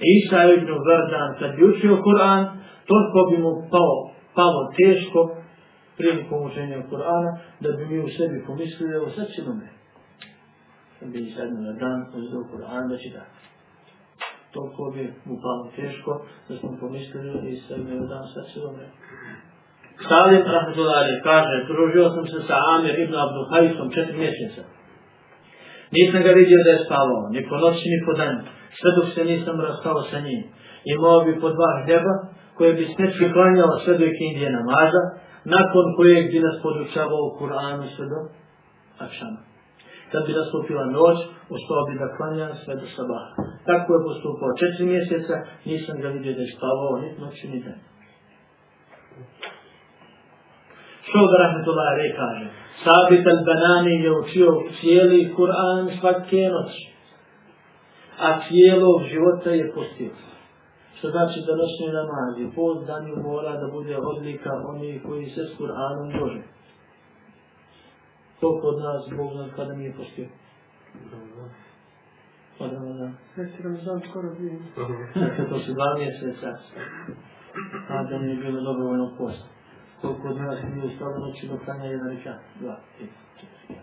E 0.02 0.04
Isa 0.18 0.38
ibn 0.56 0.70
Vardan, 0.86 1.30
kad 1.38 1.50
bi 1.56 1.64
učio 1.64 2.02
Kur'an, 2.06 2.42
toliko 2.90 3.18
bi 3.30 3.36
mu 3.44 3.52
pao, 3.72 3.96
palo 4.34 4.62
teško 4.80 5.20
prilikom 5.96 6.42
učenja 6.48 6.78
Kur'ana, 6.90 7.30
da 7.60 7.68
bi 7.76 7.82
mi 7.86 7.98
u 7.98 8.08
sebi 8.16 8.44
pomislili, 8.46 8.94
evo 8.94 9.08
sad 9.16 9.26
će 9.34 9.42
umre. 9.50 9.70
Kad 10.98 11.08
bi 11.12 11.18
Isa 11.28 11.44
ibn 11.44 11.66
Vardan 11.66 12.00
uzio 12.18 12.42
Kur'an 12.52 12.88
da 12.90 12.96
čita. 12.98 13.24
Toliko 14.52 14.90
bi 14.94 15.02
mu 15.24 15.34
palo 15.44 15.64
teško, 15.76 16.12
da 16.48 16.56
smo 16.56 16.76
pomislili, 16.80 17.50
Isa 17.50 17.74
ibn 17.76 17.90
Vardan 17.98 18.24
sad 18.34 18.44
će 18.52 18.58
umre. 18.68 18.86
Salim 20.08 20.42
Rahmatullahi 20.56 21.20
kaže, 21.22 21.56
družio 21.68 22.04
sam 22.14 22.26
se 22.26 22.38
sa 22.48 22.56
Amir 22.74 22.98
ibn 22.98 23.14
Abduhajsom 23.24 23.90
četiri 23.94 24.18
mjeseca. 24.18 24.62
Nisam 25.96 26.20
ga 26.26 26.32
vidio 26.40 26.58
da 26.64 26.70
je 26.72 26.84
spavao, 26.86 27.22
ni 27.34 27.40
po 27.48 27.56
noći, 27.64 27.84
ni 27.94 27.98
po 28.06 28.12
danju, 28.18 28.42
sve 28.78 28.90
dok 28.96 29.06
se 29.14 29.22
nisam 29.32 29.56
rastao 29.66 29.98
sa 30.10 30.18
njim. 30.26 30.42
Imao 30.94 31.18
bi 31.26 31.32
po 31.42 31.48
dva 31.56 31.70
hljeba, 31.82 32.14
koje 32.56 32.72
bi 32.78 32.92
snečki 32.94 33.26
klanjao 33.34 33.80
sve 33.82 33.92
dok 34.00 34.14
Indije 34.28 34.50
namaza, 34.58 35.02
nakon 35.54 35.86
kojeg 35.96 36.24
bi 36.32 36.38
nas 36.46 36.56
podučavao 36.64 37.22
u 37.26 37.34
Kur'anu 37.38 37.86
sve 37.94 38.04
do 38.12 38.20
Akšana. 39.04 39.40
Kad 40.12 40.22
bi 40.26 40.38
nastupila 40.40 40.84
noć, 40.98 41.18
ostao 41.56 41.82
bi 41.88 41.94
da 42.02 42.14
klanja 42.16 42.48
sve 42.62 42.74
do 42.80 42.86
sabah. 42.94 43.24
Tako 43.68 43.88
je 43.94 44.04
postupao 44.08 44.58
četiri 44.60 44.84
mjeseca, 44.92 45.34
nisam 45.70 45.94
ga 46.02 46.08
vidio 46.16 46.32
da 46.36 46.42
je 46.44 46.54
spavao, 46.56 46.92
ni 47.02 47.08
noći, 47.22 47.44
ni 47.52 47.58
dan. 47.64 47.78
Što 51.10 51.20
Rahmetullah 51.42 51.90
Rej 51.98 52.12
kaže? 52.22 52.46
Sabit 52.84 53.24
al-Banani 53.34 53.94
je 54.04 54.10
učio 54.20 54.50
cijeli 54.80 55.34
Kur'an 55.36 55.84
svake 56.00 56.42
noći. 56.54 56.84
A 58.26 58.28
cijelog 58.44 58.98
života 59.12 59.50
je 59.50 59.72
postio. 59.74 60.10
Što 60.96 61.10
znači 61.10 61.38
da 61.46 61.52
noćni 61.60 61.88
namazi, 62.00 62.54
po 62.56 62.74
danju 62.74 63.16
mora 63.28 63.52
da 63.60 63.66
bude 63.72 63.96
odlika 63.98 64.50
oni 64.72 65.00
koji 65.06 65.26
se 65.26 65.42
s 65.50 65.52
Kur'anom 65.58 66.18
dože. 66.18 66.42
To 68.40 68.60
kod 68.62 68.76
nas, 68.82 69.02
Bog 69.16 69.32
zna 69.32 69.46
kada 69.56 69.72
nije 69.74 69.92
postio. 69.96 70.28
Od 72.58 72.72
Ramazan. 72.72 73.14
Sveti 73.34 73.62
Ramazan 73.62 74.00
skoro 74.10 74.28
bio. 74.38 74.58
Dakle, 75.14 75.48
to 75.48 75.58
su 75.58 75.72
dva 75.72 75.94
mjeseca. 75.98 76.50
A 77.88 78.02
da 78.02 78.18
nije 78.18 78.36
bilo 78.36 78.60
dobrovoljno 78.60 79.14
posta. 79.18 79.59
Koliko 80.00 80.28
od 80.28 80.36
nas 80.36 80.58
nije 80.62 80.86
ustalo 80.86 81.18
noći 81.18 81.48
do 81.48 81.58
klanja 81.64 81.84
jedan 81.84 82.16
rekat. 82.16 82.40
Dva, 82.60 82.80
tri, 82.96 83.06
četiri. 83.40 83.80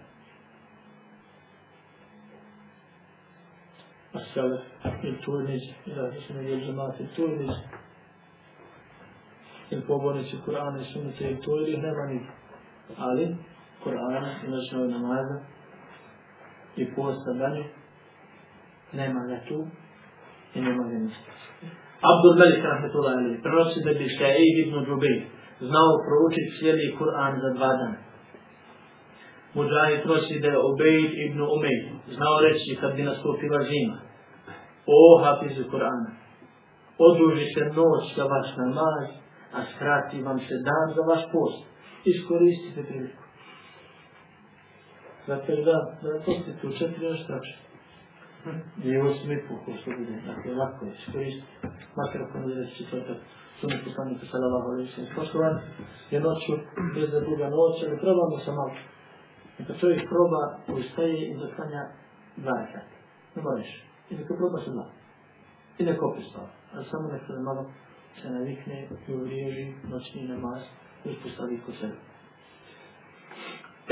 A 4.13 4.19
sada, 4.33 4.61
il 5.03 5.15
turnić, 5.25 5.63
ili 5.85 6.21
se 6.27 6.33
ne 6.33 6.43
jeđe 6.43 6.65
džemate, 6.65 7.07
turnić, 7.15 7.51
il 9.69 9.81
pobornici 9.87 10.37
Kur'ana 10.45 10.81
i 10.81 10.93
sunnice, 10.93 11.23
ili 11.23 11.41
to 11.41 11.51
ili 11.57 11.77
nema 11.77 12.05
niti. 12.05 12.29
Ali, 12.97 13.35
Kur'ana 13.83 14.29
i 14.45 14.49
noćnog 14.49 14.89
namaza 14.89 15.39
i 16.77 16.95
posta 16.95 17.33
danju, 17.33 17.63
nema 18.93 19.19
ga 19.27 19.39
tu 19.47 19.67
i 20.55 20.61
nema 20.61 20.83
ga 20.83 20.97
ništa. 20.97 21.31
Abdul 22.11 22.35
Malik, 22.39 22.63
rahmetullahi 22.63 23.17
alaih, 23.17 23.39
prenosi 23.43 23.79
da 23.85 23.93
bi 23.93 24.09
Šaib 24.17 24.67
ibn 24.67 24.85
Džubej 24.85 25.36
znao 25.59 25.91
proučiti 26.07 26.55
cijeli 26.59 26.95
Kur'an 26.99 27.33
za 27.43 27.49
dva 27.57 27.67
dana. 27.67 27.99
Mujahid 29.53 30.01
prosi 30.03 30.39
da 30.39 30.47
je 30.47 30.63
Ubejd 30.69 31.11
ibn 31.25 31.39
Umej 31.41 31.79
znao 32.17 32.35
reći 32.45 32.77
kad 32.81 32.95
bi 32.95 33.03
nastupila 33.03 33.59
zima. 33.69 33.97
O 34.85 35.23
hafizu 35.23 35.63
Kur'ana, 35.71 36.11
oduži 37.07 37.45
se 37.53 37.63
noć 37.65 38.03
za 38.17 38.23
vaš 38.23 38.47
namaz, 38.57 39.07
a 39.53 39.59
skrati 39.71 40.21
vam 40.21 40.39
se 40.39 40.55
dan 40.69 40.87
za 40.95 41.01
vaš 41.09 41.23
post. 41.33 41.59
Iskoristite 42.05 42.83
priliku. 42.83 43.23
Dakle, 45.27 45.55
da, 45.55 45.77
da 46.01 46.19
postite 46.25 46.67
u 46.67 46.71
četiri 46.71 47.05
još 47.05 47.25
trače. 47.27 47.66
I 48.83 48.97
osmi 48.97 49.33
i 49.35 49.43
pol, 49.47 49.77
što 49.81 49.91
bude. 49.97 50.21
Dakle, 50.29 50.53
lako 50.61 50.85
je, 50.85 50.91
iskoristiti, 50.91 51.47
Makar 51.97 52.21
ako 52.21 52.39
ne 52.39 52.55
reći 52.55 52.77
četvrtak 52.77 53.17
sunet 53.59 53.81
poslanika 53.87 54.25
sallallahu 54.31 54.67
alaihi 54.71 54.91
sallam. 54.91 55.15
Poštovan 55.15 55.55
je 56.11 56.19
noću, 56.19 56.53
bez 56.95 57.09
da 57.11 57.19
druga 57.19 57.47
noć, 57.57 57.75
ali 57.85 58.03
probamo 58.05 58.37
se 58.45 58.51
malo. 58.51 58.73
Neka 59.59 59.73
čovjek 59.81 60.01
proba 60.13 60.41
ustaje 60.79 61.17
i 61.29 61.37
zaklanja 61.41 61.81
dva 62.43 62.55
rekata. 62.61 62.95
Ne 63.35 63.41
moriš. 63.45 63.71
I 64.09 64.15
neka 64.19 64.33
proba 64.39 64.57
se 64.63 64.69
dva. 64.75 64.87
I 65.79 65.83
neka 65.89 66.05
opet 66.05 66.23
spava. 66.29 66.49
Ali 66.73 66.85
samo 66.91 67.05
neka 67.13 67.33
da 67.33 67.41
malo 67.49 67.63
se 68.21 68.29
navikne 68.29 68.87
i 69.07 69.13
uvriježi 69.13 69.65
noćni 69.91 70.27
namaz 70.27 70.61
i 71.05 71.09
uspostavi 71.09 71.61
kod 71.65 71.75
sebe. 71.81 71.97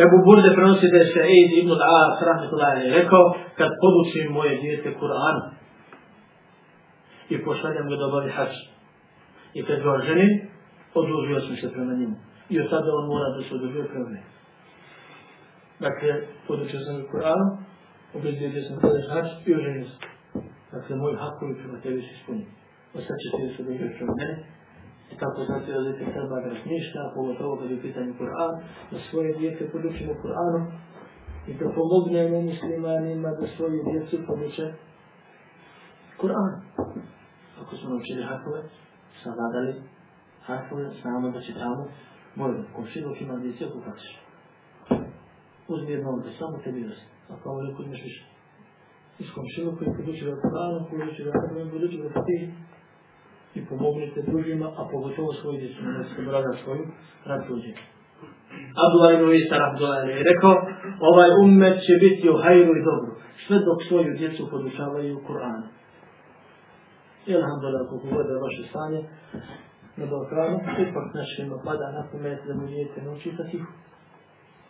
Ebu 0.04 0.18
Burde 0.26 0.50
prenosi 0.56 0.92
da 0.92 0.98
je 0.98 1.12
Sa'id 1.14 1.50
ibn 1.62 1.72
al-As 1.72 2.18
rahmetullahi 2.30 2.90
rekao 3.00 3.24
kad 3.58 3.70
podučim 3.82 4.34
moje 4.34 4.60
djete 4.62 4.90
Kur'an 5.00 5.38
i 7.30 7.44
pošaljam 7.46 7.90
ga 7.90 7.96
da 7.96 8.06
obavi 8.06 8.32
hač 8.32 8.54
I 9.54 9.64
kad 9.64 9.80
ga 9.84 10.02
ženim, 10.08 10.32
odužio 10.94 11.40
sam 11.40 11.56
se 11.56 11.72
prema 11.74 11.94
njemu. 11.94 12.16
I 12.50 12.60
od 12.62 12.70
tada 12.70 12.90
on 13.00 13.08
mora 13.08 13.30
da 13.36 13.42
se 13.44 13.56
odužio 13.56 13.84
prema 13.92 14.10
njemu. 14.10 14.32
Dakle, 15.80 16.10
podučio 16.48 16.80
sam 16.80 16.96
ga 16.98 17.06
Kur'an, 17.12 17.44
obezio 18.14 18.48
obezbijedio 18.48 18.64
sam 18.68 18.78
kada 18.82 19.00
hač 19.14 19.28
i 19.46 19.56
oženio 19.56 19.86
sam. 19.90 20.00
Dakle, 20.72 20.96
moj 20.96 21.16
hakovi 21.22 21.56
prema 21.62 21.78
tebi 21.84 22.02
se 22.02 22.12
ispunio. 22.18 22.48
Ostat 22.94 23.18
će 23.22 23.28
ti 23.32 23.42
da 23.44 23.50
se 23.56 23.62
odužio 23.64 23.96
prema 23.98 24.14
mene. 24.20 24.36
I 25.12 25.18
tako 25.22 25.40
znači 25.46 25.72
da 25.72 25.82
djete 25.82 26.12
treba 26.14 26.36
da 26.42 26.50
razmišlja, 26.54 27.14
pogotovo 27.16 27.58
kad 27.60 27.72
je 27.72 27.78
u 27.78 27.82
pitanju 27.82 28.14
Kur'an, 28.20 28.54
da 28.92 28.98
svoje 29.10 29.34
djece 29.40 29.72
podučimo 29.72 30.14
Kur'anom 30.24 30.64
i 31.48 31.54
da 31.54 31.66
pomognemo 31.80 32.42
muslimanima 32.42 33.30
da 33.40 33.48
svoje 33.56 33.80
djecu 33.88 34.16
poduče 34.28 34.66
Kur'an. 36.22 36.52
Ako 37.62 37.76
smo 37.76 37.90
naučili 37.90 38.24
hakove, 38.24 38.62
savladali 39.24 39.74
hakove, 40.42 40.86
znamo 41.02 41.30
da 41.32 41.42
čitamo 41.42 41.88
moju 42.36 42.64
komšinu 42.76 43.10
ima 43.20 43.36
djece 43.36 43.66
ako 43.66 43.80
kačiš. 43.86 44.14
Uzmi 45.68 45.92
jedno 45.92 46.10
ovdje, 46.10 46.32
samo 46.40 46.58
tebi 46.64 46.84
vrsti. 46.84 47.08
Ako 47.30 47.44
kao 47.44 47.62
neko 47.62 47.84
imaš 47.84 48.02
više. 48.04 48.24
Iz 49.20 49.28
komšinu 49.36 49.78
koji 49.78 49.98
poduči 49.98 50.26
ga 50.26 50.36
Kur'anu, 50.44 50.80
poduči 50.90 51.24
ga 51.24 51.32
harfove, 51.36 51.72
poduči 51.72 51.98
ga 51.98 52.10
fatih 52.16 52.42
i 53.56 53.66
pomognite 53.70 54.22
drugima, 54.22 54.68
a 54.80 54.82
pogotovo 54.92 55.34
svoju 55.34 55.60
djecu, 55.60 55.82
ne 55.84 56.04
se 56.04 56.22
brada 56.30 56.52
svoju, 56.64 56.86
rad 57.26 57.48
tuđe. 57.48 57.74
Abdullah 58.84 59.12
ibn 59.14 59.28
Isar 59.34 59.62
Abdullah 59.70 60.02
je 60.10 60.28
rekao, 60.32 60.54
ovaj 61.10 61.30
ummet 61.44 61.78
će 61.88 61.94
biti 62.06 62.30
u 62.30 62.38
hajru 62.44 62.72
i 62.76 62.86
dobru, 62.90 63.12
sve 63.48 63.58
dok 63.68 63.80
svoju 63.88 64.12
djecu 64.18 64.42
podučavaju 64.52 65.24
Kur'anu. 65.28 65.68
I 67.30 67.32
alhamdulillah, 67.40 67.84
kako 67.92 68.08
god 68.16 68.26
je 68.30 68.44
vaše 68.48 68.64
stanje 68.70 69.02
na 69.98 70.06
Balkanu, 70.12 70.58
ipak 70.84 71.08
našima 71.20 71.56
pada 71.66 71.88
na 71.98 72.04
pamet 72.12 72.40
da 72.48 72.54
mu 72.60 72.66
dijete 72.68 73.02
nauči 73.02 73.32
sa 73.38 73.44
tihu. 73.52 73.72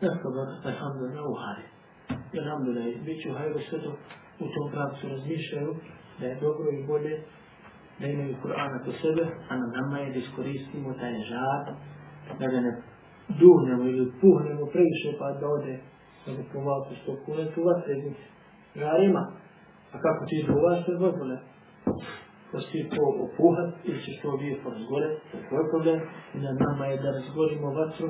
Neka 0.01 0.27
ba, 0.35 0.43
alhamdulillah, 0.71 1.25
u 1.33 1.37
hajru. 1.43 1.69
I 2.33 2.35
alhamdulillah, 2.43 2.85
bit 3.05 3.17
će 3.21 3.31
u 3.31 3.37
hajru 3.37 3.59
sve 3.69 3.77
dok 3.85 3.95
u 4.45 4.47
tom 4.53 4.67
pravcu 4.73 5.03
razmišljaju 5.13 5.71
da 6.19 6.25
je 6.27 6.41
dobro 6.45 6.67
i 6.71 6.87
bolje 6.87 7.23
da 7.99 8.07
imaju 8.07 8.35
Kur'ana 8.41 8.79
po 8.85 8.91
sebe, 8.91 9.23
a 9.49 9.57
na 9.57 9.67
nama 9.77 9.99
je 9.99 10.11
da 10.13 10.19
iskoristimo 10.19 10.93
taj 10.93 11.13
žad, 11.31 11.65
da 12.39 12.47
ga 12.47 12.59
ne 12.61 12.71
duhnemo 13.29 13.83
ili 13.83 14.11
puhnemo 14.21 14.65
previše 14.65 15.17
pa 15.19 15.31
da 15.31 15.47
ode 15.47 15.79
da 16.25 16.33
ga 16.33 16.43
povalku 16.53 16.95
sto 17.01 17.15
kune, 17.25 17.51
tu 17.53 17.61
vas. 17.63 17.83
Žarima. 18.75 19.23
A 19.93 19.95
kako 20.05 20.25
ti 20.25 20.35
izgovaš 20.41 20.85
te 20.85 20.91
dozvole 20.91 21.37
da 22.51 22.59
svi 22.61 22.89
to 22.89 23.03
opuhat 23.25 23.73
ili 23.83 24.01
ćeš 24.03 24.21
to 24.21 24.37
bio 24.37 24.55
porazgore, 24.63 25.07
to 25.31 25.37
je 25.37 25.47
tvoj 25.47 25.63
problem. 25.71 25.99
I 26.35 26.37
na 26.39 26.51
nama 26.51 26.85
je 26.85 26.97
da 26.97 27.11
razgorimo 27.11 27.73
vatru 27.73 28.09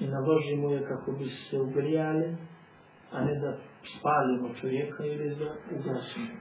i 0.00 0.06
naložimo 0.06 0.70
je 0.70 0.86
kako 0.88 1.12
bi 1.12 1.26
se 1.50 1.56
ugrijali, 1.60 2.36
a 3.12 3.24
ne 3.24 3.34
da 3.40 3.56
spalimo 3.98 4.54
čovjeka 4.60 5.04
ili 5.04 5.36
da 5.36 5.48
ugasimo 5.76 6.34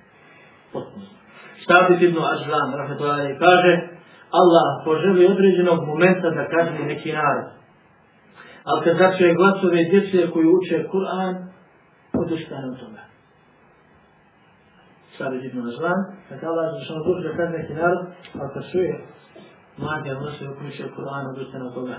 potpuno. 0.74 1.19
Štabit 1.64 2.02
ibn 2.02 2.18
Ažlan, 2.34 2.70
rahmetullahi, 2.82 3.40
kaže 3.40 3.74
Allah 4.42 4.68
poželi 4.86 5.26
određenog 5.26 5.88
momenta 5.88 6.30
da 6.30 6.50
kazni 6.54 6.86
neki 6.86 7.14
narod. 7.14 7.48
Ali 8.64 8.84
kad 8.84 8.98
začuje 8.98 9.36
glasove 9.36 9.84
djece 9.92 10.32
koji 10.32 10.46
uče 10.58 10.88
Kur'an, 10.92 11.34
odustane 12.14 12.68
od 12.72 12.80
toga 12.80 13.10
stvari 15.20 15.38
ibn 15.48 15.60
Azlan, 15.72 16.02
kad 16.30 16.44
Allah 16.44 16.66
je 16.68 16.76
zašao 16.80 17.00
duš 17.08 17.18
da 17.24 17.32
kad 17.38 17.48
neki 17.58 17.74
narod, 17.82 18.02
a 18.42 18.54
kad 18.54 18.64
čuje 18.72 18.94
mladi 19.82 20.10
nosi 20.10 20.44
u 20.48 20.54
kuće 20.60 20.84
Kur'an 20.96 21.24
odustane 21.34 21.64
od 21.70 21.74
toga. 21.74 21.96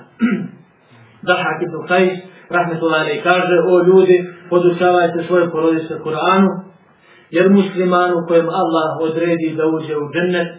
Dahak 1.29 1.59
ibn 1.67 1.77
Qais, 1.91 2.15
rahmetullahi, 2.57 3.21
kaže, 3.29 3.57
o 3.73 3.75
ljudi, 3.89 4.17
podučavajte 4.51 5.19
svoje 5.27 5.51
porodice 5.51 5.95
Kur'anu, 6.07 6.51
jer 7.31 7.51
muslimanu 7.51 8.27
kojem 8.29 8.49
Allah 8.49 8.91
odredi 9.07 9.55
da 9.59 9.65
uđe 9.67 9.97
u 9.97 10.11
džennet, 10.15 10.51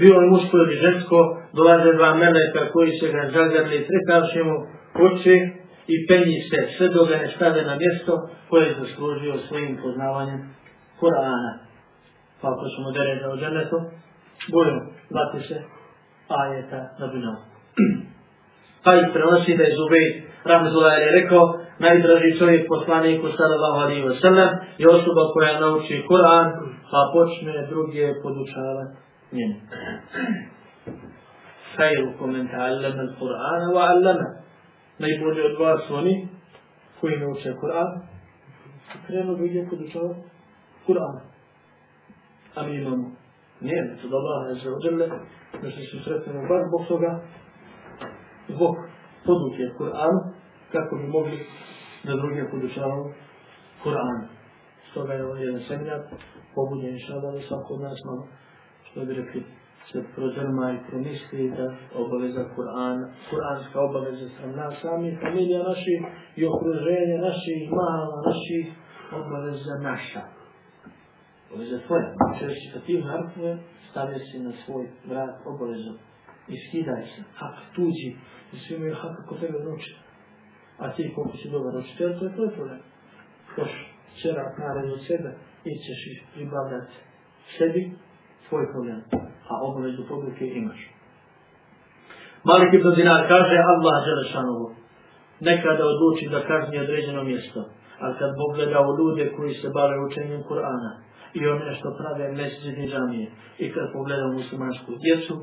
bio 0.00 0.14
je 0.14 0.30
muško 0.30 0.56
ili 0.56 0.80
žensko, 0.84 1.18
dolaze 1.56 1.92
dva 1.98 2.14
meleka 2.14 2.62
koji 2.72 2.90
će 3.00 3.06
ga 3.14 3.22
zagrli, 3.36 3.86
trekavši 3.88 4.42
mu 4.48 4.56
kući 4.96 5.36
i 5.94 5.96
penji 6.08 6.38
se 6.48 6.58
sve 6.76 6.88
dok 6.88 7.08
ga 7.08 7.16
ne 7.16 7.28
stave 7.36 7.62
na 7.62 7.74
mjesto 7.82 8.12
koje 8.48 8.62
je 8.66 8.76
zaslužio 8.80 9.34
svojim 9.48 9.78
poznavanjem 9.82 10.40
Kur'ana 11.00 11.64
pa 12.44 12.50
ako 12.52 12.64
ćemo 12.74 12.88
dereza 12.96 13.26
u 13.34 13.36
džennetu, 13.40 13.78
budemo 14.52 14.80
lati 15.16 15.40
se 15.48 15.56
ajeta 16.40 16.80
na 16.98 17.06
dunjavu. 17.12 17.40
pa 18.84 18.90
ih 18.94 19.06
prenosi 19.14 19.56
da 19.58 19.64
je 19.64 19.76
Zubej, 19.78 20.06
Rahmetullah 20.44 20.94
je 20.98 21.16
rekao, 21.20 21.44
najdraži 21.78 22.38
čovjek 22.38 22.68
poslaniku 22.68 23.26
sallallahu 23.38 23.78
alaihi 23.84 24.02
wa 24.02 24.20
sallam 24.20 24.50
je 24.78 24.88
osoba 24.88 25.22
koja 25.34 25.60
nauči 25.60 26.04
Kur'an, 26.08 26.46
pa 26.90 27.00
počne 27.14 27.66
druge 27.70 28.04
podučavati 28.22 28.96
njemu. 29.32 29.54
Khairukum 31.76 32.32
man 32.32 32.46
ta'allama 32.48 33.02
al-Qur'an 33.06 33.62
wa 33.74 33.82
'allama. 33.88 34.28
Najbolji 34.98 35.40
od 35.42 35.56
vas 35.60 35.90
oni 35.90 36.28
koji 37.00 37.16
nauče 37.16 37.50
Kur'an 37.60 38.14
krenuo 39.06 39.36
bi 39.36 39.48
gdje 39.48 39.68
podučavao 39.70 40.14
Kur'an. 40.86 41.16
A 42.54 42.66
mi 42.66 42.74
imamo 42.76 43.10
nijemet 43.60 44.04
od 44.04 44.12
Allaha 44.12 44.54
za 44.54 44.70
ođele, 44.76 45.06
da 45.62 45.70
se 45.70 45.82
susretnemo 45.90 46.40
bar 46.48 46.60
zbog 46.68 46.82
toga, 46.88 47.20
zbog 48.48 48.74
poduke 49.26 49.64
Kur'anu, 49.78 50.20
kako 50.72 50.96
bi 50.96 51.06
mogli 51.06 51.38
da 52.06 52.16
druge 52.16 52.50
podučavamo 52.50 53.04
Kur'an. 53.82 54.18
Stoga 54.90 55.12
je 55.12 55.26
ovaj 55.26 55.44
jedan 55.44 55.60
seminar, 55.68 56.00
pobudjen 56.54 56.92
inša 56.92 57.14
da 57.20 57.40
svako 57.48 57.74
od 57.74 57.80
nas 57.80 57.98
malo, 58.04 58.28
što 58.86 59.04
bi 59.04 59.14
rekli, 59.14 59.42
se 59.92 60.04
prozrma 60.14 60.72
i 60.72 60.84
promisli 60.88 61.50
da 61.58 61.66
obaveza 62.02 62.44
Kur'an, 62.56 62.98
Kur'anska 63.30 63.78
obaveza 63.88 64.28
sam 64.36 64.50
nas 64.56 64.74
sami, 64.82 65.18
familija 65.22 65.62
naši 65.62 65.94
i 66.36 66.42
okruženje 66.46 67.16
naših 67.28 67.62
mala, 67.78 68.16
naših 68.28 68.66
obaveza 69.20 69.74
naša. 69.82 70.22
Obaveza 71.50 71.78
tvoja. 71.86 72.08
Češći 72.38 72.66
sa 72.72 72.80
tim 72.86 73.02
harfove 73.02 73.58
stavlja 73.90 74.18
se 74.18 74.38
na 74.38 74.52
svoj 74.64 74.84
vrat 75.08 75.34
obavezu 75.46 75.94
i 76.48 76.54
skidaj 76.64 77.02
se. 77.02 77.22
Hak 77.34 77.56
tuđi. 77.74 78.10
I 78.52 78.56
svi 78.58 78.74
imaju 78.74 78.94
hak 78.94 79.16
kako 79.16 79.34
tebe 79.34 79.58
nauči. 79.64 80.03
A 80.78 80.92
ti 80.92 81.12
koliko 81.14 81.36
si 81.36 81.50
dobar 81.50 81.76
učitelj, 81.76 82.18
to 82.18 82.24
je 82.24 82.34
tvoj 82.34 82.50
problem. 82.56 82.80
Još 83.58 83.72
čera 84.22 84.44
nared 84.58 84.92
od 84.92 85.00
sebe 85.06 85.30
i 85.64 85.70
ih 85.70 86.22
pribavljati 86.34 86.94
sebi 87.58 87.92
tvoj 88.48 88.64
problem 88.72 89.24
a 89.50 89.54
obavezu 89.68 90.02
poduke 90.08 90.46
imaš. 90.46 90.80
Malik 92.44 92.70
ibn 92.74 92.88
Dinar 92.96 93.28
kaže 93.28 93.56
Allah 93.72 93.96
Želešanovu 94.08 94.66
nekada 95.40 95.84
odluči 95.92 96.28
da 96.32 96.46
kazni 96.50 96.78
određeno 96.78 97.24
mjesto, 97.24 97.60
ali 98.00 98.18
kad 98.18 98.30
Bog 98.40 98.50
gleda 98.56 98.80
u 98.80 98.96
ljude 98.98 99.32
koji 99.36 99.54
se 99.54 99.68
bave 99.74 99.96
učenjem 100.06 100.42
Kur'ana 100.48 100.92
i 101.34 101.46
one 101.46 101.74
što 101.78 101.96
prave 101.98 102.32
mesđeni 102.32 102.88
džamije 102.90 103.26
i 103.58 103.72
kad 103.72 103.92
pogleda 103.92 104.26
muslimansku 104.26 104.90
djecu, 105.04 105.34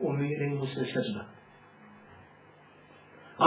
umiri 0.00 0.48
mu 0.56 0.66
se 0.66 0.82
srđba. 0.92 1.22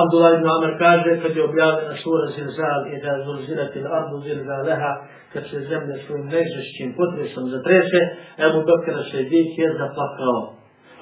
Abdullah 0.02 0.32
ibn 0.38 0.48
Amr 0.56 0.72
kaže 0.86 1.12
kad 1.22 1.32
je 1.38 1.44
objavljena 1.50 1.96
sura 2.04 2.26
Zilzal 2.36 2.82
i 2.94 2.96
da 3.04 3.12
zulzirati 3.26 3.80
l'ardu 3.86 4.18
zilzaleha 4.26 4.92
kad 5.34 5.44
se 5.50 5.58
zemlja 5.72 5.96
svojim 6.06 6.26
najžešćim 6.34 6.90
potresom 7.00 7.46
zatrese, 7.56 8.02
Ebu 8.46 8.60
Bekra 8.70 9.02
se 9.12 9.20
dik 9.32 9.52
je 9.62 9.70
zaplakao. 9.82 10.40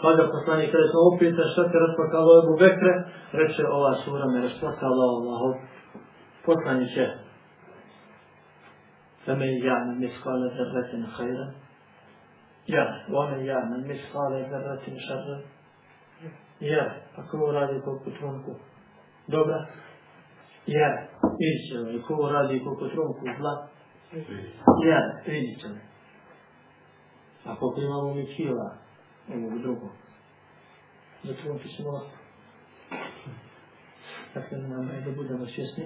Pa 0.02 0.10
ga 0.18 0.24
poslani 0.34 0.72
kada 0.72 0.88
smo 0.92 1.00
upita 1.10 1.44
šta 1.52 1.62
te 1.72 1.78
rasplakalo 1.86 2.32
Ebu 2.42 2.54
Bekre, 2.64 2.94
reče 3.40 3.64
ova 3.78 3.94
sura 4.04 4.26
me 4.32 4.40
rasplakala 4.48 5.06
Allahu. 5.16 5.50
Poslani 6.48 6.86
će. 6.94 7.06
Feme 9.26 9.48
ja'na 9.68 9.94
miskale 10.04 10.48
zarratin 10.58 11.04
hajra. 11.16 11.48
Ja, 12.76 12.86
vome 13.14 13.38
ja'na 13.50 13.78
miskale 13.90 14.40
zarratin 14.52 14.96
šarra. 15.08 15.38
Ja, 16.60 16.86
pa 17.16 17.22
ako 17.22 17.38
uradi 17.38 17.74
radi 17.74 17.82
koliko 17.86 18.10
trunku. 18.20 18.52
Dobra. 19.32 19.68
Ja, 20.68 21.08
iće, 21.40 22.00
ako 22.04 22.14
ovo 22.14 22.30
radi 22.30 22.62
koliko 22.64 22.88
trunku 22.88 23.26
zla. 23.40 23.68
Ja, 24.86 25.00
vidit 25.28 25.62
će 25.62 25.68
me. 25.68 25.82
A 27.46 27.56
koliko 27.56 27.82
imamo 27.82 28.14
mi 28.14 28.26
kila, 28.36 28.78
ovog 29.34 29.62
drugog. 29.62 29.90
Zatrunki 31.24 31.68
smo 31.68 32.02
Dakle, 34.34 34.58
nam 34.58 34.90
je 34.90 35.02
da 35.02 35.12
budemo 35.12 35.46
svjesni 35.46 35.86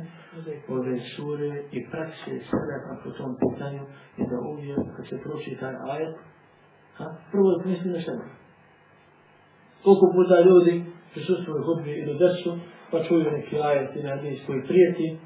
ove 0.70 1.00
sure 1.16 1.64
i 1.72 1.90
prakse 1.92 2.32
selefa 2.50 2.94
po 3.04 3.10
tom 3.12 3.36
pitanju 3.42 3.84
i 4.18 4.24
da 4.30 4.38
uvijek 4.52 4.80
kad 4.98 5.08
se 5.10 5.18
proči 5.24 5.58
taj 5.60 5.76
ajet, 5.92 6.16
ha, 6.98 7.06
prvo 7.32 7.52
da 7.52 7.64
pomisli 7.64 7.92
na 7.92 8.02
sebe. 8.02 8.26
Koliko 9.84 10.06
puta 10.16 10.42
ljudi 10.42 10.86
prisustvuju 11.14 11.64
hudbi 11.66 11.92
ili 11.92 12.20
desu, 12.20 12.58
pa 12.92 13.04
čuju 13.04 13.32
neki 13.32 13.56
ajet 13.70 13.96
ili 13.96 14.10
hadis 14.10 14.40
koji 14.48 14.68
prijeti 14.70 15.18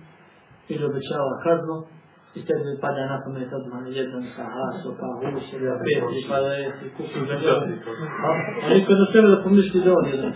ili 0.69 0.85
obećava 0.85 1.33
kaznu, 1.43 1.77
i 2.35 2.41
tebi 2.45 2.77
pada 2.81 3.05
na 3.11 3.17
pamet 3.25 3.53
odmah 3.53 3.81
jedan 3.89 4.23
sa 4.35 4.43
haso, 4.55 4.89
pa 4.99 5.07
hus 5.19 5.53
ili 5.53 5.69
pet, 5.83 6.03
i 6.19 6.21
pa 6.29 6.37
da 6.39 6.53
je 6.53 6.71
ti 6.79 6.85
kukuš 6.97 7.27
za 7.29 7.35
njom. 7.43 7.61
A 8.63 8.73
niko 8.73 8.93
na 8.93 9.05
sebe 9.13 9.27
da 9.27 9.43
pomisli 9.43 9.81
da 9.81 9.91
on 9.99 10.05
jedan. 10.13 10.33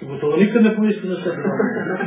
I 0.00 0.06
gotovo 0.06 0.36
nikad 0.36 0.62
ne 0.62 0.76
pomisli 0.76 1.08
na 1.08 1.16
sebe 1.16 1.36
da 1.44 1.50
on 1.54 1.68
jedan. 1.78 1.98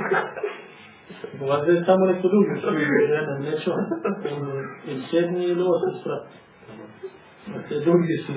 Uvazio 1.43 1.73
je 1.73 1.83
samo 1.85 2.05
neko 2.05 2.27
drugi, 2.27 2.59
što 2.59 2.69
je 2.69 3.07
žena, 3.09 3.33
neće 3.39 3.71
on. 3.71 3.85
Ili 4.87 5.03
sedmi 5.11 5.43
ili 5.43 5.63
osmi 5.73 5.99
sprat. 6.01 6.23
Te 7.69 7.75
drugi 7.85 8.15
su 8.25 8.33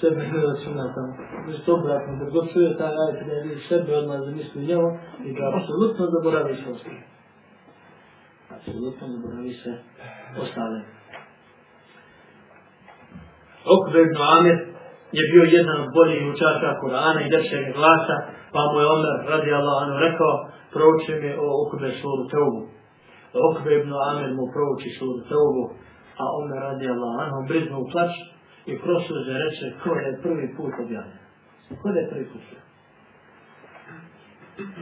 sebe 0.00 0.22
ne 0.32 0.40
računa 0.48 0.84
tamo. 0.94 1.12
Znači 1.44 1.64
to 1.66 1.74
obratno, 1.74 2.12
da 2.20 2.30
god 2.30 2.46
čuje 2.52 2.78
taj 2.78 2.94
ajet, 3.02 3.18
da 3.26 3.32
je 3.34 3.58
sebe 3.68 3.90
odmah 4.00 4.18
zamisli 4.26 4.66
njemu 4.68 4.88
i 5.26 5.28
da 5.36 5.42
apsolutno 5.56 6.04
zaboravi 6.14 6.54
se 6.60 6.66
ostale. 6.74 7.02
Apsolutno 8.56 9.04
zaboravi 9.14 9.52
se 9.62 9.72
ostale. 10.42 10.78
Okbe 13.74 13.98
ibn 14.02 14.18
Amir 14.36 14.56
je 15.18 15.22
bio 15.32 15.44
jedan 15.58 15.76
od 15.84 15.88
boljih 15.96 16.22
učaka 16.32 16.68
Kur'ana 16.82 17.20
i 17.22 17.30
dršenja 17.32 17.70
glasa, 17.78 18.16
pa 18.54 18.60
mu 18.68 18.76
je 18.80 18.86
Omer 18.94 19.16
radi 19.32 19.50
Allah 19.58 19.76
anu 19.82 19.94
rekao, 20.06 20.32
prouči 20.74 21.12
mi 21.22 21.30
o 21.44 21.46
Okbe 21.62 21.88
suru 22.00 22.24
Teubu. 22.32 22.62
Okbe 23.48 23.70
ibn 23.80 23.92
Amir 24.10 24.30
mu 24.38 24.44
prouči 24.54 24.88
suru 24.98 25.20
Teubu, 25.30 25.64
a 26.18 26.24
Omer 26.38 26.60
radi 26.62 26.88
Allah 26.88 27.26
anu 27.26 27.46
briznu 27.48 27.78
u 27.80 27.88
plač 27.92 28.12
i 28.66 28.78
prosuđe 28.78 29.32
reče 29.44 29.66
ko 29.82 29.94
je 29.94 30.20
prvi 30.22 30.54
put 30.56 30.74
objavljen. 30.84 31.18
Ko 31.82 31.88
je 31.88 32.08
prvi 32.10 32.24
put 32.24 32.42
objavljen? 32.42 32.64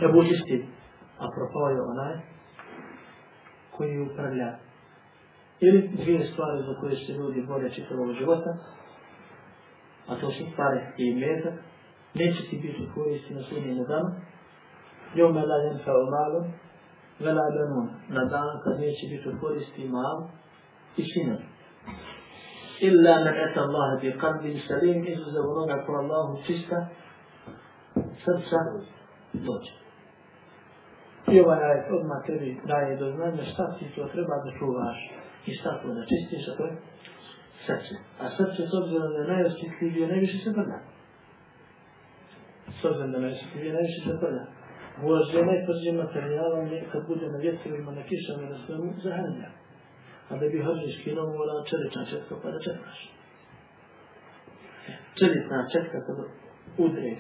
Ebu 0.05 0.23
Isti, 0.23 0.67
a 1.19 1.25
propao 1.37 1.69
je 1.69 1.81
onaj 1.93 2.15
koji 3.77 4.01
upravlja. 4.01 4.59
Ili 5.61 5.89
dvije 5.89 6.27
stvari 6.33 6.63
za 6.63 6.75
koje 6.81 6.97
se 6.97 7.13
ljudi 7.13 7.47
bore 7.49 7.71
čitavog 7.71 8.13
života, 8.13 8.53
a 10.09 10.17
to 10.21 10.31
su 10.31 10.45
stvari 10.53 10.81
i 10.97 11.15
meta, 11.15 11.53
neće 12.15 12.43
ti 12.51 12.57
biti 12.63 12.89
koristi 12.95 13.35
na 13.35 13.43
sudnjem 13.43 13.77
danu, 13.77 14.11
jome 15.15 15.47
la 15.47 15.57
jenfa 15.57 15.93
u 15.93 16.07
malom, 16.15 16.53
vela 17.21 17.43
benun, 17.55 17.89
na 18.09 18.25
dan 18.25 18.61
kad 18.65 18.81
neće 18.81 19.05
biti 19.11 19.41
koristi 19.41 19.89
malo 19.89 20.31
i 20.97 21.05
sinovi 21.13 21.53
illa 22.89 23.15
man 23.25 23.37
ata 23.47 23.61
Allah 23.67 24.01
bi 24.03 24.11
qalbin 24.23 24.57
salim 24.69 24.99
izuzev 25.13 25.45
onoga 25.53 25.77
ko 25.87 25.93
Allahu 26.03 26.43
čista 26.47 26.79
srca 28.25 28.59
dođe. 29.47 29.75
I 31.33 31.41
ovaj 31.41 31.61
ajet 31.71 31.87
odmah 31.99 32.21
tebi 32.27 32.61
daje 32.73 32.97
do 32.97 33.07
znanja 33.15 33.45
šta 33.53 33.65
ti 33.79 33.85
to 33.95 34.09
treba 34.15 34.37
da 34.45 34.51
čuvaš 34.59 34.99
i 35.47 35.51
šta 35.59 35.71
to 35.83 35.89
da 35.97 36.03
čistiš, 36.11 36.49
a 36.49 36.57
to 36.57 36.65
je 36.67 36.75
srce. 37.67 37.95
A 38.23 38.25
srce 38.39 38.61
s 38.71 38.73
obzirom 38.81 39.09
da 39.13 39.19
je 39.23 39.33
najosjetljivije, 39.35 40.09
najviše 40.09 40.39
se 40.45 40.51
prda. 40.59 40.79
S 42.81 42.85
obzirom 42.85 43.11
da 43.13 43.17
je 43.19 43.25
najosjetljivije, 43.27 43.73
najviše 43.73 44.01
se 44.07 44.15
prda. 44.23 44.45
Voz 45.03 45.27
je 45.35 45.47
najprđe 45.51 45.91
materijalom 46.03 46.65
kad 46.93 47.03
bude 47.11 47.27
na 47.35 47.39
vjetrovima, 47.45 47.91
na 47.99 48.03
kišama, 48.09 48.45
na 48.53 48.59
svemu, 48.67 48.89
zahanja 49.05 49.62
a 50.33 50.37
da 50.41 50.47
bi 50.53 50.63
hođe 50.67 51.03
kino 51.05 51.23
mora 51.27 51.65
čelična 51.69 52.05
četka 52.11 52.35
pa 52.43 52.51
da 52.51 52.59
čekaš. 52.67 52.99
Čelična 55.19 55.59
četka 55.73 55.99
pa 55.99 56.07
kada 56.07 56.25
udre 56.85 57.11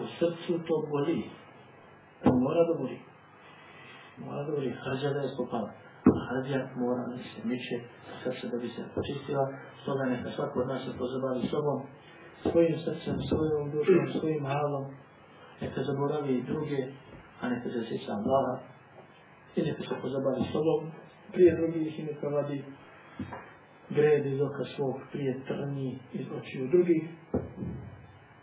u 0.00 0.04
srcu 0.18 0.52
to 0.66 0.74
boli. 0.90 1.20
To 2.22 2.30
mora 2.44 2.62
da 2.68 2.74
boli. 2.80 2.98
Mora 4.16 4.42
da 4.46 4.50
boli. 4.52 4.70
Hrđa 4.82 5.10
da 5.14 5.20
je 5.20 5.28
spopala. 5.34 5.70
A 6.16 6.20
hrđa 6.28 6.60
mora 6.76 7.02
da 7.10 7.16
se 7.16 7.40
miče 7.50 7.76
srce 8.22 8.48
da 8.52 8.56
bi 8.62 8.68
se 8.68 8.82
počistila. 8.94 9.44
Stoga 9.82 10.04
neka 10.04 10.30
svako 10.30 10.60
od 10.60 10.68
nas 10.68 10.82
se 10.84 10.98
pozabavi 10.98 11.48
sobom, 11.52 11.78
svojim 12.50 12.76
srcem, 12.84 13.16
svojom 13.28 13.70
dušom, 13.70 14.20
svojim 14.20 14.44
halom. 14.46 14.86
Neka 15.60 15.82
zaboravi 15.82 16.32
i 16.34 16.46
druge, 16.50 16.80
a 17.40 17.48
neka 17.48 17.68
se 17.70 17.80
sjeća 17.88 18.12
Allaha. 18.12 18.54
I 19.56 19.62
neka 19.62 19.82
se 19.82 19.94
pozabavi 20.02 20.42
sobom, 20.52 20.80
prije 21.32 21.56
drugih 21.56 21.98
i 21.98 22.02
neka 22.02 22.28
vadi 22.28 22.64
gred 23.90 24.26
iz 24.26 24.40
oka 24.40 24.64
svog 24.76 25.00
prije 25.12 25.40
trni 25.48 25.98
iz 26.12 26.26
očiju 26.38 26.68
drugih. 26.68 27.02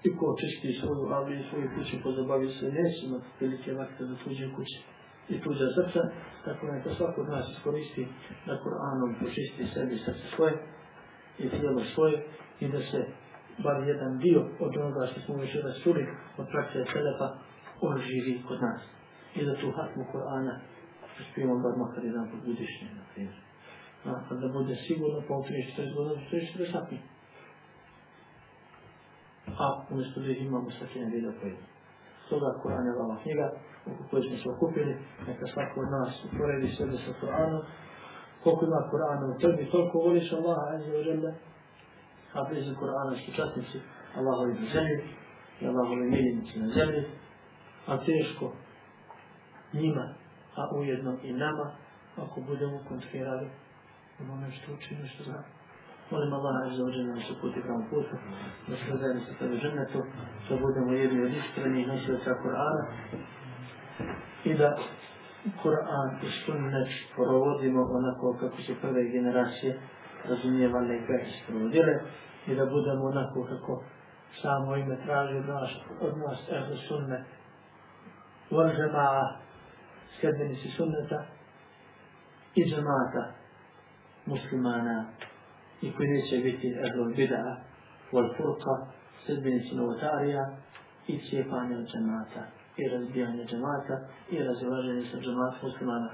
I 0.04 0.18
ko 0.18 0.26
očisti 0.34 0.80
svoju 0.80 1.14
avliju 1.14 1.40
i 1.40 1.50
svoju 1.50 1.70
kuću 1.76 2.04
pozabavi 2.04 2.50
se 2.50 2.66
nesima 2.72 3.20
prilike 3.38 3.74
vakta 3.74 4.06
za 4.06 4.16
tuđe 4.24 4.48
kuće 4.56 4.80
i 5.30 5.42
tuđa 5.42 5.68
srca. 5.76 6.02
Tako 6.46 6.66
neka 6.66 6.90
svako 6.94 7.22
od 7.22 7.30
nas 7.30 7.50
iskoristi 7.52 8.08
da 8.46 8.60
Kur'anom 8.64 9.20
počisti 9.20 9.66
sebi 9.74 9.98
srce 9.98 10.26
svoje 10.36 10.54
i 11.40 11.50
tijelo 11.50 11.82
svoje 11.94 12.26
i 12.60 12.68
da 12.68 12.80
se 12.80 13.06
bar 13.64 13.88
jedan 13.88 14.18
dio 14.18 14.42
od 14.60 14.78
onoga 14.78 15.08
što 15.12 15.22
smo 15.22 15.36
već 15.36 15.56
rasuli 15.64 16.08
od 16.38 16.48
prakcije 16.52 16.86
Selefa 16.94 17.28
oživi 17.82 18.44
kod 18.48 18.62
nas. 18.62 18.82
I 19.36 19.46
da 19.46 19.56
tu 19.56 19.72
hatmu 19.72 20.04
Kur'ana 20.14 20.60
uspijemo 21.22 21.60
bar 21.64 21.74
makar 21.78 22.06
jedan 22.06 22.30
put 22.32 22.40
godišnje, 22.46 22.88
na 22.98 23.04
primjer. 23.14 23.38
A 24.06 24.10
kada 24.30 24.48
bude 24.48 24.76
sigurno, 24.88 25.22
pa 25.28 25.34
u 25.36 25.44
30 25.44 25.96
godina, 25.96 26.22
30 26.32 26.72
sati. 26.72 26.98
A 29.64 29.66
umjesto 29.92 30.20
da 30.22 30.28
imamo 30.28 30.72
svaki 30.72 31.00
jedan 31.00 31.12
video 31.14 31.34
koji 31.42 31.56
Stoga 32.26 32.60
Koran 32.62 32.86
je 32.86 33.00
vama 33.00 33.18
knjiga 33.24 33.52
oko 33.86 34.04
koje 34.10 34.22
smo 34.24 34.38
se 34.38 34.50
okupili, 34.56 34.96
neka 35.28 35.46
svako 35.54 35.80
od 35.82 35.90
nas 35.92 36.26
uporedi 36.26 36.76
sebe 36.78 36.98
sa 36.98 37.14
Koranom, 37.20 37.62
Koliko 38.46 38.66
ima 38.66 38.90
Korana 38.92 39.26
u 39.26 39.40
tebi, 39.40 39.72
toliko 39.72 39.98
voliš 39.98 40.32
Allaha 40.34 40.66
azza 40.74 40.92
wa 40.92 41.08
jalla. 41.08 41.34
A 42.34 42.44
blizu 42.50 42.76
Korana 42.80 43.16
su 43.16 43.32
čatnici 43.36 43.78
Allahovi 44.18 44.54
na 44.54 44.68
zemlji 44.74 45.04
i 45.62 45.68
Allahovi 45.68 46.06
miljenici 46.10 46.60
na 46.60 46.68
zemlji. 46.68 47.04
A 47.88 47.98
teško 47.98 48.54
njima, 49.74 50.14
a 50.56 50.76
ujedno 50.78 51.18
i 51.24 51.34
nama, 51.34 51.72
ako 52.18 52.42
budemo 52.42 52.80
kontrirali 52.88 53.50
onome 54.22 54.52
što 54.52 54.74
učinu 54.74 55.08
što 55.08 55.24
znamo. 55.24 55.50
Molim 56.12 56.34
Allah 56.34 56.56
azza 56.66 56.84
ođe 56.84 57.04
nam 57.04 57.20
se 57.20 57.34
puti 57.42 57.62
pravom 57.62 57.86
putu, 57.90 58.16
da 58.68 58.76
se 58.76 58.98
zajedno 59.02 59.22
sa 59.22 59.34
tebe 59.40 59.56
ženetu, 59.58 60.00
da 60.50 60.56
budemo 60.58 60.92
jedni 60.92 61.24
od 61.24 61.32
iskrenih 61.34 61.88
nosioca 61.88 62.32
Kur'ana 62.44 62.86
i 64.44 64.54
da 64.54 64.78
Kur'an 65.64 66.10
i 66.28 66.30
sunnet 66.46 66.90
provodimo 67.16 67.82
onako 67.82 68.38
kako 68.40 68.58
su 68.62 68.74
prve 68.82 69.04
generacije 69.10 69.80
razumijevali 70.30 70.96
i 70.96 71.08
kako 71.08 71.26
se 71.26 71.40
provodile 71.48 71.94
i 72.48 72.56
da 72.56 72.66
budemo 72.66 73.04
onako 73.06 73.44
kako 73.44 73.84
samo 74.42 74.76
ime 74.76 74.98
traži 75.06 75.38
od 75.38 75.46
nas, 75.48 75.72
od 76.02 76.18
nas 76.18 76.40
ehlu 76.50 76.78
sunne 76.88 77.24
wal 78.52 78.70
džema'a 78.78 79.45
sjedbenici 80.20 80.70
sunneta 80.78 81.26
i 82.56 82.64
džemata 82.70 83.24
muslimana 84.26 85.06
i 85.82 85.94
koji 85.94 86.10
neće 86.10 86.38
biti 86.38 86.68
ehlul 86.86 87.14
bid'a 87.16 87.56
wal 88.12 88.30
furqa 88.38 88.76
sredbenici 89.26 89.76
novotarija 89.76 90.44
i 91.08 91.20
cijepanje 91.30 91.76
od 91.78 91.88
džemata 91.92 92.44
i 92.78 92.90
razbijanje 92.90 93.46
džemata 93.46 93.96
i 94.32 94.44
razilaženje 94.44 95.04
sa 95.12 95.18
džemat 95.18 95.64
muslimana. 95.64 96.10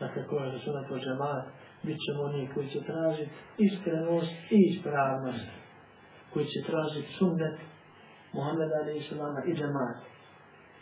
Dakle, 0.00 0.26
koja 0.26 0.44
je 0.44 0.58
sunat 0.58 0.90
od 0.90 1.00
džemat, 1.00 1.44
bit 1.82 1.98
ćemo 2.04 2.22
oni 2.22 2.50
koji 2.54 2.68
će 2.68 2.80
tražiti 2.80 3.30
iskrenost 3.58 4.32
i 4.50 4.58
ispravnost, 4.70 5.48
koji 6.32 6.46
će 6.46 6.60
tražiti 6.66 7.14
sunnet 7.18 7.56
Muhammeda 8.32 8.74
alaih 8.82 9.06
sallama 9.08 9.40
i 9.46 9.54
džemat. 9.54 10.13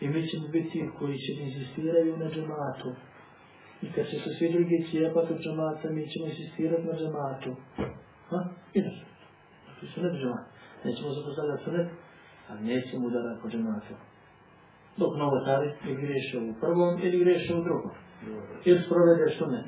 I 0.02 0.08
mi 0.08 0.28
ćemo 0.28 0.48
biti 0.48 0.90
koji 0.98 1.16
će 1.18 1.32
insistiraju 1.32 2.16
na 2.16 2.28
džematu. 2.34 2.90
I 3.82 3.92
kad 3.92 4.04
će 4.10 4.16
se 4.22 4.30
svi 4.38 4.52
drugi 4.52 4.86
cijepati 4.90 5.32
od 5.32 5.40
džemata, 5.44 5.90
mi 5.90 6.10
ćemo 6.10 6.26
insistirati 6.26 6.86
na 6.90 6.94
džematu. 7.00 7.50
Ha? 8.30 8.38
I 8.74 8.78
na 8.80 8.90
To 9.80 9.86
je 9.86 9.92
sunet 9.94 10.12
džemat. 10.20 10.46
Nećemo 10.84 11.10
zapostavljati 11.18 11.64
sunet, 11.64 11.88
ali 12.48 12.60
nećemo 12.70 13.06
udarati 13.06 13.40
po 13.42 13.48
džematu. 13.48 13.94
Dok 14.96 15.12
novotari 15.22 15.70
ili 15.84 16.02
griješe 16.02 16.38
u 16.38 16.54
prvom 16.60 16.92
ili 17.04 17.18
griješe 17.22 17.54
u 17.54 17.64
drugom. 17.66 17.92
Ili 18.64 18.80
sprovede 18.86 19.24
ne 19.54 19.62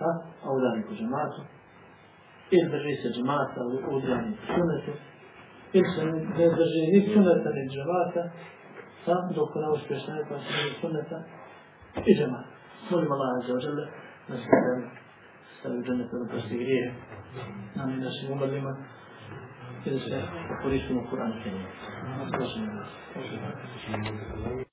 Ha? 0.00 0.10
A 0.44 0.46
udari 0.56 0.82
po 0.88 0.94
džematu. 0.98 1.40
Ili 2.54 2.70
drži 2.72 2.94
se 3.02 3.08
džemata 3.14 3.60
u 3.66 3.96
udari 3.96 4.30
po 4.38 4.44
sunetu. 4.54 4.92
Ili 5.76 5.88
se 5.94 6.00
ne 6.38 6.46
drži 6.58 6.82
ni 6.92 7.00
suneta 7.12 7.50
ni 7.56 7.62
džemata 7.72 8.22
sa 9.08 9.16
dokona 9.34 9.66
ne 9.66 9.72
uspješ 9.72 10.06
ne 10.08 10.24
pa 10.28 10.34
se 10.38 10.50
ni 10.64 10.72
suneta. 10.80 11.18
I 12.08 12.12
džema. 12.18 12.40
Molim 12.90 13.12
Allah 13.12 13.46
za 13.46 13.54
ođele. 13.54 13.84
da 14.28 14.36
se 14.36 14.42
sve 14.42 14.72
stavi 15.60 15.82
džene 15.84 16.04
kada 16.10 16.24
prosti 16.30 16.56
grije. 16.62 16.94
Nam 17.76 17.90
i 17.90 17.96
našim 17.96 18.32
umrlima. 18.32 18.72
I 19.86 19.90
da 19.90 19.98
se 19.98 20.22
koristimo 20.62 21.00
Kur'an. 21.10 21.32
i 21.32 21.50
Prosim. 22.32 22.64